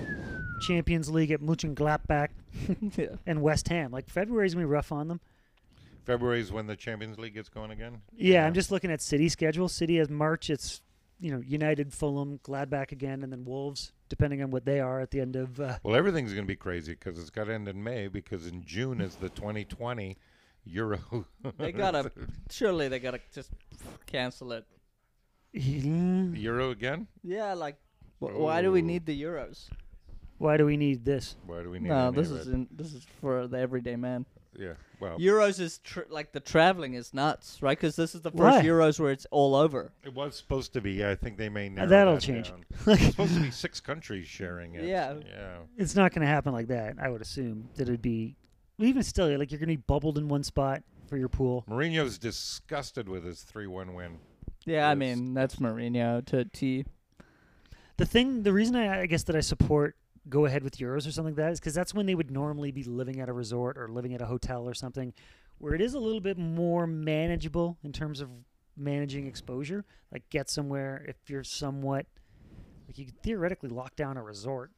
Champions 0.61 1.11
League 1.11 1.31
at 1.31 1.41
Mönchengladbach, 1.41 2.29
yeah. 2.97 3.07
and 3.27 3.43
West 3.43 3.69
Ham. 3.69 3.91
Like 3.91 4.09
February's 4.09 4.55
going 4.55 4.65
to 4.65 4.69
be 4.69 4.73
rough 4.73 4.93
on 4.93 5.09
them. 5.09 5.21
February's 6.05 6.53
when 6.53 6.67
the 6.67 6.77
Champions 6.77 7.19
League 7.19 7.35
gets 7.35 7.49
going 7.49 7.71
again. 7.73 8.01
Yeah, 8.17 8.47
I'm 8.47 8.55
just 8.55 8.71
looking 8.71 8.93
at 8.93 9.03
City 9.03 9.29
schedule. 9.29 9.69
City 9.69 9.97
has 9.97 10.09
March. 10.09 10.51
It's 10.51 10.83
you 11.19 11.33
know 11.33 11.41
United, 11.41 11.93
Fulham, 11.93 12.39
Gladbach 12.45 12.93
again, 12.93 13.23
and 13.23 13.33
then 13.33 13.45
Wolves, 13.45 13.93
depending 14.09 14.43
on 14.43 14.51
what 14.51 14.65
they 14.65 14.79
are 14.81 15.01
at 15.01 15.11
the 15.11 15.21
end 15.21 15.35
of. 15.35 15.59
Uh, 15.61 15.79
Well, 15.83 15.97
everything's 15.97 16.33
going 16.33 16.45
to 16.45 16.49
be 16.49 16.57
crazy 16.57 16.93
because 16.93 17.19
it's 17.19 17.31
got 17.31 17.45
to 17.45 17.55
end 17.55 17.69
in 17.69 17.83
May 17.83 18.07
because 18.09 18.47
in 18.47 18.65
June 18.65 19.01
is 19.01 19.17
the 19.17 19.31
2020 19.31 20.17
Euro. 20.67 21.27
They 21.59 21.73
gotta 21.73 22.11
surely 22.51 22.89
they 22.89 22.99
gotta 22.99 23.21
just 23.33 23.51
cancel 24.07 24.53
it. 24.53 24.65
Euro 25.53 26.71
again? 26.71 27.07
Yeah, 27.23 27.55
like 27.55 27.77
wh- 28.19 28.39
why 28.39 28.63
do 28.63 28.71
we 28.73 28.81
Ooh. 28.81 28.83
need 28.83 29.07
the 29.07 29.21
Euros? 29.23 29.69
Why 30.39 30.57
do 30.59 30.67
we 30.67 30.77
need 30.77 31.05
this? 31.05 31.37
Why 31.47 31.63
do 31.63 31.71
we 31.71 31.79
need 31.79 31.89
No, 31.89 32.09
any 32.09 32.17
this 32.17 32.31
of 32.31 32.37
is 32.39 32.47
it? 32.49 32.53
in, 32.55 32.69
this 32.71 32.93
is 32.93 33.07
for 33.21 33.47
the 33.47 33.59
everyday 33.59 33.97
man. 33.97 34.27
Yeah. 34.59 34.75
Well, 35.01 35.19
Euros 35.19 35.61
is 35.61 35.79
tr- 35.79 36.01
like 36.09 36.33
the 36.33 36.41
traveling 36.41 36.95
is 36.95 37.13
nuts, 37.13 37.59
right? 37.63 37.77
Because 37.77 37.97
this 37.97 38.15
is 38.15 38.23
the 38.23 38.31
first 38.31 38.41
Why? 38.59 38.63
Euros 38.63 38.99
where 38.99 39.13
it's 39.13 39.27
all 39.31 39.55
over. 39.55 39.93
it 40.03 40.15
was 40.15 40.37
supposed 40.37 40.73
to 40.75 40.81
be. 40.81 41.05
I 41.05 41.15
think 41.15 41.37
they 41.37 41.49
may 41.51 41.69
narrow 41.69 41.89
that'll 41.89 42.15
that 42.15 42.23
change. 42.23 42.49
down. 42.51 42.65
it's 42.87 43.05
supposed 43.07 43.35
to 43.35 43.41
be 43.41 43.51
six 43.51 43.81
countries 43.81 44.27
sharing 44.27 44.75
it. 44.75 44.85
Yeah. 44.85 45.15
Yeah. 45.27 45.57
It's 45.77 45.95
not 45.95 46.13
going 46.13 46.23
to 46.23 46.27
happen 46.33 46.53
like 46.55 46.69
that. 46.69 46.97
I 47.01 47.09
would 47.11 47.21
assume 47.21 47.69
that 47.77 47.83
it'd 47.83 48.01
be 48.03 48.37
even 48.79 49.03
still 49.03 49.27
like 49.39 49.51
you're 49.51 49.59
going 49.59 49.69
to 49.69 49.77
be 49.77 49.83
bubbled 49.87 50.17
in 50.19 50.29
one 50.29 50.43
spot 50.43 50.83
for 51.09 51.17
your 51.19 51.29
pool. 51.29 51.65
Mourinho's 51.69 52.17
disgusted 52.19 53.09
with 53.09 53.25
his 53.25 53.45
3-1 53.55 53.95
win. 53.95 54.19
Yeah, 54.65 54.87
I 54.87 54.91
Yes. 54.91 54.99
mean 54.99 55.35
that's 55.35 55.57
Mourinho 55.57 56.25
to 56.27 56.39
a 56.41 56.45
T. 56.47 56.85
The 57.99 58.07
thing, 58.07 58.43
the 58.43 58.53
reason 58.53 58.77
I, 58.77 59.03
I 59.03 59.07
guess 59.07 59.23
that 59.25 59.37
I 59.37 59.41
support 59.41 59.97
go 60.29 60.45
ahead 60.45 60.63
with 60.65 60.77
Euros 60.79 61.07
or 61.07 61.13
something 61.13 61.35
like 61.35 61.45
that 61.45 61.53
is 61.53 61.61
because 61.61 61.75
that's 61.75 61.95
when 61.95 62.07
they 62.07 62.15
would 62.15 62.31
normally 62.31 62.71
be 62.73 62.83
living 62.83 63.21
at 63.21 63.29
a 63.29 63.33
resort 63.33 63.79
or 63.79 63.89
living 63.89 64.13
at 64.13 64.21
a 64.21 64.27
hotel 64.27 64.69
or 64.69 64.75
something, 64.75 65.13
where 65.59 65.73
it 65.75 65.81
is 65.81 65.95
a 65.95 65.99
little 65.99 66.21
bit 66.21 66.37
more 66.37 66.87
manageable 66.87 67.79
in 67.85 67.93
terms 67.93 68.21
of 68.21 68.29
managing 68.77 69.27
exposure. 69.27 69.85
Like 70.13 70.29
get 70.31 70.51
somewhere 70.51 71.05
if 71.09 71.17
you're 71.31 71.45
somewhat 71.45 72.07
like 72.87 72.99
you 72.99 73.07
could 73.07 73.23
theoretically 73.23 73.69
lock 73.71 73.97
down 73.97 74.17
a 74.17 74.23
resort. 74.23 74.73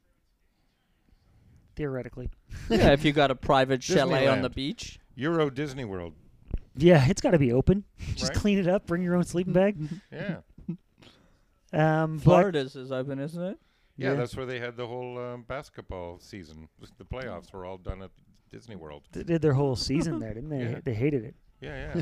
Theoretically, 1.75 2.29
yeah, 2.69 2.91
if 2.91 3.05
you 3.05 3.13
got 3.13 3.31
a 3.31 3.35
private 3.35 3.81
chalet 3.81 4.27
on 4.27 4.41
the 4.41 4.49
beach. 4.49 4.99
Euro 5.15 5.49
Disney 5.49 5.85
World. 5.85 6.13
yeah, 6.75 7.05
it's 7.07 7.21
got 7.21 7.31
to 7.31 7.39
be 7.39 7.53
open. 7.53 7.85
Just 8.15 8.33
Right. 8.33 8.37
clean 8.37 8.57
it 8.59 8.67
up. 8.67 8.85
Bring 8.85 9.01
your 9.01 9.15
own 9.15 9.23
sleeping 9.23 9.53
bag. 9.53 9.77
Yeah. 10.11 10.37
Um, 11.73 12.19
Florida's 12.19 12.75
is 12.75 12.91
open, 12.91 13.19
isn't 13.19 13.41
it? 13.43 13.57
Yeah, 13.97 14.09
Yeah. 14.11 14.15
that's 14.15 14.35
where 14.35 14.45
they 14.45 14.59
had 14.59 14.75
the 14.77 14.87
whole 14.87 15.17
um, 15.19 15.43
basketball 15.43 16.19
season. 16.19 16.67
The 16.97 17.05
playoffs 17.05 17.51
were 17.53 17.65
all 17.65 17.77
done 17.77 18.01
at 18.01 18.11
Disney 18.49 18.75
World. 18.75 19.03
they 19.11 19.23
did 19.23 19.41
their 19.41 19.53
whole 19.53 19.75
season 19.75 20.19
there, 20.19 20.33
didn't 20.33 20.49
they? 20.49 20.63
Yeah. 20.71 20.79
They 20.83 20.93
hated 20.93 21.23
it. 21.25 21.35
Yeah, 21.61 21.95
yeah. 21.95 22.01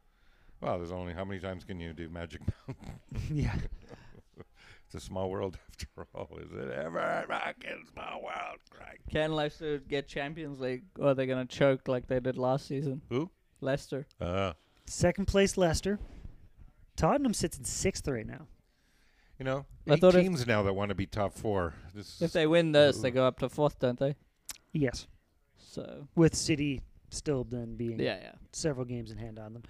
well, 0.60 0.78
there's 0.78 0.92
only 0.92 1.12
how 1.14 1.24
many 1.24 1.40
times 1.40 1.64
can 1.64 1.80
you 1.80 1.92
do 1.92 2.08
Magic 2.08 2.40
Mountain? 2.66 3.00
yeah. 3.32 3.54
It's 4.86 4.94
a 4.94 5.06
small 5.06 5.28
world 5.28 5.58
after 5.70 6.06
all, 6.14 6.38
is 6.40 6.50
it? 6.50 6.70
Ever 6.72 6.98
a 6.98 7.26
rockin' 7.28 7.84
small 7.92 8.22
world, 8.22 8.58
right? 8.80 8.98
Can 9.10 9.32
Leicester 9.34 9.80
get 9.80 10.08
Champions 10.08 10.60
League, 10.60 10.84
or 10.98 11.08
are 11.08 11.14
they 11.14 11.26
gonna 11.26 11.44
choke 11.44 11.88
like 11.88 12.06
they 12.06 12.20
did 12.20 12.38
last 12.38 12.66
season? 12.66 13.02
Who? 13.10 13.30
Leicester. 13.60 14.06
Uh, 14.18 14.54
Second 14.86 15.26
place 15.26 15.58
Leicester. 15.58 15.98
Tottenham 16.96 17.34
sits 17.34 17.58
in 17.58 17.64
sixth 17.64 18.08
right 18.08 18.26
now. 18.26 18.46
You 19.38 19.44
know, 19.44 19.64
I 19.88 19.94
eight 19.94 20.00
thought 20.00 20.14
if- 20.14 20.22
teams 20.22 20.46
now 20.46 20.62
that 20.64 20.72
want 20.74 20.88
to 20.90 20.94
be 20.94 21.06
top 21.06 21.34
four. 21.34 21.74
This 21.94 22.20
If 22.20 22.32
they 22.32 22.46
win 22.46 22.72
this, 22.72 22.98
they 22.98 23.10
go 23.10 23.26
up 23.26 23.38
to 23.40 23.48
fourth, 23.48 23.78
don't 23.78 23.98
they? 23.98 24.16
Yes. 24.72 25.06
So 25.56 26.08
With 26.14 26.34
City 26.34 26.82
still 27.10 27.44
then 27.44 27.76
being 27.76 27.98
yeah, 28.00 28.18
yeah. 28.20 28.32
several 28.52 28.84
games 28.84 29.10
in 29.10 29.18
hand 29.18 29.38
on 29.38 29.54
them. 29.54 29.62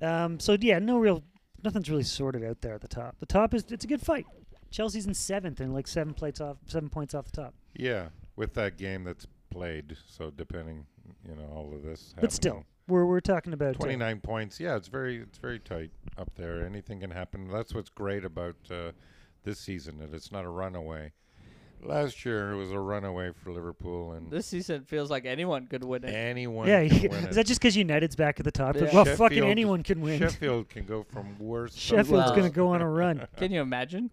Um, 0.00 0.40
so 0.40 0.56
yeah, 0.60 0.78
no 0.78 0.98
real, 0.98 1.22
nothing's 1.62 1.88
really 1.90 2.02
sorted 2.02 2.44
out 2.44 2.60
there 2.60 2.74
at 2.74 2.80
the 2.80 2.88
top. 2.88 3.16
The 3.20 3.26
top 3.26 3.54
is 3.54 3.64
it's 3.70 3.84
a 3.84 3.88
good 3.88 4.00
fight. 4.00 4.26
Chelsea's 4.70 5.06
in 5.06 5.14
seventh 5.14 5.60
and 5.60 5.72
like 5.74 5.86
seven 5.86 6.14
plates 6.14 6.40
off, 6.40 6.56
seven 6.66 6.88
points 6.88 7.14
off 7.14 7.26
the 7.26 7.42
top. 7.42 7.54
yeah, 7.74 8.08
with 8.36 8.54
that 8.54 8.78
game 8.78 9.04
that's 9.04 9.26
played. 9.50 9.96
So 10.08 10.30
depending, 10.30 10.86
you 11.28 11.34
know, 11.36 11.44
all 11.54 11.72
of 11.74 11.82
this. 11.82 12.14
But 12.20 12.32
still, 12.32 12.64
we're 12.88 13.04
we're 13.06 13.20
talking 13.20 13.52
about 13.52 13.76
uh, 13.76 13.78
29 13.78 14.20
points. 14.20 14.60
Yeah, 14.60 14.76
it's 14.76 14.88
very 14.88 15.18
it's 15.20 15.38
very 15.38 15.58
tight 15.58 15.90
up 16.18 16.30
there. 16.36 16.64
Anything 16.66 17.00
can 17.00 17.10
happen. 17.10 17.48
That's 17.48 17.74
what's 17.74 17.90
great 17.90 18.24
about 18.24 18.56
uh, 18.70 18.92
this 19.44 19.58
season 19.58 19.98
that 19.98 20.12
it's 20.14 20.32
not 20.32 20.44
a 20.44 20.48
runaway. 20.48 21.12
Last 21.84 22.24
year 22.24 22.52
it 22.52 22.56
was 22.56 22.70
a 22.70 22.78
runaway 22.78 23.32
for 23.32 23.50
Liverpool 23.50 24.12
and 24.12 24.30
This 24.30 24.46
season 24.46 24.84
feels 24.84 25.10
like 25.10 25.24
anyone 25.26 25.66
could 25.66 25.82
win 25.82 26.04
it. 26.04 26.10
anyone 26.14 26.68
yeah. 26.68 26.86
can 26.86 27.00
win 27.10 27.12
is 27.12 27.24
it. 27.24 27.32
that 27.32 27.46
just 27.46 27.60
because 27.60 27.76
United's 27.76 28.14
back 28.14 28.38
at 28.38 28.44
the 28.44 28.52
top? 28.52 28.76
Yeah. 28.76 28.88
well, 28.94 29.04
fucking 29.04 29.42
anyone 29.42 29.82
can 29.82 30.00
win. 30.00 30.20
Sheffield 30.20 30.68
can 30.68 30.84
go 30.84 31.02
from 31.02 31.36
worst. 31.40 31.76
Sheffield's 31.76 32.10
Well- 32.10 32.30
going 32.36 32.44
to 32.44 32.54
go 32.54 32.68
on 32.68 32.82
a 32.82 32.88
run. 32.88 33.26
Can 33.36 33.50
you 33.50 33.60
imagine? 33.60 34.10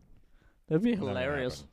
That'd 0.68 0.82
be 0.84 0.96
hilarious. 0.96 1.64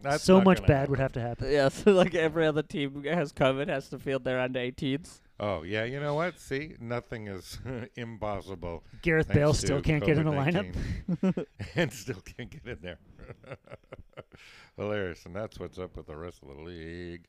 That's 0.00 0.24
so 0.24 0.40
much 0.40 0.60
bad 0.66 0.70
happen. 0.70 0.90
would 0.90 0.98
have 0.98 1.12
to 1.12 1.20
happen. 1.20 1.50
Yeah, 1.52 1.68
so 1.70 1.92
like 1.92 2.16
every 2.16 2.46
other 2.46 2.62
team 2.64 3.04
has 3.04 3.32
COVID 3.32 3.68
has 3.68 3.88
to 3.90 3.98
field 4.00 4.24
their 4.24 4.40
under 4.40 4.58
18s. 4.58 5.20
Oh 5.40 5.62
yeah, 5.62 5.84
you 5.84 5.98
know 5.98 6.14
what? 6.14 6.38
See, 6.38 6.74
nothing 6.80 7.26
is 7.26 7.58
impossible. 7.96 8.84
Gareth 9.02 9.28
Bale 9.28 9.52
still 9.52 9.82
can't 9.82 10.04
get 10.04 10.18
in 10.18 10.26
the 10.26 10.32
lineup. 10.32 11.46
And 11.76 11.92
still 11.92 12.20
can't 12.36 12.50
get 12.50 12.64
in 12.66 12.78
there. 12.80 12.98
Hilarious, 14.76 15.24
and 15.26 15.34
that's 15.34 15.58
what's 15.58 15.78
up 15.78 15.96
with 15.96 16.06
the 16.06 16.16
rest 16.16 16.40
of 16.42 16.56
the 16.56 16.62
league. 16.62 17.24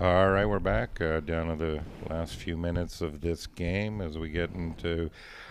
All 0.00 0.30
right, 0.30 0.46
we're 0.46 0.60
back 0.60 1.00
uh, 1.00 1.20
down 1.20 1.48
to 1.48 1.56
the 1.56 1.82
last 2.08 2.36
few 2.36 2.56
minutes 2.56 3.00
of 3.00 3.20
this 3.20 3.46
game 3.46 4.00
as 4.00 4.16
we 4.16 4.28
get 4.28 4.50
into 4.50 5.10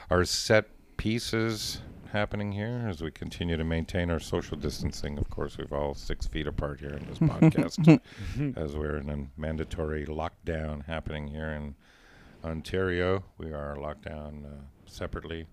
our 0.09 0.25
set 0.25 0.65
pieces 0.97 1.79
happening 2.11 2.51
here 2.51 2.85
as 2.87 3.01
we 3.01 3.09
continue 3.09 3.55
to 3.55 3.63
maintain 3.63 4.11
our 4.11 4.19
social 4.19 4.57
distancing. 4.57 5.17
Of 5.17 5.29
course, 5.29 5.57
we've 5.57 5.71
all 5.71 5.93
six 5.93 6.27
feet 6.27 6.45
apart 6.45 6.79
here 6.79 6.91
in 6.91 7.05
this 7.07 7.19
podcast 7.19 7.99
as 8.57 8.75
we're 8.75 8.97
in 8.97 9.09
a 9.09 9.39
mandatory 9.39 10.05
lockdown 10.05 10.85
happening 10.85 11.27
here 11.27 11.49
in 11.49 11.75
Ontario. 12.43 13.23
We 13.37 13.51
are 13.53 13.77
locked 13.77 14.05
down 14.05 14.45
uh, 14.45 14.63
separately. 14.85 15.45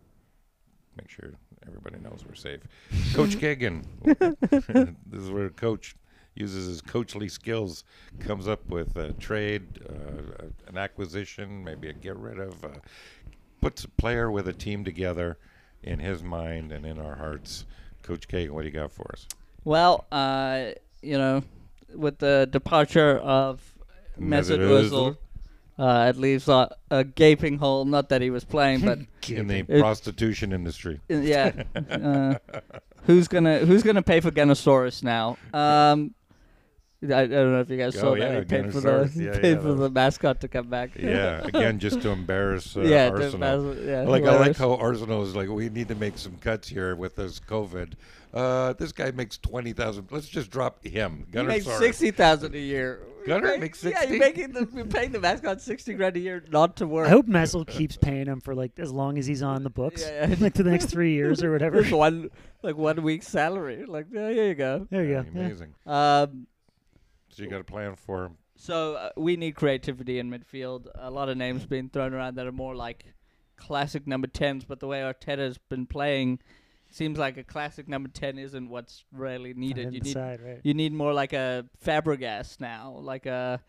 Make 0.97 1.09
sure 1.09 1.35
everybody 1.67 1.99
knows 1.99 2.25
we're 2.27 2.35
safe. 2.35 2.61
Coach 3.15 3.37
Kagan, 3.37 3.85
this 5.07 5.23
is 5.23 5.31
where 5.31 5.51
Coach 5.51 5.95
uses 6.35 6.67
his 6.67 6.83
coachly 6.83 7.31
skills, 7.31 7.85
comes 8.21 8.49
up 8.49 8.69
with 8.69 8.97
a 8.97 9.13
trade, 9.15 9.81
uh, 9.89 10.47
an 10.67 10.77
acquisition, 10.77 11.63
maybe 11.65 11.89
a 11.89 11.93
get 11.93 12.17
rid 12.17 12.39
of, 12.39 12.65
uh, 12.65 12.69
puts 13.61 13.85
a 13.85 13.89
player 13.89 14.31
with 14.31 14.49
a 14.49 14.53
team 14.53 14.85
together 14.85 15.39
in 15.83 15.99
his 15.99 16.23
mind 16.23 16.73
and 16.73 16.85
in 16.87 16.99
our 16.99 17.15
hearts 17.17 17.65
Coach 18.03 18.27
Kagan, 18.29 18.51
what 18.51 18.63
do 18.63 18.69
you 18.69 18.73
got 18.75 18.91
for 18.93 19.11
us? 19.13 19.27
Well, 19.65 20.07
uh, 20.11 20.71
you 21.03 21.19
know, 21.19 21.43
with 21.95 22.19
the 22.19 22.49
departure 22.51 23.19
of 23.19 23.61
Mesut 24.19 24.59
Ozil, 24.61 25.17
uh, 25.79 26.07
it 26.09 26.19
leaves 26.19 26.49
a, 26.49 26.75
a 26.91 27.05
gaping 27.05 27.59
hole. 27.59 27.85
Not 27.85 28.09
that 28.09 28.23
he 28.23 28.31
was 28.31 28.45
playing, 28.45 28.81
but 28.81 28.99
in 29.29 29.47
the 29.47 29.59
It- 29.69 29.81
prostitution 29.81 30.53
industry. 30.53 31.01
yeah. 31.09 31.63
Uh, 31.91 32.35
who's 33.05 33.29
gonna 33.29 33.59
Who's 33.61 33.83
gonna 33.83 34.03
pay 34.03 34.21
for 34.21 34.31
Ganosaurus 34.31 35.03
now? 35.03 35.37
Um, 35.55 36.15
I, 37.01 37.21
I 37.23 37.27
don't 37.27 37.53
know 37.53 37.61
if 37.61 37.71
you 37.71 37.77
guys 37.77 37.97
Oh, 37.97 38.01
saw 38.01 38.15
yeah, 38.15 38.29
that. 38.33 38.39
He 38.43 38.45
paid 38.49 38.73
for 38.73 38.81
the 38.81 38.89
Gunnersaurus. 38.91 39.17
Yeah, 39.35 39.41
paid 39.41 39.55
yeah, 39.57 39.61
for 39.61 39.69
that 39.69 39.75
the 39.77 39.91
mascot 39.91 40.41
to 40.41 40.49
come 40.49 40.69
back. 40.69 40.91
Yeah, 40.99 41.41
again, 41.45 41.79
just 41.79 42.03
to 42.03 42.11
embarrass 42.11 42.77
uh, 42.77 42.81
yeah, 42.81 43.11
the 43.11 43.25
Arsenal. 43.25 43.63
mas- 43.63 43.79
yeah. 43.87 44.03
like 44.03 44.25
I 44.25 44.37
like 44.39 44.57
how 44.57 44.75
Arsenal 44.75 45.23
is 45.23 45.37
like, 45.37 45.49
we 45.49 45.69
need 45.69 45.89
to 45.89 45.95
make 45.95 46.19
some 46.19 46.37
cuts 46.39 46.69
here 46.69 46.97
with 46.97 47.15
this 47.17 47.39
COVID. 47.39 47.93
Uh, 48.35 48.73
this 48.75 48.93
guy 48.93 49.11
makes 49.13 49.39
twenty 49.39 49.73
thousand. 49.73 50.09
Let's 50.11 50.29
just 50.29 50.51
drop 50.51 50.85
him. 50.85 51.25
He 51.27 51.33
Gunnar 51.33 51.49
makes 51.49 51.67
Sarr. 51.67 51.79
sixty 51.79 52.11
thousand 52.11 52.55
a 52.55 52.59
year. 52.59 53.01
Gunnar 53.27 53.49
You're 53.49 53.59
makes 53.59 53.83
Yeah, 53.83 54.03
you're 54.05 54.19
making 54.19 54.53
the 54.53 54.69
you're 54.75 54.85
paying 54.85 55.13
the 55.13 55.21
mascot 55.21 55.61
sixty 55.63 55.95
grand 55.95 56.17
a 56.17 56.21
year 56.21 56.45
not 56.51 56.77
to 56.77 56.87
work. 56.87 57.07
I 57.07 57.11
hope 57.11 57.27
Messel 57.27 57.65
keeps 57.65 57.97
paying 57.97 58.27
him 58.27 58.41
for 58.41 58.55
like 58.55 58.73
as 58.79 58.93
long 58.93 59.19
as 59.19 59.27
he's 59.27 59.43
on 59.43 59.63
the 59.63 59.71
books, 59.71 60.03
Yeah, 60.03 60.27
yeah. 60.29 60.37
like 60.41 60.55
to 60.55 60.63
the 60.63 60.71
next 60.71 60.87
three 60.87 61.15
years 61.15 61.43
or 61.43 61.53
whatever. 61.53 61.83
One 61.85 62.29
like 62.63 62.77
one 62.77 63.03
week's 63.03 63.29
salary. 63.29 63.85
Like 63.87 64.07
yeah, 64.13 64.31
here 64.31 64.49
you 64.49 64.55
go. 64.55 64.87
There 64.91 65.05
you 65.05 65.11
Yeah, 65.13 65.23
go. 65.23 65.29
Yeah. 65.35 65.41
Amazing. 65.47 65.75
Um, 65.87 66.47
So 67.39 67.45
you 67.45 67.51
got 67.51 67.61
a 67.61 67.65
plan 67.65 67.95
for 67.95 68.25
him. 68.25 68.37
so 68.57 68.95
uh, 68.95 69.11
we 69.17 69.37
need 69.37 69.55
creativity 69.55 70.19
in 70.19 70.29
midfield. 70.29 70.89
A 70.97 71.09
lot 71.11 71.29
of 71.29 71.37
names 71.37 71.65
being 71.67 71.89
thrown 71.89 72.13
around 72.13 72.35
that 72.35 72.47
are 72.49 72.53
more 72.53 72.75
like 72.75 73.15
classic 73.57 74.09
number 74.09 74.27
tens, 74.27 74.65
but 74.65 74.81
the 74.81 74.89
way 74.89 75.01
Arteta's 75.03 75.57
been 75.57 75.87
playing, 75.87 76.41
seems 76.91 77.17
like 77.17 77.37
a 77.37 77.45
classic 77.45 77.87
number 77.89 78.09
ten 78.09 78.39
isn't 78.39 78.69
what's 78.69 79.05
really 79.13 79.55
needed. 79.55 79.85
You 79.85 79.91
need 80.01 80.07
Inside, 80.07 80.41
right? 80.45 80.61
You 80.65 80.75
need 80.75 80.93
more 80.93 81.13
like 81.13 81.33
a 81.33 81.67
Fabregas 81.85 82.61
now, 82.61 82.99
like 83.01 83.27
a 83.27 83.61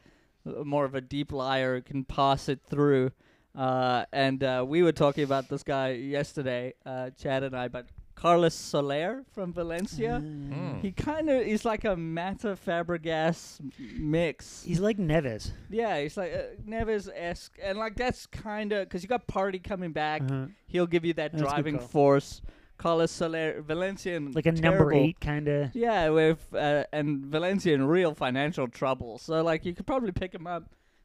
uh, 0.48 0.64
more 0.64 0.86
of 0.86 0.96
a 0.96 1.02
deep 1.02 1.32
liar 1.32 1.76
who 1.76 1.82
can 1.84 2.04
pass 2.04 2.50
it 2.50 2.62
through. 2.68 3.12
Uh, 3.56 4.06
and 4.12 4.44
uh, 4.44 4.66
we 4.68 4.82
were 4.82 4.92
talking 4.92 5.24
about 5.24 5.48
this 5.48 5.62
guy 5.62 5.92
yesterday, 5.92 6.74
uh, 6.88 7.12
Chad 7.12 7.44
and 7.44 7.56
I, 7.56 7.68
but 7.68 7.88
Carlos 8.20 8.54
Soler 8.54 9.24
from 9.32 9.54
Valencia. 9.54 10.22
Mm. 10.22 10.82
He 10.82 10.92
kind 10.92 11.30
of 11.30 11.42
is 11.42 11.64
like 11.64 11.86
a 11.86 11.96
Mata 11.96 12.58
Fabregas 12.66 13.60
mix. 13.98 14.62
He's 14.64 14.82
like 14.82 14.98
Neves. 14.98 15.52
Yeah, 15.70 16.02
he's 16.02 16.18
like 16.18 16.34
uh, 16.34 16.62
Neves 16.68 17.10
esque, 17.16 17.58
and 17.64 17.78
like 17.78 17.96
that's 17.96 18.26
kind 18.26 18.74
of 18.74 18.88
because 18.88 19.04
you 19.04 19.08
got 19.10 19.26
Partey 19.28 19.64
coming 19.64 19.94
back. 19.94 20.22
Uh-huh. 20.24 20.48
He'll 20.68 20.88
give 20.88 21.06
you 21.06 21.14
that 21.14 21.32
That's 21.32 21.42
driving 21.42 21.80
force. 21.80 22.42
Carlos 22.78 23.12
Soler, 23.12 23.62
Valencian, 23.62 24.32
Like 24.32 24.46
a 24.46 24.54
number 24.54 24.94
eight 24.94 25.20
kind 25.20 25.48
of. 25.48 25.76
Yeah, 25.76 26.10
with 26.10 26.54
uh, 26.54 26.86
and 26.92 27.26
Valencia 27.26 27.74
in 27.74 27.86
real 27.86 28.16
financial 28.16 28.68
trouble. 28.68 29.18
So 29.18 29.44
like 29.44 29.66
you 29.66 29.74
could 29.74 29.86
probably 29.88 30.12
pick 30.12 30.34
him 30.34 30.48
up, 30.48 30.64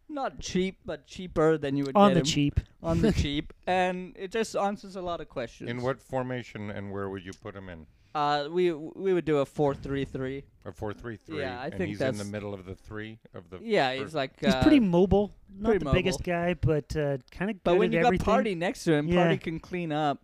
not 0.08 0.40
cheap, 0.40 0.78
but 0.84 1.06
cheaper 1.06 1.56
than 1.58 1.76
you 1.76 1.84
would 1.84 1.94
get. 1.94 2.00
On 2.00 2.10
get 2.10 2.14
the 2.14 2.20
him 2.20 2.24
cheap. 2.26 2.60
on 2.82 3.00
the 3.00 3.12
cheap, 3.22 3.52
and 3.66 4.12
it 4.16 4.30
just 4.30 4.54
answers 4.56 4.96
a 4.96 5.02
lot 5.02 5.20
of 5.20 5.28
questions. 5.28 5.70
In 5.70 5.82
what 5.82 6.00
formation 6.00 6.70
and 6.70 6.92
where 6.92 7.08
would 7.08 7.24
you 7.24 7.32
put 7.42 7.54
him 7.56 7.68
in? 7.68 7.86
Uh, 8.14 8.46
we 8.48 8.72
we 8.72 9.12
would 9.12 9.24
do 9.24 9.38
a 9.38 9.46
four 9.46 9.74
three 9.74 10.04
three. 10.04 10.44
A 10.66 10.72
four-three-three. 10.72 11.40
Yeah, 11.40 11.60
I 11.60 11.64
and 11.66 11.74
think 11.74 11.88
he's 11.90 12.00
in 12.00 12.06
the 12.06 12.12
that's- 12.12 12.30
middle 12.32 12.54
of 12.54 12.64
the 12.64 12.74
three 12.74 13.18
of 13.34 13.50
the. 13.50 13.58
Yeah, 13.62 13.90
first- 13.90 14.02
he's 14.02 14.14
like 14.14 14.40
He's 14.40 14.54
uh, 14.54 14.62
pretty 14.62 14.80
mobile. 14.80 15.34
Not 15.58 15.70
pretty 15.70 15.84
the 15.84 15.92
biggest 15.92 16.20
mobile. 16.26 16.32
guy, 16.32 16.54
but 16.54 16.96
uh, 16.96 17.18
kind 17.30 17.50
of 17.50 17.56
good 17.56 17.64
But 17.64 17.76
when 17.76 17.88
at 17.88 17.92
you 18.00 18.06
everything. 18.06 18.24
got 18.24 18.44
Partey 18.44 18.56
next 18.56 18.84
to 18.84 18.94
him, 18.94 19.08
Yeah. 19.08 19.26
Partey 19.30 19.40
can 19.42 19.60
clean 19.60 19.92
up. 19.92 20.20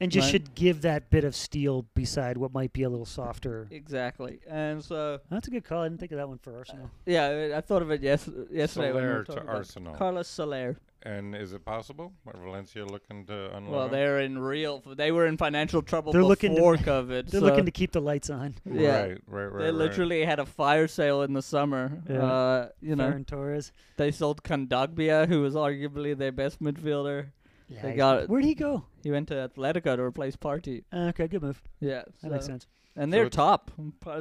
And 0.00 0.10
just 0.12 0.26
right. 0.26 0.32
should 0.32 0.54
give 0.54 0.82
that 0.82 1.10
bit 1.10 1.24
of 1.24 1.34
steel 1.34 1.86
beside 1.94 2.36
what 2.36 2.52
might 2.52 2.72
be 2.72 2.82
a 2.82 2.88
little 2.90 3.06
softer. 3.06 3.66
Exactly, 3.70 4.40
and 4.48 4.82
so 4.84 5.20
That's 5.30 5.48
a 5.48 5.50
good 5.50 5.64
call. 5.64 5.82
I 5.82 5.88
didn't 5.88 6.00
think 6.00 6.12
of 6.12 6.18
that 6.18 6.28
one 6.28 6.38
for 6.38 6.56
Arsenal. 6.56 6.90
yeah, 7.06 7.26
I 7.52 7.56
I 7.58 7.60
thought 7.60 7.82
of 7.82 7.90
it 7.90 8.02
yes 8.02 8.28
yesterday 8.50 8.92
when 8.92 9.04
we 9.04 9.10
were 9.10 9.24
to 9.24 9.32
talking 9.32 9.42
about 9.44 9.56
Arsenal. 9.56 9.94
Carlos 9.94 10.28
Soler. 10.28 10.76
And 11.02 11.36
is 11.36 11.52
it 11.52 11.64
possible? 11.64 12.12
Are 12.26 12.36
Valencia 12.36 12.84
looking 12.84 13.26
to 13.26 13.56
unload 13.56 13.72
Well, 13.72 13.88
they're 13.88 14.18
in 14.20 14.40
real. 14.40 14.82
They 14.84 15.12
were 15.12 15.26
in 15.26 15.36
financial 15.36 15.80
trouble 15.80 16.12
They're 16.12 16.24
looking 16.24 16.50
to- 16.50 16.56
before 16.56 16.76
COVID. 16.92 17.30
They're 17.30 17.40
so 17.40 17.46
looking 17.46 17.66
to 17.66 17.70
keep 17.70 17.92
the 17.92 18.00
lights 18.00 18.28
on. 18.28 18.56
yeah. 18.64 19.02
Right, 19.02 19.18
right, 19.28 19.44
right. 19.44 19.58
They 19.58 19.64
right. 19.66 19.74
literally 19.74 20.24
had 20.24 20.40
a 20.40 20.46
fire 20.46 20.88
sale 20.88 21.22
in 21.22 21.32
the 21.32 21.42
summer. 21.42 22.02
Yeah. 22.10 22.24
Uh, 22.24 22.68
you 22.80 22.96
know, 22.96 23.08
Ferran 23.08 23.24
Torres. 23.24 23.70
they 23.98 24.10
sold 24.10 24.42
Kondogbia, 24.42 25.28
who 25.28 25.42
was 25.42 25.54
arguably 25.54 26.16
their 26.18 26.32
best 26.32 26.60
midfielder. 26.60 27.28
Yeah, 27.68 27.82
They 27.82 27.94
got 27.94 28.28
Where'd 28.28 28.44
he 28.44 28.54
go? 28.54 28.84
He 29.02 29.10
went 29.10 29.28
to 29.28 29.34
Atletico 29.48 29.96
to 29.96 30.02
replace 30.02 30.36
Partey. 30.36 30.84
Uh, 30.92 31.08
okay, 31.08 31.26
good 31.26 31.42
move. 31.42 31.60
Yeah, 31.80 32.02
That 32.22 32.32
makes 32.32 32.46
sense. 32.46 32.66
And 32.94 33.10
So 33.10 33.16
they're 33.16 33.26
it's- 33.26 33.36
top. 33.36 33.70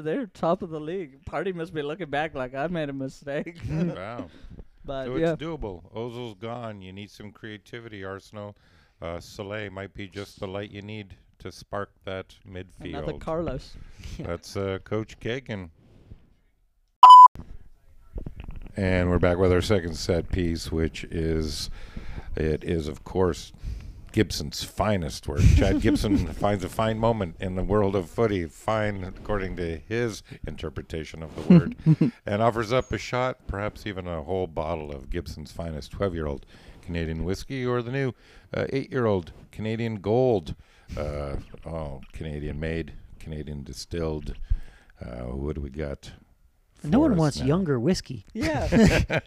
They're 0.03 0.25
top 0.27 0.61
of 0.61 0.69
the 0.69 0.79
league. 0.79 1.23
Partey 1.25 1.53
must 1.53 1.73
be 1.73 1.81
looking 1.81 2.09
back 2.09 2.33
like 2.35 2.55
I 2.55 2.67
made 2.67 2.89
a 2.89 2.93
mistake. 2.93 3.57
Wow. 3.69 4.27
but 4.85 5.05
So 5.05 5.15
yeah, 5.17 5.33
it's 5.33 5.41
doable. 5.41 5.83
Ozil's 5.93 6.35
gone. 6.35 6.81
You 6.81 6.91
need 6.91 7.09
some 7.11 7.31
creativity, 7.31 8.03
Arsenal. 8.03 8.55
Uh, 9.01 9.19
Soleil 9.19 9.69
might 9.71 9.93
be 9.93 10.07
just 10.07 10.39
the 10.39 10.47
light 10.47 10.71
you 10.71 10.81
need 10.81 11.15
to 11.39 11.51
spark 11.51 11.91
that 12.05 12.35
midfield. 12.49 12.89
another 12.89 13.13
Carlos. 13.13 13.75
That's 14.19 14.55
uh, 14.57 14.79
Coach 14.83 15.19
Kagan. 15.19 15.69
And 18.77 19.09
we're 19.09 19.19
back 19.19 19.37
with 19.37 19.51
our 19.53 19.61
second 19.61 19.95
set 19.95 20.29
piece, 20.31 20.71
which 20.71 21.05
is, 21.05 21.69
it 22.35 22.63
is 22.63 22.87
of 22.87 23.03
course, 23.03 23.53
Gibson's 24.15 24.63
finest 24.63 25.27
work. 25.27 25.41
Chad 25.57 25.81
Gibson 25.81 26.25
finds 26.33 26.63
a 26.63 26.69
fine 26.69 26.97
moment 26.97 27.35
in 27.41 27.55
the 27.55 27.63
world 27.65 27.97
of 27.97 28.09
footy, 28.09 28.45
fine 28.45 29.03
according 29.03 29.57
to 29.57 29.77
his 29.77 30.23
interpretation 30.47 31.21
of 31.21 31.35
the 31.35 31.53
word, 31.53 31.75
and 32.25 32.41
offers 32.41 32.71
up 32.71 32.93
a 32.93 32.97
shot, 32.97 33.45
perhaps 33.45 33.85
even 33.85 34.07
a 34.07 34.23
whole 34.23 34.47
bottle 34.47 34.89
of 34.89 35.09
Gibson's 35.09 35.51
finest 35.51 35.91
12-year-old 35.91 36.45
Canadian 36.81 37.25
whiskey, 37.25 37.65
or 37.65 37.81
the 37.81 37.91
new 37.91 38.13
uh, 38.53 38.65
eight-year-old 38.71 39.33
Canadian 39.51 39.95
Gold. 39.95 40.55
Uh, 40.97 41.35
oh, 41.65 41.99
Canadian 42.13 42.57
made, 42.57 42.93
Canadian 43.19 43.63
distilled. 43.63 44.35
Uh, 45.05 45.23
what 45.23 45.55
do 45.55 45.61
we 45.61 45.69
got? 45.69 46.13
No 46.87 46.99
one 46.99 47.15
wants 47.15 47.39
now? 47.39 47.45
younger 47.45 47.79
whiskey. 47.79 48.25
Yeah, 48.33 48.67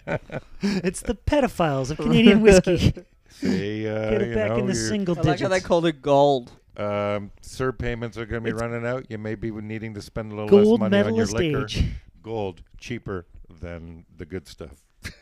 it's 0.63 1.01
the 1.03 1.15
pedophiles 1.15 1.91
of 1.91 1.97
Canadian 1.99 2.41
whiskey. 2.41 2.93
See, 3.31 3.87
uh, 3.89 4.11
Get 4.11 4.23
it 4.23 4.35
back 4.35 4.51
know, 4.51 4.57
in 4.59 4.67
the 4.67 4.73
you're- 4.75 4.89
single 4.89 5.19
I 5.19 5.23
like 5.23 5.41
how 5.41 5.49
they 5.49 5.61
called 5.61 5.87
it 5.87 6.01
gold. 6.03 6.51
Um, 6.77 7.31
sir 7.43 7.73
payments 7.73 8.17
are 8.17 8.25
going 8.27 8.43
to 8.43 8.45
be 8.45 8.51
It's- 8.51 8.61
running 8.61 8.87
out. 8.87 9.07
You 9.11 9.19
may 9.19 9.35
be 9.35 9.51
needing 9.51 9.95
to 9.95 10.03
spend 10.03 10.33
a 10.33 10.35
little 10.35 10.49
Gold 10.49 10.81
less 10.81 10.91
money 10.91 10.97
on 10.99 11.05
your 11.05 11.27
medalist 11.27 11.33
liquor. 11.35 11.65
age. 11.65 11.85
Gold 12.23 12.63
cheaper 12.79 13.27
than 13.61 14.05
the 14.17 14.25
good 14.27 14.47
stuff. 14.49 14.83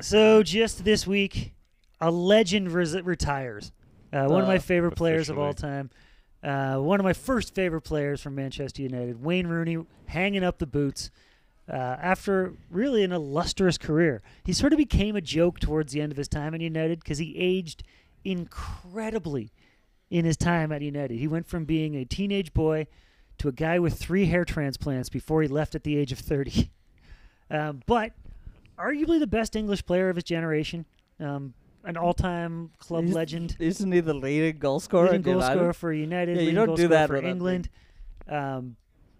So 0.00 0.42
just 0.44 0.84
this 0.84 1.06
week, 1.06 1.52
a 2.00 2.10
legend 2.10 2.70
res- 2.70 2.94
retires. 3.02 3.72
Uh, 4.12 4.26
one 4.26 4.42
of 4.42 4.46
my 4.46 4.56
Uh, 4.56 4.60
favorite 4.60 4.94
players 4.96 5.28
of 5.28 5.38
all 5.38 5.52
time. 5.54 5.90
Uh, 6.42 6.76
one 6.76 7.00
of 7.00 7.04
my 7.04 7.12
first 7.12 7.54
favorite 7.54 7.80
players 7.80 8.20
from 8.20 8.34
Manchester 8.36 8.82
United, 8.82 9.20
Wayne 9.24 9.48
Rooney, 9.48 9.78
hanging 10.06 10.44
up 10.44 10.58
the 10.58 10.66
boots 10.66 11.10
uh, 11.68 11.74
after 12.00 12.52
really 12.70 13.02
an 13.02 13.12
illustrious 13.12 13.76
career. 13.78 14.22
He 14.44 14.52
sort 14.52 14.72
of 14.72 14.76
became 14.76 15.16
a 15.16 15.20
joke 15.20 15.58
towards 15.60 15.92
the 15.92 16.00
end 16.00 16.12
of 16.12 16.18
his 16.18 16.28
time 16.28 16.54
at 16.54 16.60
United 16.60 17.00
because 17.00 17.18
he 17.18 17.36
aged 17.36 17.82
incredibly 18.24 19.50
in 20.10 20.24
his 20.24 20.36
time 20.36 20.70
at 20.72 20.82
United. 20.82 21.18
He 21.18 21.26
went 21.26 21.46
from 21.46 21.64
being 21.64 21.94
a 21.96 22.04
teenage 22.04 22.52
boy 22.54 22.86
to 23.38 23.48
a 23.48 23.52
guy 23.52 23.78
with 23.78 23.98
three 23.98 24.26
hair 24.26 24.44
transplants 24.44 25.08
before 25.08 25.42
he 25.42 25.48
left 25.48 25.74
at 25.74 25.84
the 25.84 25.96
age 25.96 26.12
of 26.12 26.18
30. 26.18 26.70
Um, 27.48 27.80
but 27.86 28.10
arguably 28.76 29.20
the 29.20 29.26
best 29.28 29.54
English 29.54 29.86
player 29.86 30.08
of 30.08 30.16
his 30.16 30.24
generation, 30.24 30.84
um, 31.20 31.54
an 31.84 31.96
all-time 31.96 32.72
club 32.80 33.04
He's- 33.04 33.14
legend, 33.14 33.56
Isn't 33.60 33.92
he 33.92 34.00
the 34.00 34.14
leading 34.14 34.58
goal 34.58 34.80
scorer? 34.80 35.06
leading 35.06 35.22
goal 35.22 35.34
United? 35.34 35.54
scorer 35.56 35.72
for 35.72 35.92
United, 35.92 36.38
Yeah, 36.38 36.42
you 36.42 36.50
don't 36.50 36.66
goal 36.66 36.74
do 36.74 36.82
scorer 36.86 36.98
that 36.98 37.06
for 37.08 37.16
England. 37.24 37.68
Um, 38.26 38.74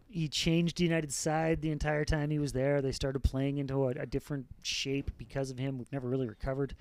he 0.09 0.29
changed 0.29 0.81
United's 0.81 1.17
side 1.17 1.61
the 1.63 1.71
entire 1.71 2.05
time 2.05 2.31
he 2.31 2.39
was 2.39 2.53
there. 2.53 2.81
They 2.81 2.93
started 2.93 3.21
playing 3.21 3.59
into 3.59 3.85
a, 3.85 3.89
a 3.89 4.07
different 4.07 4.47
shape 4.63 5.11
because 5.19 5.51
of 5.51 5.59
him. 5.59 5.79
We've 5.79 5.93
never 5.93 6.09
really 6.09 6.29
recovered. 6.29 6.75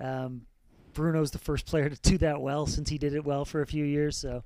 Um, 0.00 0.42
Bruno's 0.94 1.30
the 1.30 1.38
first 1.38 1.66
player 1.66 1.88
to 1.88 2.00
do 2.00 2.18
that 2.18 2.40
well 2.40 2.66
since 2.66 2.88
he 2.88 2.98
did 2.98 3.14
it 3.14 3.24
well 3.24 3.44
for 3.44 3.62
a 3.62 3.66
few 3.66 3.84
years. 3.84 4.16
So 4.16 4.42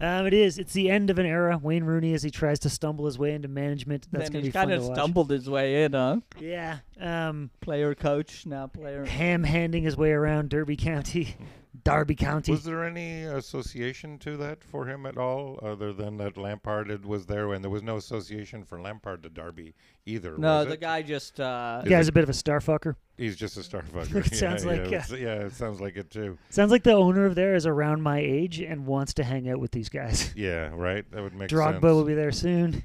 um, 0.00 0.26
it 0.26 0.34
is. 0.34 0.58
It's 0.58 0.72
the 0.72 0.90
end 0.90 1.10
of 1.10 1.18
an 1.18 1.26
era. 1.26 1.58
Wayne 1.62 1.84
Rooney, 1.84 2.14
as 2.14 2.22
he 2.22 2.30
tries 2.30 2.58
to 2.60 2.70
stumble 2.70 3.06
his 3.06 3.18
way 3.18 3.34
into 3.34 3.48
management, 3.48 4.08
that's 4.10 4.30
going 4.30 4.44
to 4.44 4.48
be 4.48 4.52
fun 4.52 4.68
kind 4.68 4.80
of 4.80 4.84
stumbled 4.84 5.30
his 5.30 5.48
way 5.48 5.84
in, 5.84 5.92
huh? 5.92 6.18
Yeah. 6.40 6.78
Um, 7.00 7.50
Player 7.60 7.94
coach 7.94 8.44
now 8.44 8.66
player. 8.66 9.04
ham 9.04 9.44
handing 9.44 9.84
his 9.84 9.96
way 9.96 10.10
around 10.10 10.48
Derby 10.50 10.76
County. 10.76 11.36
Derby 11.84 12.14
County. 12.14 12.52
Was 12.52 12.64
there 12.64 12.84
any 12.84 13.22
association 13.22 14.18
to 14.18 14.36
that 14.36 14.62
for 14.62 14.86
him 14.86 15.06
at 15.06 15.16
all, 15.16 15.58
other 15.62 15.92
than 15.92 16.18
that 16.18 16.36
Lampard 16.36 16.90
had- 16.90 17.06
was 17.06 17.24
there, 17.26 17.50
and 17.54 17.64
there 17.64 17.70
was 17.70 17.82
no 17.82 17.96
association 17.96 18.62
for 18.62 18.78
Lampard 18.80 19.22
to 19.22 19.30
Derby 19.30 19.74
either? 20.04 20.36
No, 20.36 20.58
was 20.58 20.66
the 20.66 20.74
it? 20.74 20.80
guy 20.82 21.00
just. 21.00 21.40
Uh, 21.40 21.80
the 21.82 21.88
guy's 21.90 22.08
a 22.08 22.12
bit 22.12 22.24
of 22.24 22.28
a 22.28 22.34
star 22.34 22.60
fucker. 22.60 22.96
He's 23.16 23.36
just 23.36 23.56
a 23.56 23.62
star 23.62 23.82
fucker. 23.82 24.16
It 24.16 24.32
yeah, 24.32 24.38
sounds 24.38 24.64
yeah, 24.64 24.70
like, 24.70 24.80
it's- 24.80 25.12
uh, 25.12 25.16
yeah, 25.16 25.34
it 25.46 25.54
sounds 25.54 25.80
like 25.80 25.96
it 25.96 26.10
too. 26.10 26.36
Sounds 26.50 26.70
like 26.70 26.82
the 26.82 26.92
owner 26.92 27.24
of 27.24 27.34
there 27.34 27.54
is 27.54 27.64
around 27.66 28.02
my 28.02 28.18
age 28.18 28.60
and 28.60 28.84
wants 28.86 29.14
to 29.14 29.24
hang 29.24 29.48
out 29.48 29.58
with 29.58 29.70
these 29.70 29.88
guys. 29.88 30.32
Yeah, 30.36 30.70
right. 30.74 31.10
That 31.10 31.22
would 31.22 31.34
make 31.34 31.48
Drogba 31.48 31.72
sense. 31.74 31.82
will 31.82 32.04
be 32.04 32.14
there 32.14 32.32
soon. 32.32 32.84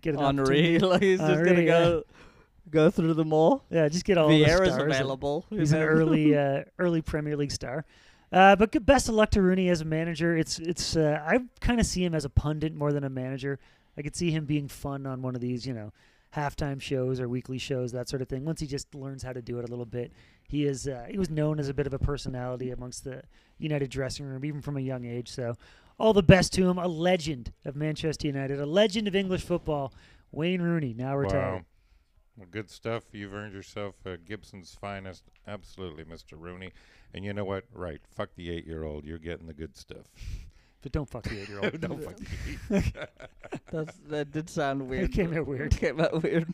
Get 0.00 0.14
an 0.14 0.20
Henri, 0.20 0.76
opportunity. 0.76 0.78
like 0.86 1.02
he's 1.02 1.18
just 1.20 1.44
gonna 1.44 1.60
yeah. 1.62 1.66
go 1.66 2.02
go 2.70 2.90
through 2.90 3.14
them 3.14 3.32
all. 3.32 3.64
Yeah, 3.70 3.88
just 3.88 4.04
get 4.04 4.18
all 4.18 4.28
the 4.28 4.42
Vieira's 4.44 4.74
stars. 4.74 4.82
available. 4.94 5.44
He's 5.50 5.72
an 5.72 5.82
early 5.82 6.36
uh, 6.36 6.62
early 6.78 7.02
Premier 7.02 7.36
League 7.36 7.50
star. 7.52 7.84
Uh, 8.32 8.56
but 8.56 8.72
good, 8.72 8.84
best 8.84 9.08
of 9.08 9.14
luck 9.14 9.30
to 9.30 9.42
Rooney 9.42 9.68
as 9.68 9.80
a 9.80 9.84
manager. 9.84 10.36
It's 10.36 10.58
it's 10.58 10.96
uh, 10.96 11.22
I 11.24 11.40
kind 11.60 11.78
of 11.78 11.86
see 11.86 12.04
him 12.04 12.14
as 12.14 12.24
a 12.24 12.30
pundit 12.30 12.74
more 12.74 12.92
than 12.92 13.04
a 13.04 13.10
manager. 13.10 13.58
I 13.96 14.02
could 14.02 14.16
see 14.16 14.30
him 14.30 14.44
being 14.44 14.68
fun 14.68 15.06
on 15.06 15.22
one 15.22 15.34
of 15.34 15.40
these, 15.40 15.66
you 15.66 15.72
know, 15.72 15.92
halftime 16.34 16.80
shows 16.80 17.18
or 17.18 17.28
weekly 17.28 17.58
shows, 17.58 17.92
that 17.92 18.08
sort 18.08 18.20
of 18.20 18.28
thing. 18.28 18.44
Once 18.44 18.60
he 18.60 18.66
just 18.66 18.94
learns 18.94 19.22
how 19.22 19.32
to 19.32 19.40
do 19.40 19.58
it 19.58 19.64
a 19.64 19.68
little 19.68 19.86
bit, 19.86 20.12
he 20.48 20.66
is 20.66 20.86
uh, 20.86 21.06
he 21.08 21.18
was 21.18 21.30
known 21.30 21.58
as 21.58 21.68
a 21.68 21.74
bit 21.74 21.86
of 21.86 21.94
a 21.94 21.98
personality 21.98 22.70
amongst 22.70 23.04
the 23.04 23.22
United 23.58 23.90
dressing 23.90 24.26
room, 24.26 24.44
even 24.44 24.60
from 24.60 24.76
a 24.76 24.80
young 24.80 25.04
age. 25.04 25.28
So, 25.28 25.56
all 25.98 26.12
the 26.12 26.22
best 26.22 26.52
to 26.54 26.68
him. 26.68 26.78
A 26.78 26.88
legend 26.88 27.52
of 27.64 27.76
Manchester 27.76 28.26
United, 28.26 28.60
a 28.60 28.66
legend 28.66 29.08
of 29.08 29.16
English 29.16 29.42
football. 29.42 29.92
Wayne 30.32 30.60
Rooney, 30.60 30.92
now 30.92 31.16
retired. 31.16 31.54
Wow. 31.54 31.64
Well, 32.36 32.48
good 32.50 32.68
stuff. 32.70 33.04
You've 33.12 33.32
earned 33.32 33.54
yourself 33.54 33.94
uh, 34.04 34.16
Gibson's 34.22 34.76
finest. 34.78 35.24
Absolutely, 35.46 36.04
Mr. 36.04 36.32
Rooney. 36.32 36.72
And 37.14 37.24
you 37.24 37.32
know 37.32 37.44
what? 37.44 37.64
Right. 37.72 38.00
Fuck 38.14 38.30
the 38.36 38.50
eight 38.50 38.66
year 38.66 38.84
old. 38.84 39.04
You're 39.04 39.18
getting 39.18 39.46
the 39.46 39.54
good 39.54 39.76
stuff. 39.76 40.06
But 40.82 40.92
don't 40.92 41.10
fuck 41.10 41.24
the 41.24 41.40
eight-year-old. 41.40 41.80
Don't 41.80 42.00
fuck 42.00 42.14
the 42.16 42.76
eight. 42.76 42.92
That's, 43.72 43.96
that 44.08 44.30
did 44.30 44.48
sound 44.48 44.88
weird. 44.88 45.10
came 45.10 45.36
out 45.36 45.44
weird. 45.44 45.74
It 45.74 45.80
came 45.80 46.00
out 46.00 46.22
weird. 46.22 46.46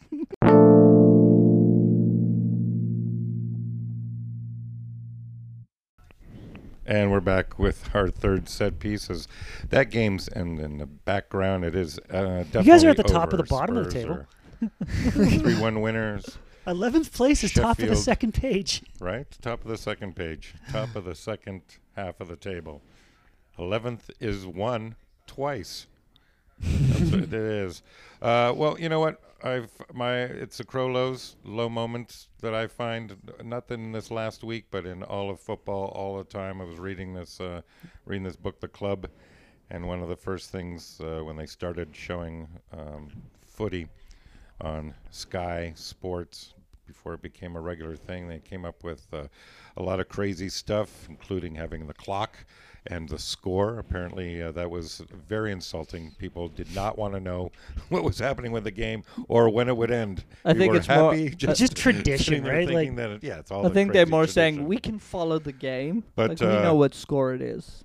And 6.86 7.11
we're 7.11 7.20
back 7.20 7.59
with 7.59 7.94
our 7.94 8.09
third 8.09 8.48
set 8.48 8.78
pieces. 8.78 9.28
That 9.68 9.90
game's 9.90 10.28
in, 10.28 10.59
in 10.59 10.78
the 10.78 10.86
background. 10.86 11.66
It 11.66 11.74
is 11.74 11.98
uh, 12.11 12.44
definitely 12.44 12.64
You 12.64 12.72
guys 12.72 12.84
are 12.84 12.88
at 12.88 12.96
the 12.96 13.03
top 13.03 13.34
of 13.34 13.38
the 13.38 13.44
bottom 13.44 13.76
of 13.76 13.84
the 13.84 13.90
table. 13.90 14.26
Three-one 15.11 15.82
winners, 15.82 16.38
Eleventh 16.66 17.12
place 17.12 17.42
is 17.42 17.52
top 17.52 17.72
of 17.72 17.76
the 17.78 17.82
Sheffield. 17.84 17.98
second 18.04 18.34
page. 18.34 18.82
right? 19.00 19.26
Top 19.40 19.62
of 19.62 19.68
the 19.68 19.78
second 19.78 20.14
page. 20.14 20.54
Top 20.70 20.94
of 20.94 21.04
the 21.04 21.14
second 21.14 21.62
half 21.96 22.20
of 22.20 22.28
the 22.28 22.36
table. 22.36 22.82
Eleventh 23.58 24.10
is 24.20 24.46
one 24.46 24.94
twice. 25.26 25.86
That's 26.60 27.10
what 27.10 27.22
it 27.24 27.34
is. 27.34 27.82
Uh, 28.20 28.52
well, 28.54 28.78
you 28.78 28.88
know 28.88 29.00
what? 29.00 29.20
I've 29.44 29.70
my 29.92 30.18
it's 30.22 30.58
the 30.58 30.64
Crowlows 30.64 31.34
low 31.42 31.68
moments 31.68 32.28
that 32.42 32.54
I 32.54 32.68
find 32.68 33.16
not 33.42 33.68
in 33.72 33.90
this 33.90 34.12
last 34.12 34.44
week, 34.44 34.66
but 34.70 34.86
in 34.86 35.02
all 35.02 35.30
of 35.30 35.40
football 35.40 35.86
all 35.96 36.16
the 36.18 36.24
time. 36.24 36.60
I 36.60 36.64
was 36.64 36.78
reading 36.78 37.14
this 37.14 37.40
uh, 37.40 37.62
reading 38.04 38.22
this 38.22 38.36
book, 38.36 38.60
The 38.60 38.68
Club, 38.68 39.08
and 39.68 39.88
one 39.88 40.00
of 40.00 40.08
the 40.08 40.16
first 40.16 40.50
things 40.50 41.00
uh, 41.00 41.24
when 41.24 41.34
they 41.36 41.46
started 41.46 41.88
showing 41.92 42.46
um, 42.72 43.08
footy 43.44 43.88
on 44.62 44.94
Sky 45.10 45.72
Sports 45.76 46.54
before 46.86 47.14
it 47.14 47.22
became 47.22 47.56
a 47.56 47.60
regular 47.60 47.96
thing, 47.96 48.28
they 48.28 48.38
came 48.38 48.64
up 48.64 48.84
with 48.84 49.06
uh, 49.12 49.24
a 49.76 49.82
lot 49.82 50.00
of 50.00 50.08
crazy 50.08 50.48
stuff, 50.48 51.06
including 51.08 51.54
having 51.54 51.86
the 51.86 51.94
clock 51.94 52.36
and 52.86 53.08
the 53.08 53.18
score. 53.18 53.78
Apparently, 53.78 54.42
uh, 54.42 54.52
that 54.52 54.70
was 54.70 55.02
very 55.28 55.52
insulting. 55.52 56.12
People 56.18 56.48
did 56.48 56.72
not 56.74 56.98
want 56.98 57.14
to 57.14 57.20
know 57.20 57.50
what 57.88 58.04
was 58.04 58.18
happening 58.18 58.52
with 58.52 58.64
the 58.64 58.70
game 58.70 59.04
or 59.28 59.48
when 59.48 59.68
it 59.68 59.76
would 59.76 59.90
end. 59.90 60.24
I 60.44 60.52
think 60.54 60.72
were 60.72 60.78
it's 60.78 60.88
more- 60.88 61.14
just, 61.14 61.60
just 61.60 61.76
tradition, 61.76 62.44
right? 62.44 62.68
Like- 62.68 62.88
it- 62.88 63.22
yeah, 63.22 63.38
it's 63.38 63.50
all. 63.50 63.66
I 63.66 63.70
think 63.70 63.92
they're 63.92 64.06
more 64.06 64.26
saying 64.26 64.66
we 64.66 64.78
can 64.78 64.98
follow 64.98 65.38
the 65.38 65.52
game, 65.52 66.04
But, 66.14 66.30
like 66.30 66.40
we 66.40 66.46
uh, 66.46 66.62
know 66.62 66.74
what 66.74 66.94
score 66.94 67.32
it 67.32 67.42
is. 67.42 67.84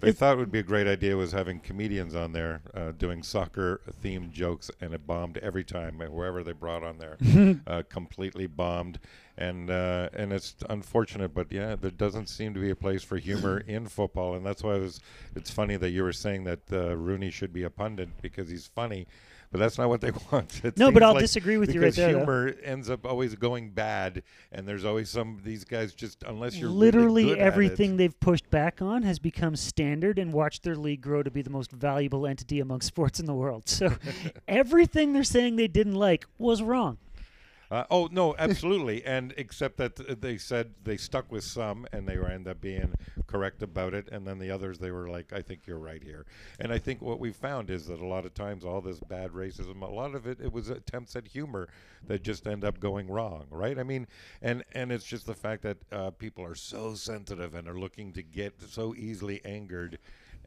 They 0.00 0.12
thought 0.12 0.34
it 0.34 0.38
would 0.38 0.52
be 0.52 0.60
a 0.60 0.64
great 0.64 0.86
idea 0.86 1.16
was 1.16 1.32
having 1.32 1.60
comedians 1.60 2.14
on 2.14 2.32
there 2.32 2.62
uh, 2.74 2.92
doing 2.92 3.22
soccer 3.22 3.80
themed 4.02 4.32
jokes, 4.32 4.70
and 4.80 4.94
it 4.94 5.06
bombed 5.06 5.38
every 5.38 5.64
time. 5.64 6.00
Whoever 6.00 6.44
they 6.44 6.52
brought 6.52 6.82
on 6.84 6.98
there, 6.98 7.16
uh, 7.66 7.82
completely 7.88 8.46
bombed, 8.46 9.00
and 9.36 9.70
uh, 9.70 10.08
and 10.12 10.32
it's 10.32 10.54
unfortunate, 10.68 11.34
but 11.34 11.50
yeah, 11.50 11.76
there 11.76 11.90
doesn't 11.90 12.28
seem 12.28 12.54
to 12.54 12.60
be 12.60 12.70
a 12.70 12.76
place 12.76 13.02
for 13.02 13.16
humor 13.16 13.58
in 13.66 13.86
football, 13.86 14.34
and 14.34 14.46
that's 14.46 14.62
why 14.62 14.76
it 14.76 14.80
was. 14.80 15.00
It's 15.34 15.50
funny 15.50 15.76
that 15.76 15.90
you 15.90 16.02
were 16.02 16.12
saying 16.12 16.44
that 16.44 16.60
uh, 16.72 16.96
Rooney 16.96 17.30
should 17.30 17.52
be 17.52 17.64
a 17.64 17.70
pundit 17.70 18.08
because 18.22 18.48
he's 18.48 18.66
funny. 18.66 19.06
But 19.50 19.60
that's 19.60 19.78
not 19.78 19.88
what 19.88 20.00
they 20.02 20.10
want. 20.32 20.60
It 20.62 20.76
No, 20.76 20.90
but 20.92 21.02
I'll 21.02 21.14
like 21.14 21.22
disagree 21.22 21.56
with 21.56 21.74
you 21.74 21.82
right 21.82 21.94
there, 21.94 22.12
though. 22.12 22.18
humor 22.18 22.54
ends 22.62 22.90
up 22.90 23.06
always 23.06 23.34
going 23.34 23.70
bad, 23.70 24.22
and 24.52 24.68
there's 24.68 24.84
always 24.84 25.08
some 25.08 25.40
these 25.42 25.64
guys 25.64 25.94
just 25.94 26.22
unless 26.24 26.56
you're 26.56 26.68
really 26.68 26.78
Literally 26.80 27.24
good 27.24 27.38
at 27.38 27.38
it- 27.38 27.46
everything 27.46 27.96
they've 27.96 28.18
pushed 28.20 28.50
back 28.50 28.82
on 28.82 29.02
has 29.04 29.18
become 29.18 29.56
standard 29.56 30.18
and 30.18 30.32
watched 30.32 30.62
their 30.64 30.76
league 30.76 31.00
grow 31.00 31.22
to 31.22 31.30
be 31.30 31.40
the 31.42 31.50
most 31.50 31.72
valuable 31.72 32.26
entity 32.26 32.60
among 32.60 32.80
sports 32.82 33.18
in 33.18 33.26
the 33.26 33.34
world. 33.34 33.68
So 33.68 33.94
everything 34.48 35.12
they're 35.12 35.24
saying 35.24 35.56
they 35.56 35.68
didn't 35.68 35.94
like 35.96 36.26
was 36.38 36.62
wrong. 36.62 36.98
Uh, 37.70 37.84
oh 37.90 38.08
no, 38.10 38.34
absolutely, 38.38 39.04
and 39.04 39.34
except 39.36 39.76
that 39.76 40.20
they 40.22 40.38
said 40.38 40.72
they 40.84 40.96
stuck 40.96 41.30
with 41.30 41.44
some, 41.44 41.86
and 41.92 42.08
they 42.08 42.16
were 42.16 42.28
end 42.28 42.48
up 42.48 42.60
being 42.62 42.96
correct 43.26 43.62
about 43.62 43.92
it, 43.92 44.08
and 44.10 44.26
then 44.26 44.38
the 44.38 44.50
others 44.50 44.78
they 44.78 44.90
were 44.90 45.08
like, 45.08 45.32
"I 45.34 45.42
think 45.42 45.66
you're 45.66 45.78
right 45.78 46.02
here." 46.02 46.24
And 46.58 46.72
I 46.72 46.78
think 46.78 47.02
what 47.02 47.20
we 47.20 47.30
found 47.30 47.68
is 47.68 47.86
that 47.86 48.00
a 48.00 48.06
lot 48.06 48.24
of 48.24 48.32
times 48.32 48.64
all 48.64 48.80
this 48.80 49.00
bad 49.00 49.32
racism, 49.32 49.82
a 49.82 49.86
lot 49.86 50.14
of 50.14 50.26
it, 50.26 50.40
it 50.40 50.52
was 50.52 50.70
attempts 50.70 51.14
at 51.14 51.28
humor 51.28 51.68
that 52.06 52.22
just 52.22 52.46
end 52.46 52.64
up 52.64 52.80
going 52.80 53.06
wrong, 53.08 53.46
right? 53.50 53.78
I 53.78 53.82
mean, 53.82 54.06
and 54.40 54.64
and 54.72 54.90
it's 54.90 55.04
just 55.04 55.26
the 55.26 55.34
fact 55.34 55.62
that 55.62 55.78
uh, 55.92 56.10
people 56.10 56.44
are 56.44 56.54
so 56.54 56.94
sensitive 56.94 57.54
and 57.54 57.68
are 57.68 57.78
looking 57.78 58.12
to 58.14 58.22
get 58.22 58.62
so 58.62 58.94
easily 58.94 59.44
angered. 59.44 59.98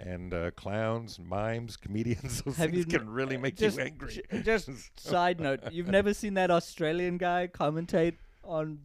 And 0.03 0.33
uh, 0.33 0.51
clowns, 0.51 1.19
mimes, 1.19 1.77
comedians, 1.77 2.41
those 2.43 2.57
Have 2.57 2.71
things 2.71 2.79
you 2.79 2.85
can 2.85 3.09
really 3.09 3.37
make 3.37 3.55
just, 3.55 3.77
you 3.77 3.83
angry. 3.83 4.21
Just 4.43 4.69
side 4.99 5.39
note, 5.39 5.59
you've 5.71 5.89
never 5.89 6.13
seen 6.13 6.33
that 6.35 6.49
Australian 6.49 7.17
guy 7.17 7.47
commentate 7.53 8.15
on 8.43 8.79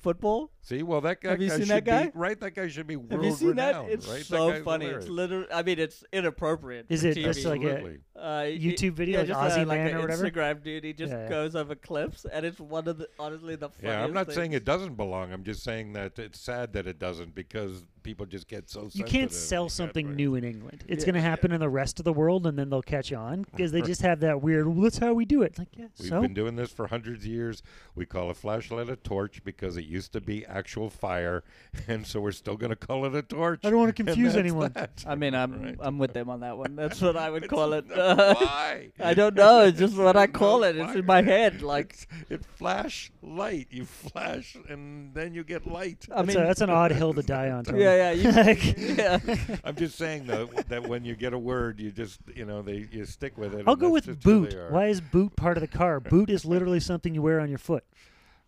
football? 0.00 0.50
See, 0.62 0.82
well, 0.82 1.00
that 1.02 1.20
guy, 1.20 1.30
Have 1.30 1.42
you 1.42 1.48
guy 1.48 1.56
seen 1.58 1.68
that 1.68 1.84
guy? 1.84 2.04
be 2.06 2.10
right. 2.14 2.38
That 2.38 2.54
guy 2.54 2.68
should 2.68 2.86
be 2.86 2.96
world 2.96 3.12
Have 3.12 3.24
you 3.24 3.32
seen 3.32 3.48
renowned, 3.48 3.88
that? 3.88 3.92
It's 3.94 4.06
right? 4.08 4.22
So 4.24 4.50
guy's 4.52 4.62
funny. 4.62 4.84
hilarious. 4.86 5.04
It's 5.04 5.10
literally. 5.12 5.46
I 5.52 5.62
mean, 5.62 5.78
it's 5.78 6.04
inappropriate. 6.12 6.86
Is 6.88 7.04
it 7.04 7.14
just 7.14 7.44
like 7.44 7.62
a- 7.62 7.70
Absolutely. 7.72 7.98
uh, 8.16 8.42
YouTube 8.42 8.92
video, 8.92 9.14
yeah, 9.14 9.18
like 9.20 9.28
just, 9.28 9.58
uh, 9.58 9.60
Aussie 9.62 9.66
like 9.66 9.80
Man 9.80 9.94
or 9.96 10.00
whatever? 10.02 10.30
Instagram 10.30 10.62
dude. 10.62 10.84
He 10.84 10.92
just 10.92 11.10
Yeah, 11.12 11.22
yeah. 11.24 11.28
goes 11.28 11.56
over 11.56 11.74
clips, 11.74 12.24
and 12.26 12.44
it's 12.46 12.60
one 12.60 12.86
of 12.88 12.98
the 12.98 13.08
honestly 13.18 13.56
the 13.56 13.68
funniest. 13.70 13.82
yeah, 13.98 14.04
I'm 14.04 14.12
not 14.12 14.30
saying 14.32 14.52
it 14.52 14.64
doesn't 14.64 14.94
belong. 14.94 15.32
I'm 15.32 15.44
just 15.44 15.62
saying 15.62 15.92
that 15.94 16.18
it's 16.18 16.40
sad 16.40 16.72
that 16.74 16.86
it 16.86 16.98
doesn't 16.98 17.34
because 17.34 17.84
people 18.04 18.24
just 18.26 18.46
get 18.46 18.70
so. 18.70 18.88
You 18.92 19.02
can't 19.02 19.32
sell 19.32 19.68
something 19.68 20.06
can't- 20.06 20.16
new 20.16 20.36
in 20.36 20.44
England. 20.44 20.84
It's 20.86 21.02
Yeah. 21.02 21.06
going 21.12 21.14
to 21.22 21.28
happen 21.28 21.50
in 21.50 21.58
the 21.58 21.68
rest 21.68 21.98
of 21.98 22.04
the 22.04 22.12
world, 22.12 22.46
and 22.46 22.56
then 22.56 22.70
they'll 22.70 22.82
catch 22.82 23.12
on 23.12 23.42
because 23.42 23.72
they 23.72 23.82
just 23.82 24.02
have 24.02 24.20
that 24.20 24.40
weird. 24.42 24.68
Well, 24.68 24.82
that's 24.84 24.98
how 24.98 25.12
we 25.14 25.24
do 25.24 25.42
it. 25.42 25.58
Like, 25.58 25.68
yeah, 25.76 25.86
We've 25.98 26.08
so 26.08 26.20
been 26.20 26.34
doing 26.34 26.54
this 26.54 26.70
for 26.70 26.86
hundreds 26.86 27.24
of 27.24 27.30
years. 27.30 27.62
We 27.96 28.06
call 28.06 28.30
a 28.30 28.34
flashlight 28.34 28.88
a 28.88 28.94
torch 28.96 29.42
because 29.42 29.76
it 29.76 29.84
used 29.86 30.12
to 30.12 30.20
be 30.20 30.46
actual 30.46 30.88
fire, 30.90 31.42
and 31.88 32.06
so 32.06 32.20
we're 32.20 32.30
still 32.32 32.56
going 32.56 32.70
to 32.70 32.76
call 32.76 33.04
it 33.06 33.14
a 33.16 33.22
torch. 33.22 33.60
I 33.64 33.70
don't 33.70 33.80
wanna 33.80 33.92
confuse 33.92 34.36
anyone. 34.36 34.70
that. 34.74 35.02
I 35.06 35.14
mean, 35.16 35.34
I'm 35.34 35.62
Right. 35.62 35.76
I'm 35.80 35.98
with 35.98 36.12
them 36.12 36.28
on 36.28 36.40
that 36.40 36.56
one. 36.58 36.76
That's 36.76 37.00
what 37.00 37.16
I 37.16 37.30
would 37.30 37.48
call 37.48 37.72
it. 37.72 37.86
not- 37.88 38.36
why? 38.40 38.90
I 39.00 39.14
don't 39.14 39.34
know. 39.34 39.64
It's 39.64 39.78
just 39.78 39.96
what 39.96 40.14
I 40.16 40.26
call 40.40 40.60
no 40.60 40.66
it. 40.66 40.76
It's 40.76 40.94
in 40.94 41.06
my 41.06 41.22
head. 41.22 41.62
Like 41.62 41.94
It's- 41.94 42.06
it 42.30 42.44
flash 42.44 43.10
light. 43.22 43.68
You 43.70 43.84
flash 43.86 44.56
and 44.68 45.14
then 45.14 45.32
you 45.34 45.42
get 45.44 45.66
light. 45.66 46.06
I 46.10 46.16
that's, 46.22 46.28
mean, 46.28 46.36
a, 46.36 46.46
that's 46.46 46.60
an 46.60 46.70
odd 46.70 46.92
hill 46.92 47.14
to 47.14 47.22
die 47.22 47.50
on. 47.50 47.64
Tony. 47.64 47.80
yeah, 47.82 47.93
yeah, 47.94 48.10
you, 48.12 48.30
Like- 48.44 48.76
yeah. 48.78 49.18
I'm 49.64 49.76
just 49.76 49.96
saying 49.96 50.26
though 50.26 50.46
that 50.68 50.86
when 50.88 51.04
you 51.04 51.14
get 51.16 51.32
a 51.32 51.38
word, 51.38 51.80
you 51.80 51.90
just 51.90 52.20
you 52.34 52.44
know 52.44 52.62
they 52.62 52.86
you 52.90 53.04
stick 53.04 53.36
with 53.38 53.54
it. 53.54 53.64
I'll 53.66 53.76
go 53.76 53.90
with 53.90 54.22
boot. 54.22 54.54
Why 54.70 54.86
is 54.86 55.00
boot 55.00 55.34
part 55.36 55.56
of 55.56 55.60
the 55.60 55.68
car? 55.68 56.00
boot 56.14 56.30
is 56.30 56.44
literally 56.44 56.80
something 56.80 57.14
you 57.14 57.22
wear 57.22 57.40
on 57.40 57.48
your 57.48 57.58
foot. 57.58 57.84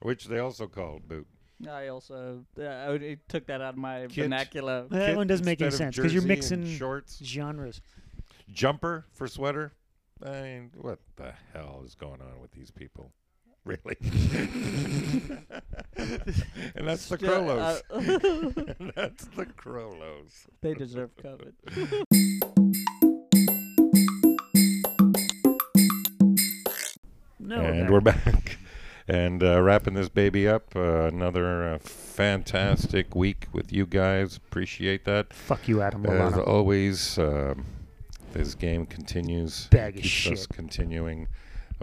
Which 0.00 0.26
they 0.26 0.38
also 0.38 0.66
call 0.66 1.00
boot. 1.06 1.26
I 1.70 1.88
also 1.88 2.44
uh, 2.58 2.62
I 2.62 2.90
would- 2.90 3.18
took 3.28 3.46
that 3.46 3.60
out 3.62 3.74
of 3.74 3.78
my 3.78 4.02
Kit. 4.08 4.24
vernacular. 4.24 4.86
That 4.90 5.06
Kit 5.08 5.16
one 5.16 5.26
doesn't 5.26 5.46
make 5.46 5.62
any 5.62 5.70
sense 5.70 5.96
because 5.96 6.12
you're 6.12 6.22
mixing 6.22 6.66
shorts, 6.76 7.18
genres. 7.24 7.80
jumper 8.52 9.06
for 9.12 9.26
sweater. 9.26 9.72
I 10.24 10.30
mean, 10.42 10.70
what 10.80 10.98
the 11.16 11.32
hell 11.52 11.82
is 11.84 11.94
going 11.94 12.20
on 12.20 12.40
with 12.40 12.50
these 12.52 12.70
people? 12.70 13.12
Really? 13.64 13.96
and 16.74 16.86
that's 16.88 17.08
the 17.08 17.18
Crowlows. 17.18 17.82
uh, 17.90 18.74
and 18.78 18.92
that's 18.94 19.24
the 19.26 19.46
Crowlows. 19.46 20.46
they 20.60 20.74
deserve 20.74 21.10
COVID. 21.16 21.52
No, 27.38 27.60
and 27.60 27.90
we're 27.90 28.00
back. 28.00 28.58
And 29.08 29.42
uh, 29.42 29.62
wrapping 29.62 29.94
this 29.94 30.08
baby 30.08 30.48
up, 30.48 30.74
uh, 30.74 31.04
another 31.04 31.74
uh, 31.74 31.78
fantastic 31.78 33.14
week 33.14 33.46
with 33.52 33.72
you 33.72 33.86
guys. 33.86 34.36
Appreciate 34.36 35.04
that. 35.04 35.32
Fuck 35.32 35.68
you, 35.68 35.80
Adam 35.80 36.04
As 36.06 36.32
Lallana. 36.32 36.46
always, 36.46 37.16
um, 37.18 37.64
this 38.32 38.56
game 38.56 38.84
continues. 38.84 39.68
Bag 39.68 39.96
of 39.96 40.02
keeps 40.02 40.26
us 40.26 40.40
shit. 40.40 40.48
continuing. 40.48 41.28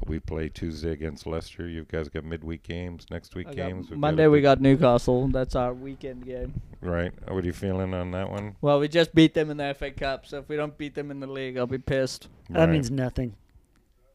We 0.05 0.19
play 0.19 0.49
Tuesday 0.49 0.91
against 0.91 1.27
Leicester. 1.27 1.67
You 1.67 1.85
guys 1.85 2.09
got 2.09 2.23
midweek 2.23 2.63
games, 2.63 3.05
next 3.11 3.35
week 3.35 3.47
I 3.49 3.53
games. 3.53 3.89
We've 3.89 3.99
Monday 3.99 4.25
a 4.25 4.29
we 4.29 4.41
got 4.41 4.59
Newcastle. 4.59 5.27
That's 5.27 5.55
our 5.55 5.73
weekend 5.73 6.25
game. 6.25 6.61
right. 6.81 7.11
What 7.27 7.43
are 7.43 7.47
you 7.47 7.53
feeling 7.53 7.93
on 7.93 8.11
that 8.11 8.29
one? 8.29 8.55
Well, 8.61 8.79
we 8.79 8.87
just 8.87 9.13
beat 9.13 9.33
them 9.33 9.49
in 9.49 9.57
the 9.57 9.73
FA 9.77 9.91
Cup, 9.91 10.25
so 10.25 10.39
if 10.39 10.49
we 10.49 10.55
don't 10.55 10.77
beat 10.77 10.95
them 10.95 11.11
in 11.11 11.19
the 11.19 11.27
league, 11.27 11.57
I'll 11.57 11.67
be 11.67 11.77
pissed. 11.77 12.27
That 12.49 12.69
means 12.69 12.91
nothing. 12.91 13.35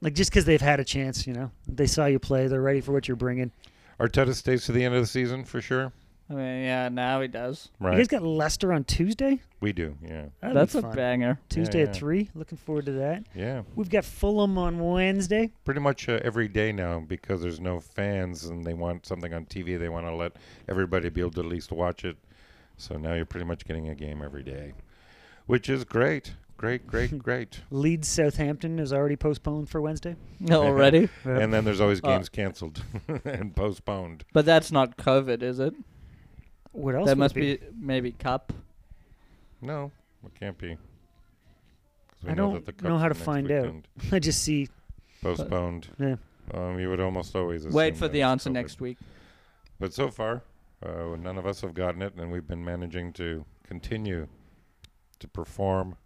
Like 0.01 0.15
just 0.15 0.31
because 0.31 0.45
they've 0.45 0.61
had 0.61 0.81
a 0.81 0.85
chance, 0.85 1.27
you 1.27 1.33
know, 1.33 1.51
they 1.67 1.87
saw 1.87 2.07
you 2.07 2.19
play, 2.19 2.47
they're 2.47 2.61
ready 2.61 2.81
for 2.81 2.93
what 2.93 3.09
you're 3.09 3.17
bringing. 3.17 3.53
Arteta 3.99 4.35
stays 4.35 4.65
to 4.67 4.73
the 4.73 4.85
end 4.85 4.95
of 4.95 5.01
the 5.01 5.07
season 5.07 5.45
for 5.45 5.61
sure. 5.61 5.93
I 6.31 6.35
mean, 6.35 6.63
yeah, 6.65 6.89
now 6.91 7.21
he 7.23 7.29
does. 7.29 7.71
Right. 7.81 7.87
You 7.87 7.91
Right. 7.93 7.97
guys 7.99 8.09
got 8.09 8.23
Leicester 8.23 8.73
on 8.73 8.85
Tuesday. 8.85 9.41
we 9.61 9.73
do. 9.73 9.97
Yeah. 10.03 10.27
That'd 10.41 10.57
That's 10.57 10.75
a 10.75 10.83
banger. 10.83 11.39
Tuesday 11.49 11.79
yeah. 11.83 11.89
at 11.89 11.97
three. 11.97 12.29
Looking 12.35 12.59
forward 12.59 12.85
to 12.87 12.93
that. 12.93 13.25
Yeah. 13.35 13.63
We've 13.75 13.89
got 13.89 14.05
Fulham 14.05 14.59
on 14.59 14.79
Wednesday. 14.79 15.51
Pretty 15.65 15.81
much 15.81 16.09
uh, 16.09 16.21
every 16.23 16.47
day 16.49 16.71
now 16.71 17.01
because 17.01 17.41
there's 17.41 17.61
no 17.61 17.81
fans 17.81 18.45
and 18.45 18.65
they 18.65 18.75
want 18.75 19.07
something 19.07 19.33
on 19.33 19.47
TV. 19.47 19.79
They 19.79 19.89
want 19.89 20.07
to 20.07 20.15
let 20.15 20.33
everybody 20.69 21.09
be 21.09 21.21
able 21.23 21.31
to 21.33 21.41
at 21.41 21.47
least 21.47 21.73
watch 21.73 22.05
it. 22.05 22.17
So 22.77 22.97
now 22.97 23.15
you're 23.15 23.25
pretty 23.25 23.47
much 23.47 23.65
getting 23.65 23.89
a 23.89 23.95
game 23.95 24.23
every 24.23 24.43
day, 24.43 24.75
which 25.47 25.69
is 25.69 25.83
great. 25.85 26.35
Great, 26.59 26.87
great, 26.87 27.19
great. 27.23 27.61
Leeds 27.71 28.07
Southampton 28.09 28.79
is 28.79 28.93
already 28.93 29.17
postponed 29.17 29.69
for 29.71 29.81
Wednesday. 29.81 30.15
Already? 30.51 31.09
And 31.25 31.53
then 31.55 31.65
there's 31.65 31.81
always 31.81 32.01
Uh, 32.05 32.09
games 32.09 32.29
canceled 32.29 32.83
and 33.25 33.57
postponed. 33.57 34.25
But 34.33 34.45
that's 34.45 34.71
not 34.71 34.97
COVID, 34.97 35.43
is 35.43 35.59
it? 35.59 35.75
What 36.79 36.95
else? 36.95 37.07
That 37.07 37.17
would 37.17 37.19
must 37.19 37.37
it 37.37 37.61
be 37.61 37.67
maybe 37.79 38.13
Cup. 38.13 38.53
No, 39.61 39.91
it 40.25 40.35
can't 40.39 40.57
be. 40.59 40.77
we 42.23 42.31
I 42.31 42.35
know 42.35 42.53
don't 42.53 42.67
that 42.67 42.79
the 42.79 42.89
know 42.89 42.99
how 42.99 43.09
to 43.09 43.15
next 43.15 43.25
find 43.25 43.51
out. 43.51 43.75
I 44.13 44.19
just 44.19 44.43
see. 44.43 44.69
Postponed. 45.23 45.89
Yeah. 45.99 46.17
Um, 46.55 46.79
you 46.79 46.89
would 46.89 47.01
almost 47.01 47.35
always 47.37 47.67
Wait 47.67 47.97
for 47.97 48.09
the 48.09 48.23
answer 48.23 48.49
COVID. 48.51 48.55
next 48.55 48.81
week. 48.81 48.99
But 49.81 49.93
so 49.93 50.09
far, 50.11 50.43
uh, 50.83 51.17
none 51.19 51.37
of 51.39 51.47
us 51.47 51.61
have 51.61 51.75
gotten 51.75 52.03
it, 52.03 52.15
and 52.17 52.31
we've 52.31 52.47
been 52.47 52.65
managing 52.65 53.13
to 53.15 53.45
continue 53.65 54.29
to 55.19 55.29
perform 55.29 55.97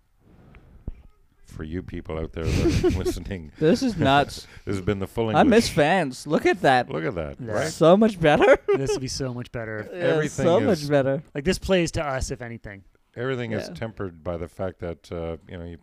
for 1.53 1.65
you 1.65 1.83
people 1.83 2.19
out 2.19 2.33
there 2.33 2.45
that 2.45 2.85
are 2.85 2.99
listening. 3.05 3.53
This 3.59 3.83
is 3.83 3.97
nuts. 3.97 4.47
This 4.65 4.77
has 4.77 4.85
been 4.85 4.99
the 4.99 5.07
full 5.07 5.29
I 5.29 5.41
English. 5.43 5.47
miss 5.51 5.69
fans. 5.69 6.27
Look 6.27 6.47
at 6.47 6.63
that. 6.63 6.89
Look 6.91 7.05
at 7.05 7.15
that, 7.15 7.37
Yeah. 7.41 7.53
right? 7.53 7.69
So 7.71 7.97
much 7.97 8.19
better. 8.19 8.57
This 8.77 8.91
would 8.93 9.01
be 9.01 9.09
so 9.09 9.33
much 9.35 9.53
better. 9.53 9.89
Yeah, 9.93 9.99
Everything 10.15 10.45
so 10.47 10.59
is- 10.59 10.67
much 10.83 10.91
better. 10.91 11.23
Like 11.35 11.45
this 11.45 11.59
plays 11.59 11.91
to 11.93 12.03
us, 12.05 12.31
if 12.31 12.43
anything. 12.43 12.85
Everything 13.15 13.53
is 13.53 13.69
Yeah. 13.69 13.75
tempered 13.75 14.25
by 14.25 14.37
the 14.39 14.49
fact 14.49 14.79
that 14.81 15.13
uh, 15.13 15.37
you 15.49 15.59
know 15.59 15.65
you, 15.65 15.79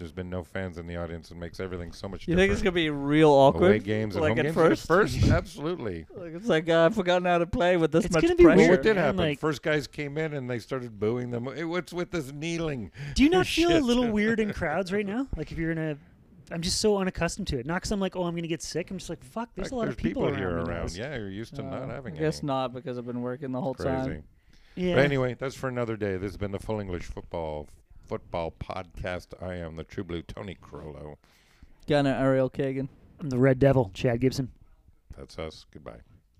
there's 0.00 0.10
been 0.12 0.28
no 0.28 0.42
fans 0.42 0.76
in 0.78 0.88
the 0.88 0.96
audience. 0.96 1.30
It 1.30 1.36
makes 1.36 1.60
everything 1.60 1.92
so 1.92 2.08
much 2.08 2.26
You 2.26 2.34
different. 2.34 2.40
think 2.48 2.52
it's 2.54 2.62
gonna 2.62 2.72
be 2.74 2.90
real 2.90 3.30
Away 3.30 3.38
awkward? 3.46 3.84
games 3.84 4.16
and 4.16 4.22
like 4.22 4.30
home 4.30 4.38
at 4.40 4.42
games 4.46 4.54
first? 4.56 4.86
first, 4.88 5.22
absolutely. 5.30 6.06
Like, 6.16 6.32
it's 6.34 6.48
like 6.48 6.68
uh, 6.68 6.86
I've 6.86 6.94
forgotten 6.96 7.24
how 7.26 7.38
to 7.38 7.46
play 7.46 7.76
with 7.76 7.92
this 7.92 8.04
It's 8.06 8.14
much 8.14 8.22
gonna 8.22 8.34
be 8.34 8.42
pressure. 8.44 8.58
Well, 8.58 8.70
what 8.70 8.82
did 8.82 8.96
man, 8.96 9.04
happen? 9.04 9.16
like- 9.18 9.38
First 9.38 9.62
guys 9.62 9.86
came 9.86 10.18
in 10.18 10.34
and 10.34 10.50
they 10.50 10.58
started 10.58 10.98
booing 10.98 11.30
them. 11.30 11.44
Hey, 11.54 11.62
what's 11.64 11.92
with 11.92 12.10
this 12.10 12.32
kneeling? 12.32 12.90
Do 13.14 13.22
you 13.22 13.30
not 13.30 13.46
feel 13.46 13.76
a 13.76 13.78
little 13.78 14.08
weird 14.08 14.40
in 14.40 14.52
crowds 14.52 14.92
right 14.92 15.06
now? 15.06 15.28
Like 15.36 15.52
if 15.52 15.58
you're 15.58 15.70
in 15.70 15.78
a, 15.78 15.96
I'm 16.50 16.62
just 16.62 16.80
so 16.80 16.96
unaccustomed 16.98 17.46
to 17.48 17.58
it. 17.58 17.66
Not 17.66 17.76
because 17.76 17.92
I'm 17.92 18.00
like, 18.00 18.16
oh, 18.16 18.24
I'm 18.24 18.34
gonna 18.34 18.48
get 18.48 18.60
sick. 18.62 18.90
I'm 18.90 18.98
just 18.98 19.08
like, 19.08 19.22
fuck. 19.22 19.50
There's 19.54 19.66
Like, 19.66 19.72
a 19.72 19.76
lot 19.76 19.82
there's 19.84 19.94
of 19.94 19.98
people, 19.98 20.34
here 20.34 20.56
around. 20.56 20.68
around. 20.68 20.96
Yeah, 20.96 21.14
you're 21.16 21.30
used 21.30 21.54
to 21.56 21.62
Uh, 21.62 21.70
not 21.70 21.88
having 21.90 22.16
I 22.16 22.20
guess 22.20 22.38
any. 22.40 22.48
not 22.48 22.72
because 22.74 22.98
I've 22.98 23.06
been 23.06 23.22
working 23.22 23.52
the 23.52 23.60
whole 23.60 23.74
Crazy. 23.74 23.88
time. 23.90 24.24
Yeah. 24.76 24.94
But 24.94 25.04
anyway, 25.04 25.34
that's 25.38 25.54
for 25.54 25.68
another 25.68 25.96
day. 25.96 26.12
This 26.16 26.30
has 26.30 26.36
been 26.36 26.52
the 26.52 26.58
Full 26.58 26.80
English 26.80 27.04
Football 27.04 27.68
Football 28.10 28.52
Podcast. 28.58 29.40
I 29.40 29.54
am 29.54 29.76
the 29.76 29.84
True 29.84 30.02
Blue 30.02 30.22
Tony 30.22 30.56
Crollo. 30.60 31.14
Gunner 31.86 32.10
Ariel 32.12 32.50
Kagan. 32.50 32.88
I'm 33.20 33.30
the 33.30 33.38
Red 33.38 33.60
Devil, 33.60 33.92
Chad 33.94 34.20
Gibson. 34.20 34.50
That's 35.16 35.38
us. 35.38 35.64
Goodbye. 35.70 36.00